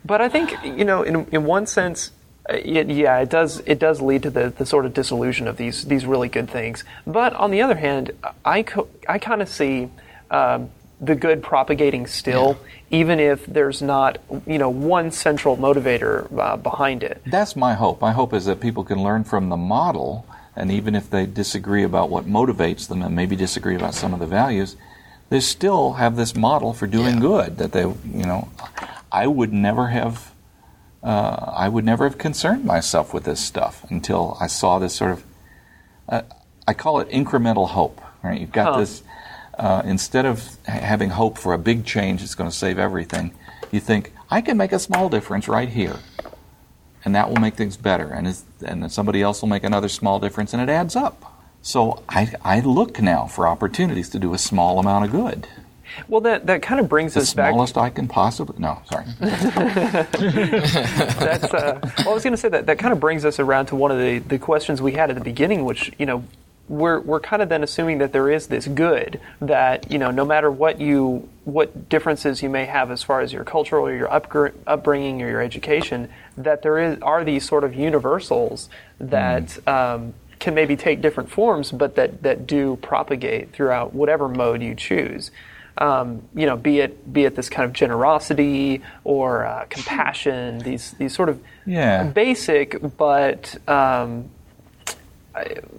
But 0.04 0.20
I 0.20 0.28
think 0.28 0.52
you 0.64 0.84
know, 0.84 1.02
in 1.02 1.26
in 1.32 1.44
one 1.44 1.66
sense, 1.66 2.10
uh, 2.48 2.54
it, 2.56 2.88
yeah, 2.88 3.18
it 3.20 3.30
does 3.30 3.60
it 3.66 3.78
does 3.78 4.00
lead 4.00 4.22
to 4.24 4.30
the, 4.30 4.50
the 4.50 4.66
sort 4.66 4.84
of 4.86 4.92
disillusion 4.94 5.48
of 5.48 5.56
these 5.56 5.84
these 5.86 6.04
really 6.06 6.28
good 6.28 6.48
things. 6.50 6.84
But 7.06 7.32
on 7.34 7.50
the 7.50 7.62
other 7.62 7.76
hand, 7.76 8.10
I 8.44 8.62
co- 8.62 8.88
I 9.08 9.18
kind 9.18 9.40
of 9.42 9.48
see 9.48 9.88
um, 10.30 10.70
the 11.00 11.14
good 11.14 11.42
propagating 11.42 12.06
still, 12.06 12.58
even 12.90 13.18
if 13.18 13.46
there's 13.46 13.80
not 13.80 14.18
you 14.46 14.58
know 14.58 14.68
one 14.68 15.10
central 15.10 15.56
motivator 15.56 16.28
uh, 16.38 16.56
behind 16.58 17.02
it. 17.02 17.22
That's 17.26 17.56
my 17.56 17.74
hope. 17.74 18.00
My 18.00 18.12
hope 18.12 18.34
is 18.34 18.44
that 18.44 18.60
people 18.60 18.84
can 18.84 19.02
learn 19.02 19.24
from 19.24 19.48
the 19.48 19.56
model, 19.56 20.26
and 20.54 20.70
even 20.70 20.94
if 20.94 21.08
they 21.08 21.24
disagree 21.24 21.82
about 21.82 22.10
what 22.10 22.26
motivates 22.26 22.88
them 22.88 23.00
and 23.02 23.16
maybe 23.16 23.36
disagree 23.36 23.74
about 23.76 23.94
some 23.94 24.12
of 24.12 24.20
the 24.20 24.26
values, 24.26 24.76
they 25.30 25.40
still 25.40 25.94
have 25.94 26.16
this 26.16 26.34
model 26.36 26.74
for 26.74 26.86
doing 26.86 27.14
Yeah. 27.14 27.20
good. 27.20 27.56
That 27.58 27.72
they, 27.72 27.82
you 27.82 28.26
know, 28.26 28.48
I 29.14 29.27
would 29.29 29.53
never 29.53 29.87
have, 29.88 30.33
uh, 31.03 31.53
I 31.57 31.68
would 31.68 31.85
never 31.85 32.05
have 32.09 32.18
concerned 32.18 32.64
myself 32.64 33.14
with 33.14 33.24
this 33.24 33.40
stuff 33.40 33.85
until 33.88 34.37
I 34.40 34.48
saw 34.48 34.79
this 34.79 34.94
sort 34.94 35.12
of, 35.12 35.24
uh, 36.09 36.22
I 36.66 36.74
call 36.74 37.00
it 37.00 37.09
incremental 37.11 37.68
hope. 37.68 38.00
Right? 38.24 38.40
You've 38.40 38.53
got 38.53 38.74
Huh. 38.74 38.81
this. 38.81 39.03
Uh, 39.57 39.83
instead 39.85 40.27
of 40.27 40.57
having 40.66 41.11
hope 41.11 41.38
for 41.38 41.53
a 41.55 41.59
big 41.59 41.85
change 41.85 42.20
that's 42.22 42.35
going 42.35 42.50
to 42.50 42.57
save 42.57 42.77
everything, 42.77 43.31
you 43.70 43.79
think 43.79 44.12
I 44.29 44.40
can 44.40 44.57
make 44.57 44.72
a 44.72 44.81
small 44.81 45.09
difference 45.09 45.46
right 45.46 45.68
here 45.68 45.98
and 47.05 47.14
that 47.14 47.29
will 47.29 47.37
make 47.37 47.55
things 47.55 47.77
better. 47.77 48.09
And, 48.09 48.27
it's, 48.27 48.44
and 48.64 48.83
then 48.83 48.90
somebody 48.90 49.22
else 49.22 49.42
will 49.42 49.48
make 49.48 49.62
another 49.64 49.88
small 49.88 50.18
difference, 50.18 50.53
and 50.55 50.62
it 50.62 50.68
adds 50.68 50.96
up. 50.96 51.16
So 51.62 52.03
I, 52.09 52.32
I 52.43 52.61
look 52.61 53.01
now 53.01 53.26
for 53.26 53.47
opportunities 53.47 54.09
to 54.11 54.18
do 54.18 54.34
a 54.34 54.38
small 54.38 54.78
amount 54.78 55.05
of 55.05 55.11
good. 55.12 55.47
Well, 56.09 56.20
that 56.22 56.47
that 56.47 56.62
kind 56.62 56.80
of 56.80 56.88
brings 56.88 57.14
The 57.14 57.20
us 57.20 57.34
back. 57.34 57.53
smallest 57.53 57.76
I 57.78 57.90
can 57.90 58.09
possibly. 58.09 58.57
No, 58.59 58.80
sorry. 58.90 59.05
That's 59.20 60.14
uh, 61.55 61.80
well, 61.99 62.11
I 62.11 62.14
was 62.14 62.22
going 62.22 62.32
to 62.32 62.36
say 62.38 62.49
that 62.49 62.66
that 62.66 62.78
kind 62.78 62.92
of 62.92 63.01
brings 63.01 63.24
us 63.24 63.38
around 63.40 63.66
to 63.66 63.76
one 63.76 63.90
of 63.90 63.99
the, 63.99 64.18
the 64.18 64.38
questions 64.38 64.80
we 64.82 64.92
had 64.92 65.11
at 65.11 65.16
the 65.16 65.24
beginning, 65.24 65.64
which 65.64 65.92
you 65.99 66.07
know 66.07 66.24
we're 66.68 67.01
we're 67.01 67.20
kind 67.20 67.42
of 67.42 67.49
then 67.49 67.62
assuming 67.62 67.99
that 67.99 68.12
there 68.12 68.30
is 68.30 68.47
this 68.47 68.66
good 68.66 69.20
that 69.40 69.90
you 69.90 69.99
know 69.99 70.11
no 70.11 70.24
matter 70.24 70.51
what 70.51 70.80
you 70.80 71.28
what 71.45 71.88
differences 71.90 72.42
you 72.42 72.49
may 72.49 72.64
have 72.64 72.90
as 72.90 73.03
far 73.03 73.20
as 73.20 73.32
your 73.32 73.45
cultural 73.45 73.86
or 73.86 73.95
your 73.95 74.09
upgr- 74.09 74.55
upbringing 74.66 75.20
or 75.22 75.28
your 75.28 75.42
education, 75.42 76.09
that 76.38 76.62
there 76.62 76.78
is 76.78 76.99
are 77.03 77.24
these 77.24 77.47
sort 77.47 77.64
of 77.64 77.74
universals 77.74 78.68
that. 78.99 79.66
Um, 79.68 80.14
can 80.40 80.53
maybe 80.53 80.76
take 80.76 81.01
different 81.01 81.30
forms, 81.30 81.72
but 81.72 81.95
that, 81.95 82.22
that 82.22 82.47
do 82.47 82.76
propagate 82.82 83.51
throughout 83.53 83.95
whatever 83.95 84.28
mode 84.28 84.61
you 84.61 84.74
choose. 84.74 85.30
Um, 85.77 86.22
you 86.35 86.47
know, 86.47 86.57
be 86.57 86.79
it 86.81 87.12
be 87.12 87.25
it 87.25 87.35
this 87.35 87.49
kind 87.49 87.64
of 87.64 87.72
generosity 87.72 88.81
or 89.03 89.45
uh, 89.45 89.66
compassion, 89.68 90.59
these 90.61 90.93
these 90.93 91.14
sort 91.14 91.29
of 91.29 91.41
Yeah. 91.66 92.05
basic 92.05 92.77
but 92.97 93.57
um, 93.68 94.31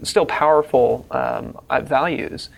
still 0.03 0.25
powerful 0.25 1.05
um, 1.11 1.57
uh, 1.69 1.79
values. 1.81 2.49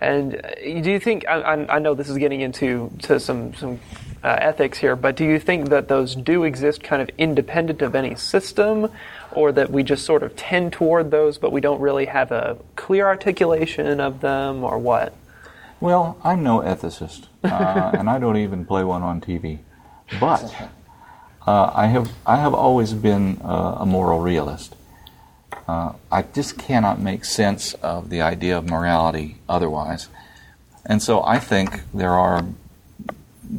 And 0.00 0.36
uh, 0.36 0.82
do 0.82 0.90
you 0.90 0.98
think? 1.00 1.26
I, 1.28 1.40
I 1.40 1.76
I 1.76 1.78
know 1.78 1.94
this 1.94 2.08
is 2.08 2.16
getting 2.16 2.40
into 2.40 2.90
to 3.02 3.20
some 3.20 3.52
some 3.54 3.80
uh, 4.24 4.28
ethics 4.40 4.78
here, 4.78 4.96
but 4.96 5.16
do 5.16 5.24
you 5.24 5.38
think 5.38 5.68
that 5.68 5.88
those 5.88 6.14
do 6.14 6.44
exist, 6.44 6.82
kind 6.82 7.02
of 7.02 7.10
independent 7.18 7.82
of 7.82 7.94
any 7.94 8.14
system, 8.14 8.90
or 9.32 9.52
that 9.52 9.70
we 9.70 9.82
just 9.82 10.06
sort 10.06 10.22
of 10.22 10.34
tend 10.36 10.72
toward 10.72 11.10
those, 11.10 11.36
but 11.36 11.52
we 11.52 11.60
don't 11.60 11.80
really 11.80 12.06
have 12.06 12.32
a 12.32 12.56
clear 12.76 13.06
articulation 13.06 14.00
of 14.00 14.20
them, 14.20 14.64
or 14.64 14.78
what? 14.78 15.12
Well, 15.80 16.18
I'm 16.24 16.42
no 16.42 16.60
ethicist, 16.60 17.26
uh, 17.44 17.92
and 17.96 18.10
I 18.10 18.18
don't 18.18 18.36
even 18.36 18.64
play 18.64 18.84
one 18.84 19.02
on 19.02 19.20
TV. 19.20 19.60
But 20.20 20.54
uh, 21.46 21.70
I 21.74 21.86
have 21.86 22.10
I 22.26 22.36
have 22.36 22.54
always 22.54 22.94
been 22.94 23.40
uh, 23.44 23.78
a 23.80 23.86
moral 23.86 24.20
realist. 24.20 24.74
Uh, 25.66 25.92
I 26.10 26.22
just 26.22 26.58
cannot 26.58 26.98
make 27.00 27.24
sense 27.24 27.74
of 27.74 28.10
the 28.10 28.22
idea 28.22 28.56
of 28.56 28.68
morality 28.68 29.36
otherwise, 29.48 30.08
and 30.84 31.02
so 31.02 31.22
I 31.22 31.38
think 31.38 31.82
there 31.92 32.12
are 32.12 32.44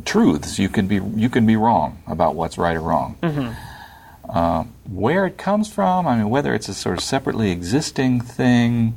truths 0.06 0.60
you 0.60 0.70
can 0.70 0.88
be 0.88 1.00
you 1.16 1.30
can 1.30 1.46
be 1.46 1.56
wrong 1.56 2.02
about 2.08 2.36
what's 2.36 2.58
right 2.58 2.76
or 2.76 2.82
wrong. 2.82 3.18
Uh, 4.28 4.66
where 4.88 5.26
it 5.26 5.38
comes 5.38 5.72
from, 5.74 6.06
I 6.06 6.16
mean, 6.16 6.30
whether 6.30 6.54
it's 6.54 6.70
a 6.70 6.74
sort 6.76 7.00
of 7.00 7.04
separately 7.04 7.50
existing 7.50 8.22
thing, 8.22 8.96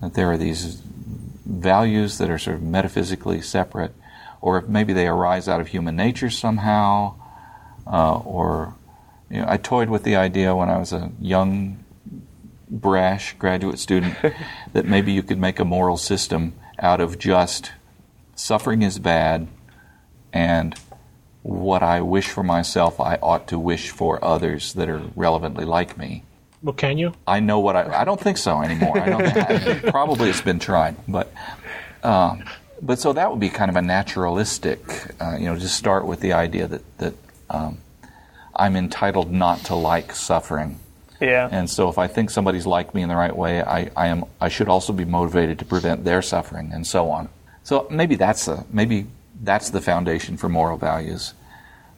that 0.00 0.14
there 0.14 0.30
are 0.30 0.38
these 0.38 0.80
values 1.44 2.18
that 2.18 2.30
are 2.30 2.38
sort 2.38 2.56
of 2.56 2.62
metaphysically 2.62 3.40
separate, 3.40 3.94
or 4.40 4.58
if 4.58 4.68
maybe 4.68 4.92
they 4.92 5.06
arise 5.06 5.48
out 5.48 5.60
of 5.60 5.68
human 5.68 5.96
nature 5.96 6.30
somehow, 6.30 7.14
uh, 7.86 8.18
or 8.18 8.74
you 9.30 9.40
know, 9.40 9.46
I 9.48 9.56
toyed 9.56 9.88
with 9.88 10.04
the 10.04 10.16
idea 10.16 10.54
when 10.54 10.68
I 10.68 10.78
was 10.78 10.92
a 10.92 11.12
young, 11.20 11.84
brash 12.68 13.34
graduate 13.34 13.78
student 13.78 14.16
that 14.72 14.86
maybe 14.86 15.12
you 15.12 15.22
could 15.22 15.38
make 15.38 15.58
a 15.58 15.64
moral 15.64 15.96
system 15.96 16.54
out 16.78 17.00
of 17.00 17.18
just 17.18 17.72
suffering 18.34 18.82
is 18.82 18.98
bad 18.98 19.46
and 20.32 20.74
what 21.42 21.82
I 21.82 22.00
wish 22.00 22.28
for 22.28 22.42
myself, 22.42 23.00
I 23.00 23.16
ought 23.16 23.48
to 23.48 23.58
wish 23.58 23.90
for 23.90 24.24
others 24.24 24.74
that 24.74 24.88
are 24.88 25.02
relevantly 25.16 25.64
like 25.64 25.98
me. 25.98 26.24
Well, 26.62 26.72
can 26.74 26.96
you? 26.98 27.12
I 27.26 27.40
know 27.40 27.58
what 27.58 27.74
I. 27.76 28.02
I 28.02 28.04
don't 28.04 28.20
think 28.20 28.36
so 28.38 28.62
anymore. 28.62 28.98
I 28.98 29.08
don't. 29.08 29.22
I, 29.36 29.78
probably 29.90 30.30
it's 30.30 30.42
been 30.42 30.58
tried, 30.58 30.96
but. 31.08 31.32
Um, 32.02 32.44
but 32.80 32.98
so 32.98 33.12
that 33.12 33.30
would 33.30 33.38
be 33.40 33.48
kind 33.48 33.70
of 33.70 33.76
a 33.76 33.82
naturalistic, 33.82 34.80
uh, 35.20 35.36
you 35.38 35.44
know, 35.46 35.56
just 35.56 35.76
start 35.76 36.04
with 36.06 36.20
the 36.20 36.32
idea 36.32 36.66
that 36.66 36.98
that 36.98 37.14
um, 37.48 37.78
I'm 38.56 38.76
entitled 38.76 39.30
not 39.30 39.60
to 39.66 39.74
like 39.76 40.12
suffering, 40.14 40.78
Yeah. 41.20 41.48
and 41.50 41.70
so 41.70 41.88
if 41.88 41.96
I 41.98 42.08
think 42.08 42.30
somebody's 42.30 42.66
like 42.66 42.92
me 42.94 43.02
in 43.02 43.08
the 43.08 43.14
right 43.16 43.34
way, 43.36 43.62
I, 43.62 43.90
I 43.96 44.08
am 44.08 44.24
I 44.40 44.48
should 44.48 44.68
also 44.68 44.92
be 44.92 45.04
motivated 45.04 45.60
to 45.60 45.64
prevent 45.64 46.04
their 46.04 46.22
suffering, 46.22 46.72
and 46.72 46.84
so 46.86 47.08
on. 47.10 47.28
So 47.62 47.86
maybe 47.88 48.16
that's 48.16 48.48
a 48.48 48.64
maybe 48.72 49.06
that's 49.42 49.70
the 49.70 49.80
foundation 49.80 50.36
for 50.36 50.48
moral 50.48 50.76
values. 50.76 51.34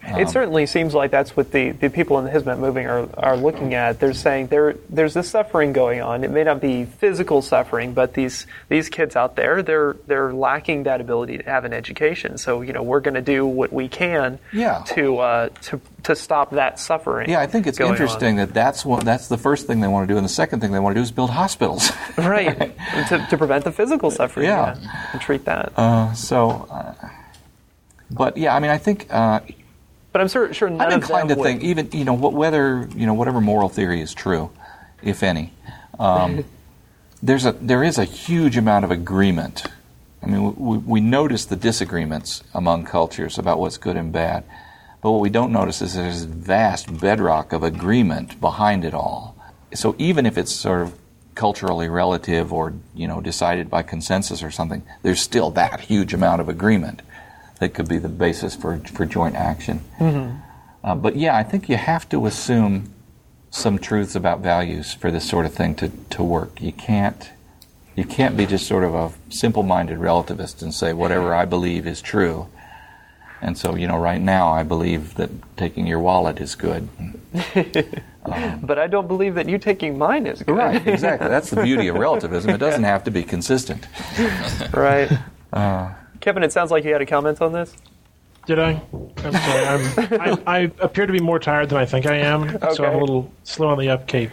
It 0.06 0.28
certainly 0.28 0.66
seems 0.66 0.94
like 0.94 1.10
that's 1.10 1.36
what 1.36 1.50
the, 1.50 1.70
the 1.70 1.88
people 1.88 2.18
in 2.18 2.24
the 2.24 2.30
Hizmet 2.30 2.58
movement 2.58 2.86
are, 2.88 3.08
are 3.18 3.36
looking 3.36 3.74
at. 3.74 4.00
They're 4.00 4.12
saying 4.14 4.48
there 4.48 4.74
there's 4.90 5.14
this 5.14 5.30
suffering 5.30 5.72
going 5.72 6.00
on. 6.02 6.24
It 6.24 6.30
may 6.30 6.44
not 6.44 6.60
be 6.60 6.84
physical 6.84 7.42
suffering, 7.42 7.94
but 7.94 8.14
these 8.14 8.46
these 8.68 8.88
kids 8.88 9.16
out 9.16 9.34
there 9.36 9.62
they're 9.62 9.96
they're 10.06 10.32
lacking 10.32 10.82
that 10.84 11.00
ability 11.00 11.38
to 11.38 11.44
have 11.44 11.64
an 11.64 11.72
education. 11.72 12.38
So 12.38 12.60
you 12.60 12.72
know 12.72 12.82
we're 12.82 13.00
going 13.00 13.14
to 13.14 13.22
do 13.22 13.46
what 13.46 13.72
we 13.72 13.88
can 13.88 14.38
Yeah. 14.52 14.82
to 14.88 15.18
uh, 15.18 15.48
to 15.62 15.80
to 16.04 16.14
stop 16.14 16.50
that 16.50 16.78
suffering. 16.78 17.30
Yeah, 17.30 17.40
I 17.40 17.46
think 17.46 17.66
it's 17.66 17.78
going 17.78 17.92
on. 17.92 17.96
interesting 17.96 18.36
that 18.36 18.52
that's 18.52 18.84
what 18.84 19.04
that's 19.04 19.28
the 19.28 19.38
first 19.38 19.66
thing 19.66 19.80
they 19.80 19.88
want 19.88 20.06
to 20.06 20.12
do, 20.14 20.18
and 20.18 20.24
the 20.24 20.28
second 20.28 20.60
thing 20.60 20.70
they 20.72 20.78
want 20.80 20.94
to 20.94 21.00
do 21.00 21.02
is 21.02 21.10
build 21.12 21.30
hospitals. 21.30 21.90
right 22.18 22.58
to, 23.08 23.26
to 23.30 23.38
prevent 23.38 23.64
the 23.64 23.72
physical 23.72 24.10
suffering. 24.10 24.46
Yeah. 24.46 24.76
and 25.12 25.20
treat 25.20 25.44
that. 25.46 25.72
Uh, 25.76 26.12
so, 26.12 26.68
uh, 26.70 26.94
but 28.10 28.36
yeah, 28.36 28.54
I 28.54 28.60
mean, 28.60 28.70
I 28.70 28.78
think 28.78 29.06
uh, 29.10 29.40
but 30.14 30.20
I'm 30.20 30.28
sure 30.28 30.54
sure 30.54 30.68
I'm 30.68 30.80
of 30.80 30.92
inclined 30.92 31.28
to 31.30 31.34
would- 31.34 31.42
think 31.42 31.64
even 31.64 31.88
you 31.92 32.04
know 32.04 32.16
wh- 32.16 32.32
whether 32.32 32.88
you 32.94 33.04
know 33.04 33.14
whatever 33.14 33.40
moral 33.40 33.68
theory 33.68 34.00
is 34.00 34.14
true, 34.14 34.48
if 35.02 35.24
any, 35.24 35.52
um, 35.98 36.44
there's 37.22 37.44
a 37.44 37.50
there 37.52 37.82
is 37.82 37.98
a 37.98 38.04
huge 38.04 38.56
amount 38.56 38.84
of 38.84 38.92
agreement. 38.92 39.66
I 40.22 40.26
mean, 40.26 40.54
we, 40.54 40.78
we 40.78 41.00
notice 41.00 41.44
the 41.44 41.56
disagreements 41.56 42.44
among 42.54 42.84
cultures 42.84 43.38
about 43.38 43.58
what's 43.58 43.76
good 43.76 43.96
and 43.96 44.12
bad, 44.12 44.44
but 45.02 45.10
what 45.10 45.20
we 45.20 45.30
don't 45.30 45.52
notice 45.52 45.82
is 45.82 45.94
there's 45.94 46.24
this 46.24 46.32
vast 46.32 47.00
bedrock 47.00 47.52
of 47.52 47.64
agreement 47.64 48.40
behind 48.40 48.84
it 48.84 48.94
all. 48.94 49.36
So 49.74 49.96
even 49.98 50.26
if 50.26 50.38
it's 50.38 50.52
sort 50.52 50.80
of 50.82 50.94
culturally 51.34 51.88
relative 51.88 52.52
or 52.52 52.72
you 52.94 53.08
know 53.08 53.20
decided 53.20 53.68
by 53.68 53.82
consensus 53.82 54.44
or 54.44 54.52
something, 54.52 54.84
there's 55.02 55.20
still 55.20 55.50
that 55.50 55.80
huge 55.80 56.14
amount 56.14 56.40
of 56.40 56.48
agreement 56.48 57.02
that 57.60 57.74
could 57.74 57.88
be 57.88 57.98
the 57.98 58.08
basis 58.08 58.54
for 58.54 58.78
for 58.78 59.06
joint 59.06 59.36
action. 59.36 59.82
Uh, 60.82 60.94
but 60.94 61.16
yeah, 61.16 61.36
I 61.36 61.42
think 61.42 61.68
you 61.68 61.76
have 61.76 62.08
to 62.10 62.26
assume 62.26 62.92
some 63.50 63.78
truths 63.78 64.14
about 64.14 64.40
values 64.40 64.92
for 64.92 65.10
this 65.10 65.26
sort 65.28 65.46
of 65.46 65.54
thing 65.54 65.74
to, 65.76 65.88
to 66.10 66.22
work. 66.22 66.60
You 66.60 66.72
can't 66.72 67.30
you 67.96 68.04
can't 68.04 68.36
be 68.36 68.44
just 68.44 68.66
sort 68.66 68.82
of 68.84 68.94
a 68.94 69.12
simple-minded 69.30 69.98
relativist 69.98 70.62
and 70.62 70.74
say 70.74 70.92
whatever 70.92 71.32
I 71.32 71.44
believe 71.44 71.86
is 71.86 72.02
true. 72.02 72.48
And 73.40 73.56
so, 73.56 73.76
you 73.76 73.86
know, 73.86 73.98
right 73.98 74.20
now 74.20 74.48
I 74.48 74.64
believe 74.64 75.14
that 75.14 75.30
taking 75.56 75.86
your 75.86 76.00
wallet 76.00 76.40
is 76.40 76.54
good. 76.54 76.88
But 78.62 78.78
I 78.78 78.86
don't 78.86 79.06
believe 79.06 79.34
that 79.34 79.50
you 79.50 79.58
taking 79.58 79.98
mine 79.98 80.26
is 80.26 80.42
good. 80.42 80.56
Right, 80.56 80.86
exactly. 80.86 81.28
That's 81.28 81.50
the 81.50 81.62
beauty 81.62 81.88
of 81.88 81.96
relativism. 82.06 82.50
It 82.52 82.58
doesn't 82.58 82.84
have 82.84 83.04
to 83.04 83.10
be 83.10 83.22
consistent. 83.22 83.86
right. 84.72 85.12
Uh, 85.52 85.92
Kevin, 86.24 86.42
it 86.42 86.52
sounds 86.52 86.70
like 86.70 86.84
you 86.84 86.92
had 86.94 87.02
a 87.02 87.06
comment 87.06 87.42
on 87.42 87.52
this. 87.52 87.76
Did 88.46 88.58
I? 88.58 88.80
I'm 89.18 89.32
sorry. 89.32 89.66
I'm, 89.66 90.20
I, 90.22 90.42
I 90.46 90.58
appear 90.80 91.04
to 91.04 91.12
be 91.12 91.20
more 91.20 91.38
tired 91.38 91.68
than 91.68 91.76
I 91.76 91.84
think 91.84 92.06
I 92.06 92.16
am, 92.16 92.58
so 92.72 92.82
I'm 92.82 92.94
a 92.94 92.98
little 92.98 93.30
slow 93.42 93.68
on 93.68 93.78
the 93.78 93.90
upkeep. 93.90 94.30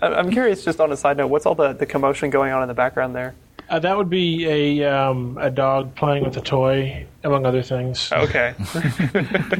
I'm 0.00 0.30
curious, 0.30 0.64
just 0.64 0.80
on 0.80 0.90
a 0.90 0.96
side 0.96 1.18
note, 1.18 1.26
what's 1.26 1.44
all 1.44 1.54
the, 1.54 1.74
the 1.74 1.84
commotion 1.84 2.30
going 2.30 2.50
on 2.50 2.62
in 2.62 2.68
the 2.68 2.72
background 2.72 3.14
there? 3.14 3.34
Uh, 3.68 3.78
that 3.78 3.94
would 3.94 4.08
be 4.08 4.46
a 4.46 4.90
um, 4.90 5.36
a 5.38 5.50
dog 5.50 5.94
playing 5.96 6.24
with 6.24 6.38
a 6.38 6.40
toy, 6.40 7.06
among 7.24 7.44
other 7.44 7.62
things. 7.62 8.10
Okay. 8.10 8.54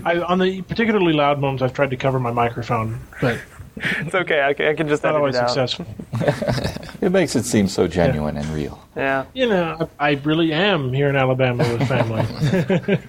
I, 0.07 0.25
on 0.27 0.39
the 0.39 0.63
particularly 0.63 1.13
loud 1.13 1.39
moments, 1.39 1.63
I've 1.63 1.75
tried 1.75 1.91
to 1.91 1.97
cover 1.99 2.19
my 2.19 2.33
microphone, 2.33 2.99
but 3.21 3.39
it's 3.77 4.15
okay. 4.15 4.43
I 4.43 4.55
can, 4.55 4.67
I 4.67 4.75
can 4.75 4.89
just 4.89 5.03
not 5.03 5.11
edit 5.11 5.19
always 5.21 5.35
it 5.37 5.43
out. 5.43 5.51
successful. 5.51 5.87
it 7.01 7.11
makes 7.11 7.37
it 7.37 7.45
seem 7.45 7.69
so 7.69 7.89
genuine 7.89 8.37
and 8.37 8.47
real. 8.49 8.83
Yeah. 8.97 9.27
You 9.35 9.49
know, 9.49 9.89
I, 9.99 10.11
I 10.11 10.21
really 10.25 10.53
am 10.53 10.93
here 10.93 11.09
in 11.09 11.17
Alabama 11.17 11.65
with 11.73 11.89
family. 11.89 12.99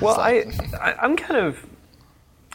Well, 0.00 0.18
I, 0.18 0.44
I 0.80 0.94
I'm 1.00 1.16
kind 1.16 1.46
of 1.46 1.64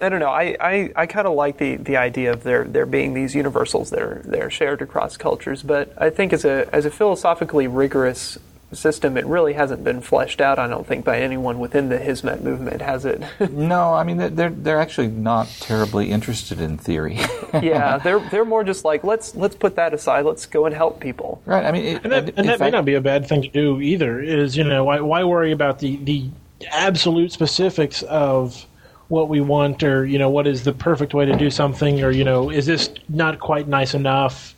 I 0.01 0.07
don't 0.07 0.19
know. 0.19 0.29
I, 0.29 0.55
I, 0.61 0.91
I 0.95 1.05
kind 1.07 1.27
of 1.27 1.33
like 1.33 1.57
the, 1.57 1.75
the 1.75 1.97
idea 1.97 2.31
of 2.31 2.43
there 2.43 2.63
there 2.63 2.85
being 2.85 3.13
these 3.13 3.35
universals 3.35 3.89
that 3.89 4.01
are 4.01 4.21
that 4.25 4.41
are 4.41 4.49
shared 4.49 4.81
across 4.81 5.17
cultures, 5.17 5.61
but 5.63 5.93
I 5.97 6.09
think 6.09 6.31
as 6.31 6.45
a 6.45 6.69
as 6.73 6.85
a 6.85 6.91
philosophically 6.91 7.67
rigorous 7.67 8.37
system, 8.71 9.17
it 9.17 9.25
really 9.25 9.53
hasn't 9.53 9.83
been 9.83 9.99
fleshed 10.01 10.39
out. 10.41 10.59
I 10.59 10.67
don't 10.67 10.85
think 10.85 11.03
by 11.03 11.19
anyone 11.19 11.59
within 11.59 11.89
the 11.89 11.97
Hizmet 11.97 12.41
movement 12.41 12.81
has 12.81 13.05
it. 13.05 13.21
No, 13.51 13.93
I 13.93 14.03
mean 14.03 14.17
they're- 14.17 14.29
they're 14.29 14.49
they're 14.49 14.79
actually 14.79 15.07
not 15.07 15.47
terribly 15.59 16.11
interested 16.11 16.61
in 16.61 16.77
theory. 16.77 17.17
yeah, 17.61 17.97
they're 17.97 18.19
they're 18.29 18.45
more 18.45 18.63
just 18.63 18.85
like 18.85 19.03
let's 19.03 19.35
let's 19.35 19.55
put 19.55 19.75
that 19.77 19.93
aside. 19.93 20.25
Let's 20.25 20.45
go 20.45 20.65
and 20.65 20.75
help 20.75 20.99
people. 20.99 21.41
right. 21.45 21.65
I 21.65 21.71
mean, 21.71 21.85
it, 21.85 22.03
And 22.03 22.11
that, 22.13 22.33
and 22.37 22.47
that 22.49 22.59
may 22.59 22.69
not 22.69 22.85
be 22.85 22.93
a 22.95 23.01
bad 23.01 23.27
thing 23.27 23.41
to 23.41 23.47
do 23.49 23.81
either. 23.81 24.21
Is 24.21 24.55
you 24.55 24.63
know 24.63 24.83
why 24.83 24.99
why 24.99 25.23
worry 25.23 25.51
about 25.51 25.79
the 25.79 25.97
the 25.97 26.29
absolute 26.71 27.31
specifics 27.31 28.01
of 28.03 28.65
what 29.07 29.29
we 29.29 29.41
want 29.41 29.81
or 29.81 30.05
you 30.05 30.19
know 30.19 30.29
what 30.29 30.45
is 30.45 30.63
the 30.63 30.73
perfect 30.73 31.13
way 31.15 31.25
to 31.25 31.35
do 31.35 31.49
something 31.49 32.03
or 32.03 32.11
you 32.11 32.23
know 32.23 32.51
is 32.51 32.67
this 32.67 32.91
not 33.09 33.39
quite 33.39 33.67
nice 33.67 33.93
enough 33.95 34.53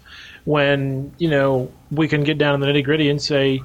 when 0.46 1.12
you 1.20 1.30
know 1.30 1.72
we 1.92 2.08
can 2.08 2.24
get 2.24 2.38
down 2.38 2.56
in 2.56 2.60
the 2.60 2.68
nitty 2.68 2.84
gritty 2.84 3.10
and 3.10 3.22
say 3.22 3.62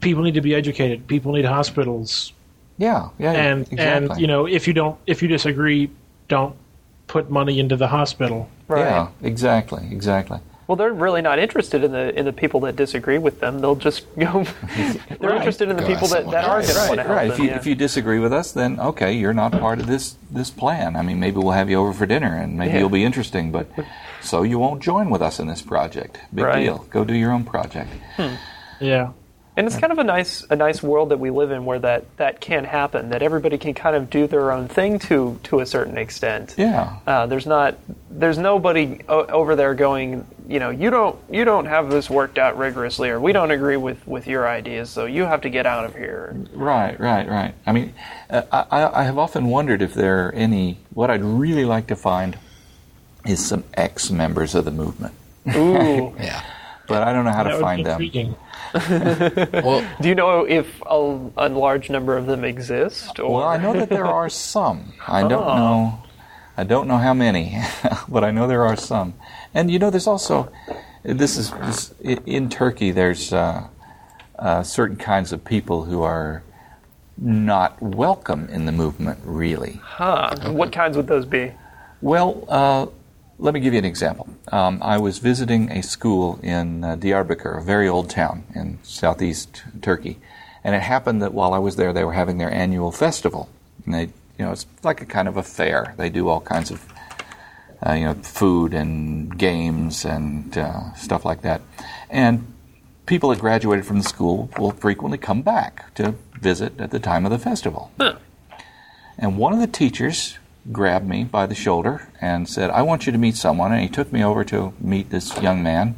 people 0.00 0.22
need 0.22 0.34
to 0.34 0.40
be 0.40 0.54
educated 0.54 1.06
people 1.06 1.32
need 1.32 1.44
hospitals 1.44 2.32
Yeah, 2.78 3.08
yeah, 3.18 3.32
and 3.32 3.62
exactly. 3.72 3.84
and 4.12 4.20
you 4.20 4.26
know 4.26 4.46
if 4.46 4.66
you 4.66 4.72
don't 4.74 4.98
if 5.06 5.22
you 5.22 5.28
disagree 5.28 5.90
don't 6.28 6.54
put 7.06 7.30
money 7.30 7.58
into 7.60 7.76
the 7.76 7.88
hospital 7.88 8.48
Right. 8.68 8.80
Yeah, 8.80 9.08
exactly, 9.22 9.88
exactly. 9.90 10.40
Well, 10.66 10.76
they're 10.76 10.92
really 10.92 11.22
not 11.22 11.38
interested 11.38 11.82
in 11.82 11.92
the 11.92 12.14
in 12.18 12.26
the 12.26 12.34
people 12.34 12.60
that 12.60 12.76
disagree 12.76 13.16
with 13.16 13.40
them. 13.40 13.60
They'll 13.62 13.74
just 13.74 14.04
go. 14.18 14.44
they're 14.76 15.30
Right. 15.30 15.36
interested 15.36 15.70
in 15.70 15.76
the 15.76 15.82
Go 15.82 15.88
people 15.88 16.08
that, 16.08 16.30
that 16.30 16.44
are 16.44 16.58
else. 16.60 16.70
going 16.74 16.76
to 16.76 16.90
Right, 16.90 16.96
to 16.96 17.02
help 17.04 17.16
right. 17.16 17.28
them. 17.28 17.32
If 17.32 17.38
you 17.38 17.44
yeah. 17.46 17.56
if 17.56 17.66
you 17.66 17.74
disagree 17.74 18.18
with 18.18 18.34
us, 18.34 18.52
then 18.52 18.78
okay, 18.78 19.14
you're 19.14 19.32
not 19.32 19.52
part 19.52 19.78
of 19.80 19.86
this 19.86 20.16
this 20.30 20.50
plan. 20.50 20.96
I 20.96 21.00
mean, 21.02 21.18
maybe 21.18 21.38
we'll 21.38 21.52
have 21.52 21.70
you 21.70 21.78
over 21.80 21.94
for 21.94 22.04
dinner, 22.04 22.36
and 22.36 22.58
maybe 22.58 22.72
Yeah. 22.74 22.80
you'll 22.80 22.90
be 22.90 23.04
interesting, 23.04 23.50
but 23.50 23.66
so 24.20 24.42
you 24.42 24.58
won't 24.58 24.82
join 24.82 25.08
with 25.08 25.22
us 25.22 25.40
in 25.40 25.46
this 25.46 25.62
project. 25.62 26.18
Big 26.34 26.44
Right. 26.44 26.64
deal. 26.64 26.84
Go 26.90 27.02
do 27.04 27.14
your 27.14 27.32
own 27.32 27.44
project. 27.44 27.88
yeah 28.80 29.12
And 29.58 29.66
it's 29.66 29.76
kind 29.76 29.90
of 29.92 29.98
a 29.98 30.04
nice 30.04 30.46
a 30.48 30.54
nice 30.56 30.82
world 30.84 31.08
that 31.08 31.18
we 31.18 31.30
live 31.30 31.50
in 31.50 31.64
where 31.64 31.80
that, 31.80 32.04
that 32.16 32.40
can 32.40 32.62
happen. 32.64 33.10
That 33.10 33.22
everybody 33.22 33.58
can 33.58 33.74
kind 33.74 33.96
of 33.96 34.08
do 34.08 34.28
their 34.28 34.52
own 34.52 34.68
thing 34.68 35.00
to 35.00 35.38
to 35.44 35.58
a 35.58 35.66
certain 35.66 35.98
extent. 35.98 36.54
Yeah. 36.56 36.96
Uh, 37.06 37.26
there's 37.26 37.44
not 37.46 37.76
there's 38.08 38.38
nobody 38.38 39.00
o- 39.08 39.26
over 39.26 39.56
there 39.56 39.74
going 39.74 40.24
you 40.48 40.60
know 40.60 40.70
you 40.70 40.90
don't 40.90 41.18
you 41.28 41.44
don't 41.44 41.66
have 41.66 41.90
this 41.90 42.08
worked 42.08 42.38
out 42.38 42.56
rigorously 42.56 43.10
or 43.10 43.18
we 43.20 43.32
don't 43.32 43.50
agree 43.50 43.76
with 43.76 44.06
with 44.06 44.28
your 44.28 44.48
ideas 44.48 44.90
so 44.90 45.06
you 45.06 45.24
have 45.24 45.40
to 45.40 45.50
get 45.50 45.66
out 45.66 45.84
of 45.84 45.94
here. 45.96 46.36
Right, 46.54 46.98
right, 47.00 47.28
right. 47.28 47.54
I 47.66 47.72
mean, 47.72 47.94
uh, 48.30 48.42
I, 48.52 49.00
I 49.00 49.02
have 49.04 49.18
often 49.18 49.46
wondered 49.48 49.82
if 49.82 49.92
there 49.92 50.28
are 50.28 50.32
any. 50.32 50.78
What 50.94 51.10
I'd 51.10 51.24
really 51.24 51.64
like 51.64 51.88
to 51.88 51.96
find 51.96 52.38
is 53.26 53.44
some 53.44 53.64
ex 53.74 54.08
members 54.10 54.54
of 54.54 54.64
the 54.64 54.70
movement, 54.70 55.14
Ooh. 55.56 56.14
Yeah. 56.20 56.44
but 56.86 57.02
I 57.02 57.12
don't 57.12 57.24
know 57.24 57.32
how 57.32 57.42
That 57.42 57.50
to 57.50 57.56
would 57.56 57.62
find 57.62 57.78
be 57.78 57.82
them. 57.82 57.92
intriguing. 58.00 58.36
Well, 58.74 59.86
Do 60.00 60.08
you 60.08 60.14
know 60.14 60.44
if 60.44 60.80
a, 60.86 61.30
a 61.36 61.48
large 61.48 61.90
number 61.90 62.16
of 62.16 62.26
them 62.26 62.44
exist? 62.44 63.18
Or? 63.18 63.34
Well, 63.36 63.44
I 63.48 63.56
know 63.56 63.72
that 63.72 63.88
there 63.88 64.06
are 64.06 64.28
some. 64.52 64.92
I 65.06 65.22
don't 65.22 65.32
Oh. 65.44 65.56
know. 65.56 65.98
I 66.56 66.64
don't 66.64 66.88
know 66.88 66.98
how 66.98 67.14
many, 67.14 67.56
but 68.08 68.24
I 68.24 68.32
know 68.32 68.48
there 68.48 68.64
are 68.66 68.74
some. 68.76 69.14
And 69.54 69.70
you 69.70 69.78
know, 69.78 69.90
there's 69.90 70.08
also 70.08 70.50
this 71.04 71.36
is 71.36 71.52
this, 71.52 71.94
in 72.26 72.48
Turkey. 72.48 72.90
There's 72.90 73.32
uh, 73.32 73.68
uh, 74.38 74.62
certain 74.64 74.96
kinds 74.96 75.32
of 75.32 75.44
people 75.44 75.84
who 75.84 76.02
are 76.02 76.42
not 77.16 77.80
welcome 77.80 78.48
in 78.50 78.66
the 78.66 78.72
movement, 78.72 79.20
really. 79.24 79.80
Huh. 79.84 80.34
What 80.50 80.72
kinds 80.72 80.96
would 80.96 81.06
those 81.06 81.26
be? 81.26 81.52
Well, 82.00 82.44
uh, 82.48 82.86
let 83.38 83.54
me 83.54 83.60
give 83.60 83.72
you 83.72 83.78
an 83.78 83.84
example. 83.84 84.28
Um, 84.50 84.80
I 84.82 84.98
was 84.98 85.18
visiting 85.18 85.70
a 85.70 85.82
school 85.82 86.40
in 86.42 86.82
uh, 86.82 86.96
Diyarbakir, 86.96 87.58
a 87.58 87.62
very 87.62 87.88
old 87.88 88.10
town 88.10 88.44
in 88.54 88.78
southeast 88.82 89.62
Turkey, 89.80 90.18
and 90.64 90.74
it 90.74 90.82
happened 90.82 91.22
that 91.22 91.32
while 91.32 91.54
I 91.54 91.58
was 91.58 91.76
there, 91.76 91.92
they 91.92 92.04
were 92.04 92.14
having 92.14 92.38
their 92.38 92.52
annual 92.52 92.90
festival. 92.90 93.48
And 93.84 93.94
they, 93.94 94.02
you 94.02 94.44
know, 94.44 94.52
it's 94.52 94.66
like 94.82 95.00
a 95.00 95.06
kind 95.06 95.28
of 95.28 95.36
a 95.36 95.42
fair. 95.42 95.94
They 95.96 96.10
do 96.10 96.28
all 96.28 96.40
kinds 96.40 96.70
of, 96.70 96.84
uh, 97.86 97.92
you 97.92 98.04
know, 98.04 98.14
food 98.14 98.74
and 98.74 99.38
games 99.38 100.04
and 100.04 100.58
uh, 100.58 100.92
stuff 100.94 101.24
like 101.24 101.42
that. 101.42 101.62
And 102.10 102.52
people 103.06 103.30
that 103.30 103.38
graduated 103.38 103.86
from 103.86 103.98
the 103.98 104.04
school 104.04 104.50
will 104.58 104.72
frequently 104.72 105.16
come 105.16 105.42
back 105.42 105.94
to 105.94 106.14
visit 106.40 106.78
at 106.80 106.90
the 106.90 106.98
time 106.98 107.24
of 107.24 107.30
the 107.30 107.38
festival. 107.38 107.92
And 109.16 109.38
one 109.38 109.52
of 109.52 109.60
the 109.60 109.66
teachers 109.66 110.38
grabbed 110.72 111.06
me 111.06 111.24
by 111.24 111.46
the 111.46 111.54
shoulder 111.54 112.08
and 112.20 112.48
said, 112.48 112.70
I 112.70 112.82
want 112.82 113.06
you 113.06 113.12
to 113.12 113.18
meet 113.18 113.36
someone. 113.36 113.72
And 113.72 113.82
he 113.82 113.88
took 113.88 114.12
me 114.12 114.22
over 114.22 114.44
to 114.44 114.74
meet 114.80 115.10
this 115.10 115.40
young 115.40 115.62
man. 115.62 115.96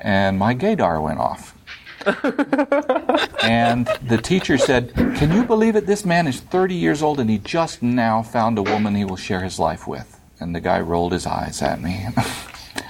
And 0.00 0.38
my 0.38 0.54
gaydar 0.54 1.02
went 1.02 1.18
off. 1.18 1.54
and 3.42 3.86
the 4.02 4.20
teacher 4.22 4.56
said, 4.56 4.94
Can 4.94 5.32
you 5.32 5.44
believe 5.44 5.76
it? 5.76 5.86
This 5.86 6.04
man 6.04 6.26
is 6.26 6.40
30 6.40 6.74
years 6.74 7.02
old 7.02 7.18
and 7.18 7.28
he 7.28 7.38
just 7.38 7.82
now 7.82 8.22
found 8.22 8.56
a 8.56 8.62
woman 8.62 8.94
he 8.94 9.04
will 9.04 9.16
share 9.16 9.42
his 9.42 9.58
life 9.58 9.86
with. 9.86 10.18
And 10.40 10.54
the 10.54 10.60
guy 10.60 10.80
rolled 10.80 11.12
his 11.12 11.26
eyes 11.26 11.60
at 11.60 11.82
me. 11.82 12.06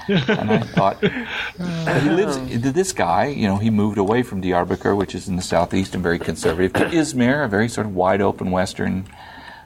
and 0.08 0.50
I 0.50 0.60
thought, 0.60 1.02
he 1.02 2.10
lives. 2.10 2.38
This 2.78 2.92
guy, 2.92 3.26
you 3.26 3.48
know, 3.48 3.56
he 3.56 3.70
moved 3.70 3.98
away 3.98 4.22
from 4.22 4.42
Diyarbakir, 4.42 4.96
which 4.96 5.14
is 5.14 5.28
in 5.28 5.36
the 5.36 5.42
southeast 5.42 5.94
and 5.94 6.02
very 6.02 6.18
conservative, 6.18 6.72
to 6.74 6.84
Izmir, 6.96 7.44
a 7.44 7.48
very 7.48 7.68
sort 7.68 7.86
of 7.86 7.94
wide 7.94 8.20
open 8.20 8.50
Western, 8.50 9.06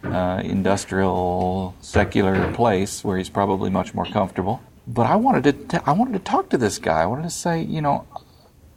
uh, 0.05 0.40
industrial, 0.44 1.74
secular 1.80 2.53
place 2.53 3.05
where 3.05 3.18
he's 3.18 3.30
probably 3.30 3.70
much 3.70 3.94
more 3.94 4.07
comfortable. 4.07 4.61
But 4.86 5.07
I 5.07 5.16
wanted 5.16 5.44
to, 5.44 5.53
t- 5.53 5.84
I 5.86 5.92
wanted 5.92 6.14
to 6.14 6.18
talk 6.18 6.48
to 6.50 6.59
this 6.59 6.78
guy. 6.78 7.03
I 7.03 7.07
wanted 7.07 7.22
to 7.24 7.30
say, 7.30 7.62
you 7.62 7.80
know, 7.80 8.07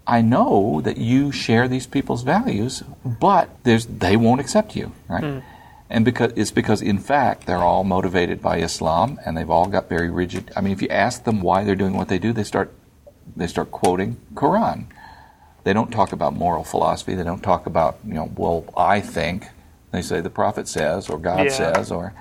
I 0.07 0.21
know 0.21 0.81
that 0.81 0.97
you 0.97 1.31
share 1.31 1.67
these 1.67 1.87
people's 1.87 2.21
values, 2.21 2.83
but 3.03 3.49
there's 3.63 3.87
they 3.87 4.15
won't 4.15 4.39
accept 4.39 4.75
you, 4.75 4.91
right? 5.09 5.41
And 5.89 6.05
because 6.05 6.31
it's 6.35 6.51
because 6.51 6.81
in 6.81 6.99
fact 6.99 7.47
they're 7.47 7.57
all 7.63 7.83
motivated 7.83 8.41
by 8.41 8.57
Islam 8.57 9.19
and 9.25 9.35
they've 9.35 9.49
all 9.49 9.65
got 9.67 9.89
very 9.89 10.09
rigid. 10.11 10.51
I 10.55 10.61
mean, 10.61 10.73
if 10.73 10.81
you 10.81 10.89
ask 10.89 11.23
them 11.23 11.41
why 11.41 11.63
they're 11.63 11.75
doing 11.75 11.93
what 11.97 12.07
they 12.07 12.19
do, 12.19 12.33
they 12.33 12.43
start 12.43 12.71
they 13.35 13.47
start 13.47 13.71
quoting 13.71 14.17
Quran. 14.35 14.85
They 15.63 15.73
don't 15.73 15.91
talk 15.91 16.11
about 16.11 16.33
moral 16.35 16.63
philosophy. 16.63 17.15
They 17.15 17.23
don't 17.23 17.41
talk 17.41 17.65
about 17.65 17.97
you 18.05 18.13
know, 18.13 18.31
well, 18.35 18.65
I 18.77 19.01
think. 19.01 19.47
They 19.95 20.01
say 20.01 20.19
the 20.19 20.29
Prophet 20.29 20.67
says 20.67 21.09
or 21.09 21.17
God 21.17 21.45
Yeah. 21.45 21.51
says 21.51 21.89
or 21.91 22.13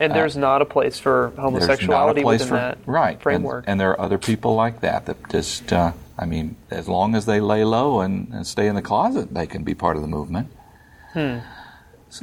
And 0.00 0.12
there's 0.14 0.36
not 0.36 0.62
a 0.62 0.64
place 0.64 0.98
for 0.98 1.32
a 1.36 1.40
homosexuality 1.42 2.22
place 2.22 2.40
within 2.40 2.48
for 2.48 2.54
that 2.56 2.78
right 2.86 3.12
and- 3.12 3.22
framework. 3.22 3.64
And, 3.66 3.78
there 3.80 3.90
are 3.90 4.00
other 4.00 4.18
people 4.18 4.54
like 4.54 4.80
that 4.80 5.06
that 5.06 5.16
just, 5.30 5.72
uh, 5.72 5.92
I 6.18 6.24
mean, 6.26 6.56
as 6.70 6.88
long 6.88 7.14
as 7.14 7.26
they 7.26 7.40
lay 7.40 7.64
low 7.64 8.00
and, 8.00 8.28
and 8.32 8.46
stay 8.46 8.66
in 8.66 8.74
the 8.74 8.82
closet, 8.82 9.32
they 9.34 9.46
can 9.46 9.62
be 9.62 9.74
part 9.74 9.96
of 9.96 10.02
the 10.02 10.08
movement. 10.08 10.48
So 11.14 11.20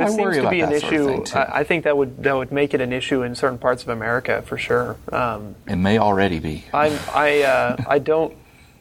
it 0.02 0.06
I 0.06 0.08
seems 0.08 0.20
worry 0.20 0.34
to 0.36 0.40
about 0.42 0.52
be 0.52 0.62
an 0.62 0.70
that 0.72 0.82
sort 0.82 1.30
of. 1.32 1.36
I, 1.36 1.60
I 1.60 1.64
think 1.64 1.84
that 1.84 1.96
would 1.98 2.24
that 2.24 2.36
would 2.36 2.52
make 2.52 2.74
it 2.74 2.82
an 2.82 2.94
issue 2.94 3.22
in 3.24 3.36
certain 3.36 3.58
parts 3.60 3.84
of 3.84 3.90
America 3.90 4.42
for 4.44 4.58
sure. 4.58 4.96
Um, 5.12 5.56
it 5.68 5.76
may 5.76 5.98
already 6.00 6.40
be. 6.40 6.66
I'm, 6.74 6.98
I 7.14 7.42
uh, 7.44 7.76
I 7.88 8.00
don't 8.00 8.34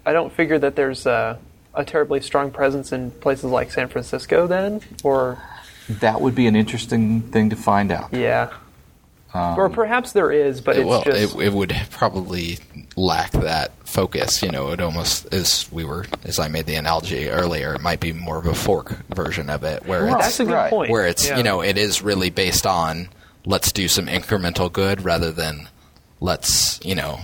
I 0.07 0.13
don't 0.13 0.33
figure 0.33 0.59
that 0.59 0.77
there's 0.77 1.07
uh, 1.07 1.39
a 1.75 1.85
terribly 1.85 2.21
strong 2.21 2.51
presence 2.51 2.93
in 2.93 3.11
places 3.11 3.45
like 3.47 3.71
San 3.73 3.89
Francisco 3.89 4.47
then, 4.47 4.81
or 5.03 5.39
That 5.89 6.21
would 6.21 6.35
be 6.35 6.47
an 6.47 6.57
interesting 6.57 7.23
thing 7.23 7.51
to 7.51 7.57
find 7.57 7.91
out. 7.93 8.13
yeah, 8.13 8.51
Um, 9.35 9.59
or 9.59 9.69
perhaps 9.71 10.13
there 10.13 10.31
is, 10.31 10.61
but 10.61 10.77
it's 10.77 10.87
well, 10.87 11.03
just 11.03 11.35
it, 11.37 11.41
it 11.47 11.53
would 11.53 11.75
probably 11.91 12.59
lack 12.97 13.31
that 13.33 13.73
focus. 13.87 14.43
You 14.43 14.51
know, 14.51 14.71
it 14.73 14.81
almost 14.81 15.33
as 15.33 15.67
we 15.73 15.85
were, 15.85 16.07
as 16.25 16.39
I 16.39 16.49
made 16.49 16.67
the 16.67 16.75
analogy 16.77 17.29
earlier, 17.31 17.75
it 17.75 17.81
might 17.81 18.01
be 18.01 18.13
more 18.13 18.39
of 18.39 18.47
a 18.47 18.55
fork 18.55 18.91
version 19.15 19.49
of 19.51 19.65
it, 19.65 19.87
where 19.87 20.05
Right. 20.05 20.17
it's 20.17 20.25
that's 20.27 20.41
a 20.41 20.45
good 20.45 20.53
right. 20.55 20.71
point. 20.71 20.91
where 20.91 21.07
it's 21.07 21.27
Yeah. 21.27 21.37
you 21.39 21.43
know 21.43 21.63
it 21.63 21.77
is 21.79 22.03
really 22.03 22.31
based 22.31 22.67
on 22.67 23.09
let's 23.45 23.73
do 23.73 23.89
some 23.89 24.07
incremental 24.07 24.71
good 24.73 25.05
rather 25.05 25.33
than 25.33 25.69
let's 26.23 26.79
you 26.85 26.95
know 26.95 27.19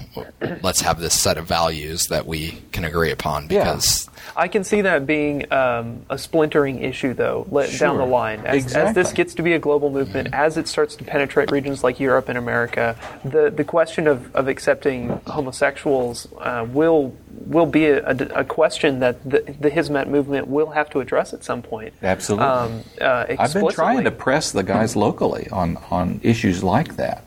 let's 0.63 0.81
have 0.81 0.99
this 1.01 1.15
set 1.15 1.39
of 1.39 1.47
values 1.47 2.07
that 2.09 2.27
we 2.27 2.61
can 2.73 2.85
agree 2.85 3.11
upon 3.13 3.47
Yeah. 3.49 3.65
because 3.65 4.11
I 4.37 4.49
can 4.49 4.65
see 4.65 4.83
that 4.83 5.07
being 5.07 5.51
um, 5.53 6.05
a 6.11 6.19
splintering 6.19 6.81
issue, 6.83 7.15
though, 7.15 7.47
let, 7.51 7.77
down 7.79 7.97
the 7.97 8.05
line. 8.05 8.41
As, 8.47 8.75
as 8.75 8.95
this 8.95 9.13
gets 9.13 9.35
to 9.35 9.43
be 9.43 9.53
a 9.55 9.59
global 9.59 9.91
movement, 9.91 10.29
as 10.33 10.57
it 10.57 10.69
starts 10.69 10.95
to 10.97 11.05
penetrate 11.05 11.51
regions 11.51 11.83
like 11.83 11.99
Europe 11.99 12.29
and 12.29 12.39
America, 12.39 12.97
the, 13.25 13.51
the 13.51 13.65
question 13.65 14.07
of, 14.07 14.35
of 14.37 14.47
accepting 14.47 15.09
homosexuals 15.27 16.29
uh, 16.39 16.67
will 16.69 17.17
will 17.47 17.67
be 17.67 17.87
a, 17.87 18.07
a, 18.07 18.17
a 18.41 18.45
question 18.45 19.01
that 19.01 19.23
the, 19.29 19.41
the 19.61 19.71
Hizmet 19.71 20.09
movement 20.09 20.49
will 20.49 20.71
have 20.71 20.91
to 20.91 21.01
address 21.01 21.33
at 21.33 21.43
some 21.43 21.63
point. 21.63 21.95
Absolutely. 22.03 22.47
Um, 22.47 22.85
uh, 23.01 23.27
I've 23.39 23.55
been 23.55 23.69
trying 23.71 24.05
to 24.05 24.11
press 24.11 24.53
the 24.53 24.63
guys 24.63 24.97
locally 24.97 25.49
on, 25.51 25.79
on 25.91 26.21
issues 26.23 26.63
like 26.63 26.97
that. 26.97 27.25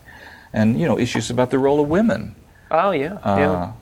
And, 0.54 0.80
you 0.80 0.88
know, 0.88 0.98
issues 1.00 1.30
about 1.30 1.50
the 1.50 1.60
role 1.60 1.80
of 1.80 1.88
women. 1.88 2.36
Oh, 2.70 2.92
yeah. 2.92 3.18
yeah. 3.24 3.52
Uh, 3.52 3.74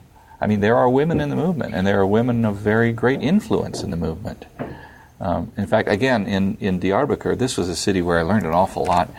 I 0.41 0.47
mean, 0.47 0.61
there 0.61 0.77
are 0.77 0.89
women 0.89 1.19
in 1.19 1.29
the 1.29 1.35
movement, 1.35 1.73
and 1.73 1.85
there 1.85 1.99
are 1.99 2.05
women 2.05 2.45
of 2.45 2.57
very 2.57 2.93
great 2.93 3.21
influence 3.21 3.83
in 3.83 3.91
the 3.91 3.97
movement. 3.97 4.45
Um, 5.19 5.51
in 5.57 5.67
fact, 5.67 5.89
again, 5.89 6.25
in, 6.27 6.57
in 6.61 6.79
Diyarbakir, 6.79 7.37
this 7.37 7.57
was 7.57 7.67
a 7.67 7.75
city 7.75 8.01
where 8.01 8.17
I 8.17 8.21
learned 8.21 8.45
an 8.45 8.53
awful 8.53 8.85
lot. 8.85 9.09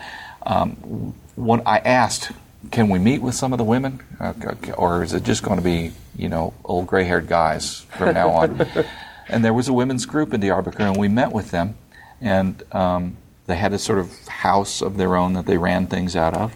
Um, 0.43 1.13
when 1.35 1.61
I 1.65 1.77
asked, 1.79 2.31
can 2.71 2.89
we 2.89 2.99
meet 2.99 3.21
with 3.21 3.35
some 3.35 3.53
of 3.53 3.57
the 3.57 3.63
women? 3.63 4.01
Uh, 4.19 4.33
or 4.77 5.03
is 5.03 5.13
it 5.13 5.23
just 5.23 5.43
going 5.43 5.57
to 5.57 5.63
be, 5.63 5.91
you 6.15 6.29
know, 6.29 6.53
old 6.65 6.87
gray 6.87 7.03
haired 7.03 7.27
guys 7.27 7.81
from 7.97 8.13
now 8.15 8.29
on? 8.29 8.67
and 9.29 9.45
there 9.45 9.53
was 9.53 9.67
a 9.67 9.73
women's 9.73 10.05
group 10.05 10.33
in 10.33 10.41
Diyarbakir, 10.41 10.79
and 10.79 10.97
we 10.97 11.07
met 11.07 11.31
with 11.31 11.51
them. 11.51 11.75
And 12.19 12.63
um, 12.71 13.17
they 13.45 13.55
had 13.55 13.73
a 13.73 13.79
sort 13.79 13.99
of 13.99 14.27
house 14.27 14.81
of 14.81 14.97
their 14.97 15.15
own 15.15 15.33
that 15.33 15.45
they 15.45 15.57
ran 15.57 15.87
things 15.87 16.15
out 16.15 16.33
of. 16.33 16.55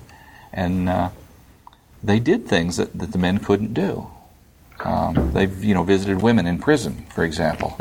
And 0.56 0.90
uh, 0.90 1.10
they 2.02 2.20
did 2.20 2.48
things 2.48 2.78
that, 2.78 2.98
that 2.98 3.12
the 3.12 3.18
men 3.20 3.38
couldn't 3.40 3.74
do. 3.74 4.08
Um, 4.84 5.32
they've 5.34 5.64
you 5.64 5.74
know 5.74 5.84
visited 5.84 6.22
women 6.22 6.48
in 6.48 6.60
prison, 6.60 7.06
for 7.14 7.24
example. 7.24 7.76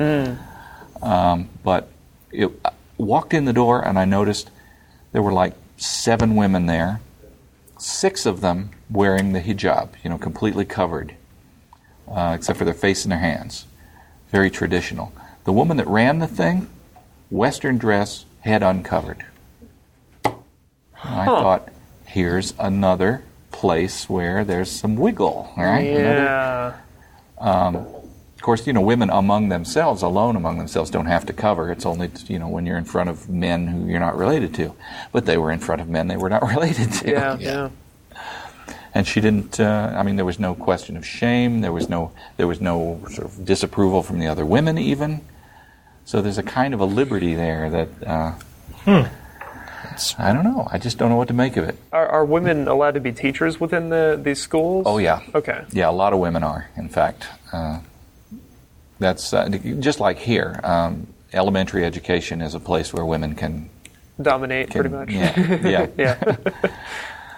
Um, 1.03 1.49
but 1.63 1.89
it, 2.31 2.51
I 2.65 2.71
walked 2.99 3.35
in 3.35 3.45
the 3.47 3.53
door 3.53 3.81
and 3.87 3.99
I 3.99 4.05
noticed 4.05 4.51
there 5.13 5.23
were 5.23 5.33
like 5.33 5.55
seven 5.77 6.37
women 6.37 6.67
there, 6.67 7.01
six 7.79 8.27
of 8.27 8.41
them 8.41 8.71
wearing 8.91 9.33
the 9.33 9.41
hijab, 9.41 9.91
you 10.03 10.11
know, 10.11 10.19
completely 10.19 10.65
covered, 10.65 11.15
uh, 12.09 12.33
except 12.37 12.59
for 12.59 12.65
their 12.65 12.75
face 12.75 13.05
and 13.05 13.13
their 13.13 13.19
hands. 13.19 13.67
Very 14.31 14.51
traditional. 14.51 15.13
The 15.45 15.53
woman 15.53 15.77
that 15.77 15.87
ran 15.87 16.21
the 16.21 16.27
thing, 16.27 16.69
Western 17.31 17.77
dress, 17.77 18.25
head 18.41 18.63
uncovered. 18.63 19.25
And 20.25 20.35
I 21.03 21.27
thought, 21.27 21.69
here's 22.19 22.55
another 22.61 23.23
place 23.51 24.09
where 24.09 24.45
there's 24.45 24.71
some 24.71 24.95
wiggle, 24.95 25.51
right? 25.57 25.81
Another- 25.81 26.77
Yeah. 27.41 27.77
of 28.37 28.43
course, 28.43 28.67
you 28.69 28.73
know, 28.73 28.81
women 28.81 29.11
among 29.11 29.49
themselves, 29.49 30.03
alone 30.03 30.37
among 30.37 30.59
themselves, 30.59 30.91
don't 30.91 31.07
have 31.07 31.27
to 31.27 31.33
cover. 31.33 31.73
It's 31.73 31.85
only, 31.87 32.11
you 32.29 32.39
know, 32.39 32.47
when 32.49 32.67
you're 32.67 32.79
in 32.79 32.85
front 32.85 33.09
of 33.11 33.29
men 33.29 33.67
who 33.67 33.87
you're 33.87 34.01
not 34.09 34.17
related 34.17 34.55
to. 34.55 34.75
But 35.13 35.27
they 35.27 35.37
were 35.39 35.51
in 35.51 35.59
front 35.59 35.81
of 35.81 35.89
men 35.89 36.07
they 36.09 36.17
were 36.17 36.31
not 36.31 36.43
related 36.55 36.93
to. 36.93 37.11
Yeah. 37.11 37.37
Yeah. 37.41 37.51
Yeah. 37.51 37.69
and 38.95 39.07
she 39.09 39.21
didn't. 39.21 39.59
Uh, 39.59 39.93
I 39.97 40.03
mean, 40.05 40.15
there 40.17 40.25
was 40.25 40.39
no 40.39 40.55
question 40.55 40.97
of 40.97 41.05
shame. 41.05 41.63
There 41.63 41.73
was 41.73 41.89
no 41.89 42.13
there 42.37 42.47
was 42.47 42.61
no 42.61 43.01
sort 43.11 43.27
of 43.27 43.45
disapproval 43.45 44.03
from 44.05 44.21
the 44.21 44.29
other 44.29 44.47
women 44.47 44.79
even. 44.79 45.21
So 46.05 46.23
there's 46.23 46.39
a 46.39 46.45
kind 46.45 46.75
of 46.75 46.81
a 46.81 46.85
liberty 46.85 47.35
there 47.35 47.69
that. 47.71 47.89
Uh, 48.07 49.09
I 50.19 50.33
don't 50.33 50.45
know. 50.45 50.67
I 50.71 50.79
just 50.79 50.99
don't 50.99 51.11
know 51.11 51.17
what 51.17 51.29
to 51.29 51.35
make 51.35 51.57
of 51.57 51.65
it. 51.69 51.77
Are, 51.93 52.07
are 52.07 52.25
women 52.25 52.69
allowed 52.69 52.95
to 52.95 53.01
be 53.01 53.13
teachers 53.13 53.61
within 53.61 53.89
the 53.89 54.19
these 54.23 54.41
schools? 54.41 54.85
Oh 54.87 54.99
yeah. 54.99 55.23
Okay. 55.35 55.65
Yeah, 55.73 55.89
a 55.89 55.93
lot 55.93 56.13
of 56.13 56.19
women 56.19 56.43
are. 56.43 56.69
In 56.77 56.89
fact, 56.89 57.27
uh, 57.53 57.81
that's 58.99 59.33
uh, 59.33 59.49
just 59.49 60.01
like 60.01 60.19
here. 60.19 60.61
Um, 60.63 61.09
elementary 61.33 61.85
education 61.85 62.41
is 62.41 62.55
a 62.55 62.61
place 62.61 62.93
where 62.93 63.05
women 63.05 63.35
can. 63.35 63.71
Dominate 64.21 64.71
can 64.71 64.81
pretty 64.83 64.95
much. 64.95 65.11
Yeah. 65.11 65.59
Yeah. 65.67 65.87
yeah. 65.99 66.37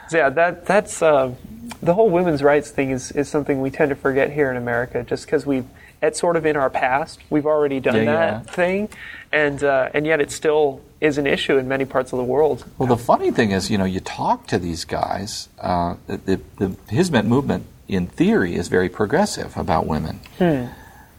So, 0.08 0.18
yeah, 0.18 0.28
that 0.30 0.66
that's 0.66 1.02
uh, 1.02 1.34
the 1.82 1.94
whole 1.94 2.10
women's 2.10 2.42
rights 2.42 2.70
thing 2.70 2.90
is, 2.90 3.10
is 3.12 3.28
something 3.28 3.60
we 3.60 3.70
tend 3.70 3.88
to 3.88 3.96
forget 3.96 4.30
here 4.32 4.50
in 4.50 4.56
America, 4.56 5.02
just 5.02 5.26
because 5.26 5.46
we've 5.46 5.66
it's 6.02 6.20
sort 6.20 6.36
of 6.36 6.46
in 6.46 6.56
our 6.56 6.70
past. 6.70 7.20
We've 7.30 7.46
already 7.46 7.80
done 7.80 7.96
Yeah, 7.96 8.04
that 8.04 8.44
yeah. 8.44 8.52
thing, 8.52 8.88
and 9.32 9.64
uh, 9.64 9.88
and 9.94 10.06
yet 10.06 10.20
it 10.20 10.30
still 10.30 10.80
is 11.00 11.18
an 11.18 11.26
issue 11.26 11.58
in 11.58 11.68
many 11.68 11.84
parts 11.84 12.12
of 12.12 12.18
the 12.18 12.24
world. 12.24 12.64
Well, 12.78 12.88
the 12.88 12.96
funny 12.96 13.30
thing 13.30 13.50
is, 13.50 13.70
you 13.70 13.78
know, 13.78 13.84
you 13.84 14.00
talk 14.00 14.46
to 14.48 14.58
these 14.58 14.84
guys. 14.84 15.48
Uh, 15.58 15.96
the, 16.06 16.40
the, 16.56 16.68
Hizmet 16.88 17.26
movement, 17.26 17.66
in 17.88 18.06
theory, 18.06 18.54
is 18.54 18.68
very 18.68 18.88
progressive 18.88 19.56
about 19.56 19.86
women. 19.86 20.20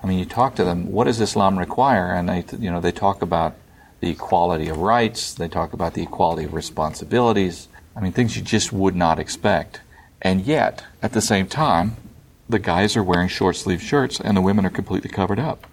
I 0.03 0.07
mean, 0.07 0.19
you 0.19 0.25
talk 0.25 0.55
to 0.55 0.63
them. 0.63 0.91
What 0.91 1.05
does 1.05 1.19
Islam 1.21 1.57
require? 1.57 2.13
And 2.13 2.29
they, 2.29 2.45
you 2.57 2.71
know, 2.71 2.79
they 2.79 2.91
talk 2.91 3.21
about 3.21 3.55
the 3.99 4.09
equality 4.09 4.67
of 4.69 4.77
rights. 4.77 5.33
They 5.33 5.47
talk 5.47 5.73
about 5.73 5.93
the 5.93 6.03
equality 6.03 6.45
of 6.45 6.53
responsibilities. 6.53 7.67
I 7.95 7.99
mean, 7.99 8.11
things 8.11 8.35
you 8.35 8.43
just 8.43 8.71
would 8.71 8.95
not 8.95 9.19
expect. 9.19 9.81
And 10.21 10.41
yet, 10.41 10.83
at 11.01 11.13
the 11.13 11.21
same 11.21 11.47
time, 11.47 11.97
the 12.49 12.59
guys 12.59 12.95
are 12.95 13.03
wearing 13.03 13.27
short 13.27 13.55
sleeve 13.55 13.81
shirts 13.81 14.19
and 14.19 14.37
the 14.37 14.41
women 14.41 14.65
are 14.65 14.71
completely 14.71 15.09
covered 15.09 15.39
up. 15.39 15.67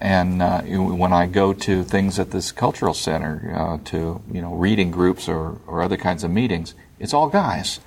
And 0.00 0.40
uh, 0.40 0.62
when 0.62 1.12
I 1.12 1.26
go 1.26 1.52
to 1.52 1.84
things 1.84 2.18
at 2.18 2.30
this 2.30 2.52
cultural 2.52 2.94
center, 2.94 3.54
uh, 3.54 3.78
to 3.90 4.22
you 4.32 4.40
know 4.40 4.54
reading 4.54 4.90
groups 4.90 5.28
or, 5.28 5.58
or 5.66 5.82
other 5.82 5.98
kinds 5.98 6.24
of 6.24 6.30
meetings, 6.30 6.74
it's 6.98 7.12
all 7.12 7.28
guys. 7.28 7.80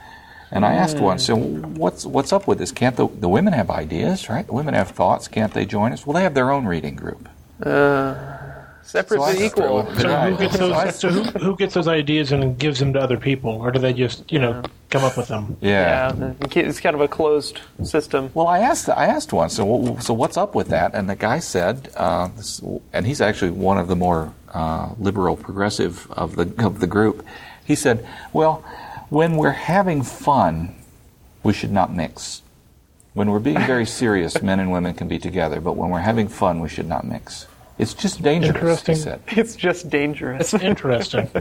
And 0.51 0.63
I 0.63 0.73
asked 0.73 0.99
one, 0.99 1.17
so 1.17 1.35
what's 1.35 2.05
what's 2.05 2.31
up 2.31 2.47
with 2.47 2.59
this? 2.59 2.71
Can't 2.71 2.95
the, 2.95 3.07
the 3.07 3.27
women 3.27 3.53
have 3.53 3.71
ideas, 3.71 4.29
right? 4.29 4.45
The 4.45 4.53
women 4.53 4.75
have 4.75 4.91
thoughts. 4.91 5.27
Can't 5.27 5.51
they 5.51 5.65
join 5.65 5.91
us? 5.91 6.05
Well, 6.05 6.13
they 6.13 6.21
have 6.21 6.35
their 6.35 6.51
own 6.51 6.67
reading 6.67 6.95
group. 6.95 7.27
Separate 8.83 9.19
So 9.21 9.25
but 9.25 9.41
equal. 9.41 9.95
So 9.97 10.09
Right. 10.09 10.31
who 10.33 10.37
gets 10.37 10.57
those? 10.57 10.95
So 10.99 11.09
who, 11.09 11.23
who 11.39 11.55
gets 11.55 11.73
those 11.73 11.87
ideas 11.87 12.31
and 12.31 12.57
gives 12.59 12.79
them 12.79 12.93
to 12.93 12.99
other 12.99 13.17
people, 13.17 13.51
or 13.51 13.71
do 13.71 13.79
they 13.79 13.93
just 13.93 14.29
you 14.31 14.39
know 14.39 14.61
come 14.89 15.03
up 15.03 15.17
with 15.17 15.29
them? 15.29 15.57
Yeah, 15.61 16.33
it's 16.51 16.79
kind 16.79 16.93
of 16.95 17.01
a 17.01 17.07
closed 17.07 17.59
system. 17.83 18.29
Well, 18.33 18.47
I 18.47 18.59
asked 18.59 18.89
I 18.89 19.05
asked 19.05 19.33
one. 19.33 19.49
So 19.49 19.97
so 19.99 20.13
what's 20.13 20.37
up 20.37 20.53
with 20.53 20.67
that? 20.69 20.93
And 20.93 21.09
the 21.09 21.15
guy 21.15 21.39
said, 21.39 21.89
uh, 21.95 22.27
this, 22.35 22.61
and 22.91 23.07
he's 23.07 23.21
actually 23.21 23.51
one 23.51 23.77
of 23.77 23.87
the 23.87 23.95
more 23.95 24.33
uh, 24.53 24.89
liberal 24.99 25.35
progressive 25.37 26.11
of 26.11 26.35
the 26.35 26.53
of 26.63 26.79
the 26.79 26.87
group. 26.87 27.25
He 27.65 27.75
said, 27.75 28.05
well, 28.33 28.63
when 29.09 29.37
we're 29.37 29.51
having 29.51 30.03
fun, 30.03 30.75
we 31.41 31.53
should 31.53 31.71
not 31.71 31.93
mix. 31.95 32.41
When 33.13 33.29
we're 33.31 33.39
being 33.39 33.59
very 33.59 33.85
serious, 33.85 34.41
men 34.49 34.59
and 34.59 34.71
women 34.71 34.93
can 34.93 35.07
be 35.07 35.19
together, 35.19 35.61
but 35.61 35.77
when 35.77 35.89
we're 35.89 35.99
having 35.99 36.27
fun, 36.27 36.59
we 36.59 36.67
should 36.67 36.87
not 36.87 37.05
mix. 37.05 37.47
It's 37.79 37.93
just 37.95 38.21
dangerous. 38.21 38.55
Interesting. 38.55 38.95
He 38.95 39.01
said. 39.01 39.21
It's 39.37 39.55
just 39.55 39.89
dangerous. 39.89 40.51
That's 40.51 40.63
interesting. 40.63 41.27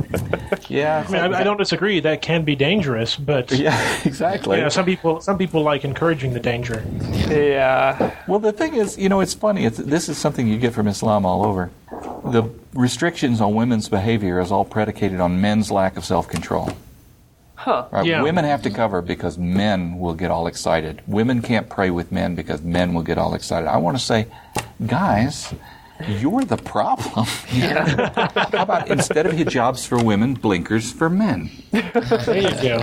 Yeah. 0.69 1.05
I 1.07 1.13
mean, 1.13 1.35
I, 1.35 1.41
I 1.41 1.45
don't 1.45 1.59
disagree. 1.59 2.01
That 2.01 2.23
can 2.23 2.45
be 2.45 2.57
dangerous, 2.57 3.17
but 3.17 3.51
Yeah, 3.67 3.77
exactly. 4.05 4.57
you 4.57 4.63
know, 4.63 4.69
some 4.71 4.87
people 4.87 5.21
some 5.21 5.37
people 5.37 5.63
like 5.63 5.85
encouraging 5.85 6.33
the 6.33 6.41
danger. 6.41 6.83
yeah, 7.29 8.15
Well, 8.27 8.39
the 8.39 8.53
thing 8.53 8.75
is, 8.75 8.97
you 8.97 9.09
know, 9.11 9.21
it's 9.21 9.35
funny. 9.35 9.67
It's, 9.67 9.77
this 9.79 10.09
is 10.09 10.17
something 10.17 10.47
you 10.49 10.57
get 10.59 10.73
from 10.73 10.89
Islam 10.89 11.27
all 11.27 11.45
over. 11.45 11.71
The 12.25 12.45
restrictions 12.73 13.41
on 13.41 13.55
women's 13.55 13.89
behavior 13.89 14.41
is 14.41 14.51
all 14.51 14.65
predicated 14.65 15.21
on 15.21 15.41
men's 15.41 15.71
lack 15.71 15.97
of 15.99 16.05
self-control. 16.05 16.71
huh? 17.57 17.89
Right? 17.91 18.07
Yeah. 18.07 18.23
Women 18.23 18.45
have 18.47 18.63
to 18.63 18.71
cover 18.71 19.03
because 19.03 19.37
men 19.37 19.99
will 19.99 20.15
get 20.15 20.31
all 20.31 20.47
excited. 20.47 21.03
Women 21.07 21.43
can't 21.43 21.69
pray 21.69 21.91
with 21.91 22.11
men 22.13 22.35
because 22.35 22.63
men 22.63 22.95
will 22.95 23.03
get 23.03 23.19
all 23.19 23.35
excited. 23.35 23.69
I 23.69 23.77
want 23.77 23.99
to 23.99 24.03
say, 24.03 24.27
guys, 24.87 25.53
you're 26.09 26.45
the 26.45 26.57
problem. 26.57 27.27
here. 27.47 27.85
How 27.85 28.63
about 28.63 28.89
instead 28.89 29.27
of 29.27 29.33
hijabs 29.33 29.87
for 29.87 30.03
women, 30.03 30.35
blinkers 30.35 30.93
for 30.93 31.09
men? 31.11 31.51
There 31.73 32.37
you 32.37 32.51
go. 32.63 32.79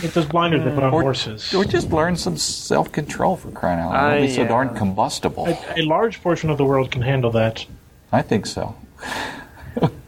Get 0.00 0.12
those 0.14 0.26
blinders 0.26 0.64
they 0.64 0.70
put 0.70 0.82
on 0.82 0.90
horses. 0.90 1.52
Or 1.54 1.64
just 1.64 1.90
learn 1.90 2.16
some 2.16 2.36
self-control 2.36 3.36
for 3.36 3.50
crying 3.50 3.80
out 3.80 3.90
loud. 3.92 4.10
Don't 4.18 4.26
be 4.26 4.32
so 4.32 4.42
I, 4.42 4.44
uh, 4.44 4.48
darn 4.48 4.74
combustible. 4.74 5.46
A, 5.46 5.80
a 5.80 5.82
large 5.86 6.22
portion 6.22 6.50
of 6.50 6.58
the 6.58 6.64
world 6.64 6.90
can 6.90 7.02
handle 7.02 7.30
that. 7.32 7.66
I 8.12 8.22
think 8.22 8.46
so. 8.46 8.76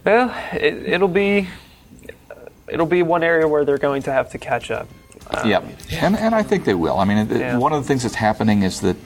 Well, 0.05 0.35
it, 0.53 0.75
it'll 0.95 1.09
be 1.09 1.49
it'll 2.69 2.87
be 2.87 3.03
one 3.03 3.23
area 3.23 3.47
where 3.49 3.65
they're 3.65 3.79
going 3.79 4.03
to 4.03 4.13
have 4.13 4.31
to 4.31 4.39
catch 4.39 4.71
up. 4.71 4.89
yeah, 5.45 5.61
and 5.93 6.17
and 6.17 6.35
I 6.35 6.43
think 6.43 6.65
they 6.65 6.75
will. 6.75 6.99
I 6.99 7.05
mean, 7.05 7.19
it- 7.19 7.31
Yeah. 7.39 7.59
one 7.59 7.73
of 7.75 7.83
the 7.83 7.87
things 7.89 8.03
that's 8.05 8.15
happening 8.15 8.63
is 8.63 8.81
that 8.81 8.97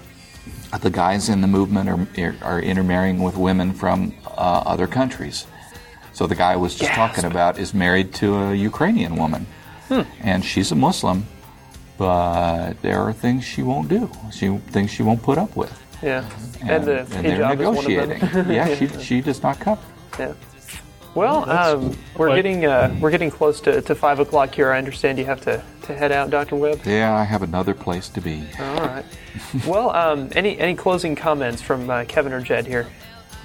the 0.80 0.90
guys 0.90 1.28
in 1.28 1.40
the 1.40 1.46
movement 1.46 1.88
are 1.88 2.34
are 2.42 2.60
intermarrying 2.60 3.22
with 3.22 3.36
women 3.36 3.72
from 3.74 4.14
uh, 4.26 4.62
other 4.72 4.86
countries. 4.86 5.46
So 6.12 6.26
the 6.26 6.34
guy 6.34 6.52
I 6.52 6.56
was 6.56 6.72
just 6.74 6.90
Gasp. 6.92 7.14
talking 7.14 7.24
about 7.30 7.58
is 7.58 7.72
married 7.74 8.12
to 8.14 8.26
a 8.36 8.54
Ukrainian 8.54 9.16
woman, 9.16 9.46
Hmm. 9.88 10.02
and 10.20 10.44
she's 10.44 10.70
a 10.72 10.74
Muslim, 10.74 11.26
but 11.98 12.74
there 12.82 13.00
are 13.00 13.12
things 13.12 13.44
she 13.44 13.62
won't 13.62 13.88
do. 13.88 14.10
She 14.30 14.48
things 14.74 14.90
she 14.90 15.02
won't 15.02 15.22
put 15.22 15.38
up 15.38 15.56
with, 15.56 15.72
Yeah, 16.02 16.24
and, 16.62 16.84
the 16.84 17.00
and 17.00 17.24
they're 17.24 17.38
hijab 17.38 17.60
is 17.60 17.66
one 17.66 17.76
of 17.78 17.86
negotiating. 17.88 18.50
yeah, 18.58 18.74
she 18.76 18.86
she 19.06 19.20
does 19.20 19.42
not 19.42 19.58
cover. 19.60 19.80
Yeah. 20.18 20.32
Well, 21.14 21.48
um, 21.50 21.96
we're 22.16 22.28
quite- 22.28 22.36
getting 22.36 22.64
uh, 22.64 22.96
we're 23.00 23.10
getting 23.10 23.30
close 23.30 23.60
to, 23.62 23.82
to 23.82 23.94
five 23.94 24.18
o'clock 24.18 24.54
here. 24.54 24.72
I 24.72 24.78
understand 24.78 25.18
you 25.18 25.26
have 25.26 25.40
to, 25.42 25.62
to 25.82 25.94
head 25.94 26.10
out, 26.10 26.30
Doctor 26.30 26.56
Webb. 26.56 26.80
Yeah, 26.86 27.14
I 27.14 27.24
have 27.24 27.42
another 27.42 27.74
place 27.74 28.08
to 28.10 28.20
be. 28.20 28.42
All 28.58 28.76
right. 28.80 29.04
well, 29.66 29.90
um, 29.90 30.30
any 30.34 30.58
any 30.58 30.74
closing 30.74 31.14
comments 31.14 31.60
from 31.60 31.90
uh, 31.90 32.04
Kevin 32.08 32.32
or 32.32 32.40
Jed 32.40 32.66
here? 32.66 32.86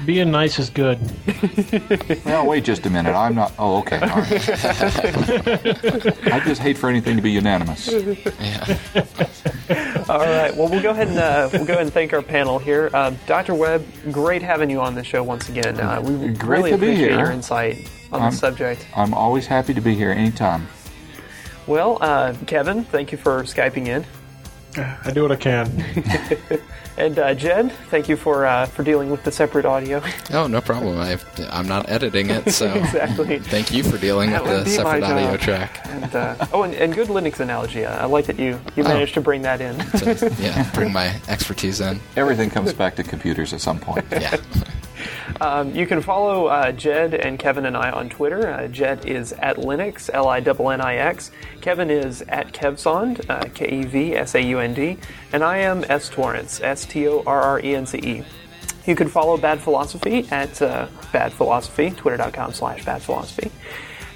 Being 0.05 0.29
nice 0.31 0.59
is 0.59 0.69
good. 0.69 0.99
Well, 2.25 2.45
wait 2.45 2.63
just 2.65 2.85
a 2.85 2.89
minute. 2.89 3.13
I'm 3.15 3.35
not. 3.35 3.51
Oh, 3.57 3.77
okay. 3.79 3.97
All 3.99 4.07
right. 4.07 4.49
I 6.33 6.41
just 6.45 6.61
hate 6.61 6.77
for 6.77 6.89
anything 6.89 7.15
to 7.15 7.21
be 7.21 7.31
unanimous. 7.31 7.87
Yeah. 7.87 8.77
All 10.09 10.19
right. 10.19 10.53
Well, 10.55 10.67
we'll 10.69 10.81
go 10.81 10.89
ahead 10.91 11.07
and 11.07 11.17
uh, 11.17 11.49
we'll 11.53 11.65
go 11.65 11.73
ahead 11.73 11.85
and 11.85 11.93
thank 11.93 12.13
our 12.13 12.21
panel 12.21 12.59
here, 12.59 12.89
uh, 12.93 13.13
Doctor 13.27 13.55
Webb. 13.55 13.85
Great 14.11 14.41
having 14.41 14.69
you 14.69 14.81
on 14.81 14.93
the 14.95 15.03
show 15.03 15.23
once 15.23 15.47
again. 15.49 15.79
Uh, 15.79 16.01
we 16.01 16.33
Great 16.33 16.59
really 16.59 16.71
to 16.71 16.77
be 16.77 16.85
appreciate 16.87 17.09
here. 17.11 17.19
your 17.19 17.31
insight 17.31 17.89
on 18.11 18.21
Um, 18.21 18.31
the 18.31 18.37
subject. 18.37 18.85
I'm 18.95 19.13
always 19.13 19.47
happy 19.47 19.73
to 19.73 19.81
be 19.81 19.95
here 19.95 20.11
anytime. 20.11 20.67
Well, 21.65 21.97
uh, 22.01 22.33
Kevin, 22.45 22.83
thank 22.85 23.11
you 23.11 23.17
for 23.17 23.43
skyping 23.43 23.87
in, 23.87 24.05
I 24.77 25.11
do 25.11 25.23
what 25.23 25.31
I 25.31 25.35
can. 25.37 25.83
And 26.97 27.19
uh, 27.19 27.33
Jed, 27.33 27.71
thank 27.89 28.09
you 28.09 28.17
for 28.17 28.45
uh, 28.45 28.65
for 28.65 28.83
dealing 28.83 29.09
with 29.09 29.23
the 29.23 29.31
separate 29.31 29.65
audio. 29.65 30.01
Oh, 30.31 30.47
no 30.47 30.61
problem. 30.61 30.99
I've, 30.99 31.25
I'm 31.49 31.67
not 31.67 31.89
editing 31.89 32.29
it, 32.29 32.51
so 32.51 32.65
exactly. 32.73 33.39
thank 33.39 33.71
you 33.71 33.83
for 33.83 33.97
dealing 33.97 34.31
That 34.31 34.43
with 34.43 34.65
the 34.65 34.69
separate 34.69 35.03
audio 35.03 35.37
track. 35.37 35.81
And, 35.85 36.15
uh, 36.15 36.47
oh, 36.53 36.63
and, 36.63 36.73
and 36.73 36.93
good 36.93 37.07
Linux 37.07 37.39
analogy. 37.39 37.85
Uh, 37.85 38.03
I 38.03 38.05
like 38.05 38.25
that 38.25 38.39
you 38.39 38.59
you 38.75 38.83
Oh. 38.83 38.87
managed 38.87 39.13
to 39.15 39.21
bring 39.21 39.41
that 39.43 39.61
in. 39.61 39.77
To, 39.77 40.33
yeah, 40.39 40.69
bring 40.73 40.91
my 40.93 41.19
expertise 41.27 41.81
in. 41.81 41.99
Everything 42.15 42.49
comes 42.49 42.73
back 42.73 42.95
to 42.95 43.03
computers 43.03 43.53
at 43.53 43.61
some 43.61 43.79
point. 43.79 44.05
Yeah. 44.11 44.37
Um, 45.39 45.75
you 45.75 45.85
can 45.85 46.01
follow 46.01 46.47
uh, 46.47 46.71
Jed 46.71 47.13
and 47.13 47.37
Kevin 47.37 47.65
and 47.65 47.77
I 47.77 47.91
on 47.91 48.09
Twitter. 48.09 48.49
Uh, 48.49 48.67
Jed 48.67 49.05
is 49.05 49.33
at 49.33 49.57
Linux, 49.57 50.09
L 50.11 50.27
I 50.27 50.39
N 50.39 50.47
N 50.47 50.81
I 50.81 50.95
X. 50.95 51.31
Kevin 51.61 51.91
is 51.91 52.23
at 52.23 52.53
Kevsound, 52.53 53.29
uh, 53.29 53.47
K 53.53 53.81
E 53.81 53.83
V 53.83 54.15
S 54.15 54.33
A 54.35 54.41
U 54.41 54.59
N 54.59 54.73
D. 54.73 54.97
And 55.31 55.43
I 55.43 55.57
am 55.59 55.85
S 55.89 56.09
Torrance, 56.09 56.59
S 56.61 56.85
T 56.87 57.07
O 57.07 57.23
R 57.25 57.41
R 57.41 57.59
E 57.59 57.75
N 57.75 57.85
C 57.85 57.97
E. 57.99 58.23
You 58.85 58.95
can 58.95 59.09
follow 59.09 59.35
Bad 59.37 59.59
Philosophy 59.59 60.25
at 60.31 60.61
uh, 60.61 60.87
Bad 61.11 61.33
Philosophy, 61.33 61.89
twitter.com 61.91 62.53
slash 62.53 62.85
Bad 62.85 63.01
Philosophy. 63.01 63.51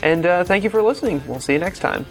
And 0.02 0.26
uh, 0.26 0.44
thank 0.46 0.64
you 0.64 0.70
for 0.70 0.82
listening. 0.82 1.22
We'll 1.28 1.42
see 1.42 1.52
you 1.54 1.60
next 1.60 1.80
time. 1.80 2.06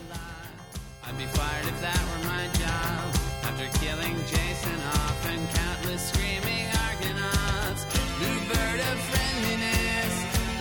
I'd 1.05 1.17
be 1.17 1.25
fired 1.25 1.65
if 1.67 1.81
that 1.81 1.99
were 1.99 2.23
my 2.29 2.47
job. 2.59 3.15
After 3.45 3.67
killing 3.79 4.15
Jason 4.27 4.79
off 4.93 5.27
and 5.27 5.49
countless 5.51 6.11
screaming 6.13 6.67
Argonauts, 6.85 7.87
new 8.21 8.41
bird 8.47 8.81
of 8.81 9.01
friendliness, 9.09 10.13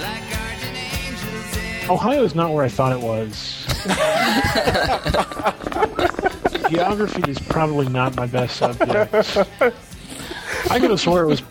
like 0.02 0.24
guardian 0.32 0.76
angels. 1.04 1.90
Ohio 1.90 2.24
is 2.24 2.34
not 2.34 2.54
where 2.54 2.64
I 2.64 2.70
thought 2.70 2.94
it 2.94 3.02
was. 3.02 3.58
Geography 6.70 7.30
is 7.30 7.40
probably 7.40 7.90
not 7.90 8.16
my 8.16 8.26
best 8.26 8.56
subject. 8.58 9.14
I 10.70 10.80
could 10.80 10.90
have 10.92 11.00
swore 11.00 11.24
it 11.24 11.28
was 11.28 11.42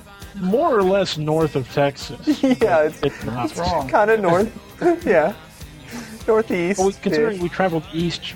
more 0.41 0.77
or 0.77 0.83
less 0.83 1.19
north 1.19 1.57
of 1.57 1.71
Texas. 1.73 2.43
Yeah, 2.43 2.83
it's 2.83 3.03
It's 3.03 3.25
not. 3.25 3.57
Wrong. 3.57 3.89
kind 3.89 4.11
of 4.11 4.21
north. 4.21 5.05
yeah. 5.07 5.35
northeast. 6.27 6.79
Well, 6.79 6.93
considering 7.03 7.41
we 7.41 7.49
traveled 7.49 7.85
east 7.93 8.35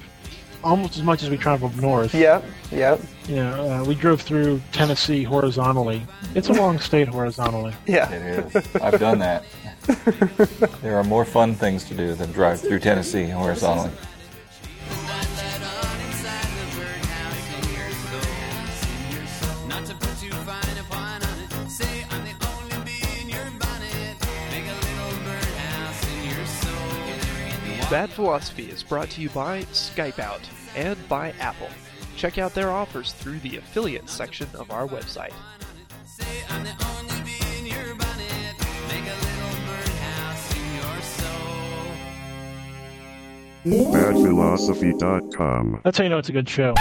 almost 0.65 0.97
as 0.97 1.03
much 1.03 1.23
as 1.23 1.31
we 1.31 1.37
traveled 1.37 1.77
north. 1.81 2.15
Yep, 2.15 2.45
yep, 2.71 3.01
You 3.27 3.37
know, 3.37 3.71
uh, 3.71 3.85
we 3.85 3.95
drove 3.95 4.21
through 4.21 4.61
Tennessee 4.71 5.25
horizontally. 5.25 6.03
It's 6.35 6.49
a 6.49 6.53
long 6.53 6.79
state 6.79 7.09
horizontally. 7.09 7.75
yeah. 7.87 8.11
It 8.11 8.55
is. 8.55 8.77
I've 8.77 9.01
done 9.01 9.19
that. 9.19 9.45
there 10.83 10.97
are 10.97 11.05
more 11.05 11.25
fun 11.25 11.55
things 11.55 11.85
to 11.85 11.95
do 11.95 12.15
than 12.15 12.31
drive 12.33 12.61
through 12.61 12.79
Tennessee 12.79 13.29
horizontally. 13.29 13.91
Bad 27.93 28.09
Philosophy 28.09 28.71
is 28.71 28.83
brought 28.83 29.11
to 29.11 29.21
you 29.21 29.29
by 29.29 29.65
Skype 29.65 30.19
Out 30.19 30.41
and 30.75 30.97
by 31.11 31.33
Apple. 31.33 31.69
Check 32.17 32.39
out 32.39 32.55
their 32.55 32.71
offers 32.71 33.13
through 33.13 33.39
the 33.41 33.59
affiliate 33.59 34.09
section 34.09 34.49
of 34.55 34.71
our 34.71 34.89
website. 34.89 35.35
Say 36.07 36.25
I'm 36.49 36.65
the 36.65 36.71
only 36.97 37.23
bee 37.23 37.39
in 37.59 37.67
your 37.67 37.95
bonnet. 37.95 38.55
Make 38.89 39.05
a 39.05 39.15
little 39.21 39.59
birdhouse 39.67 40.57
in 40.57 40.65
your 40.75 41.03
soul. 43.83 43.93
badphilosophy.com. 43.93 45.83
That's 45.85 45.99
how 45.99 46.05
you 46.05 46.09
know 46.09 46.17
it's 46.17 46.31
a 46.31 46.33
good 46.33 46.49
show. 46.49 46.73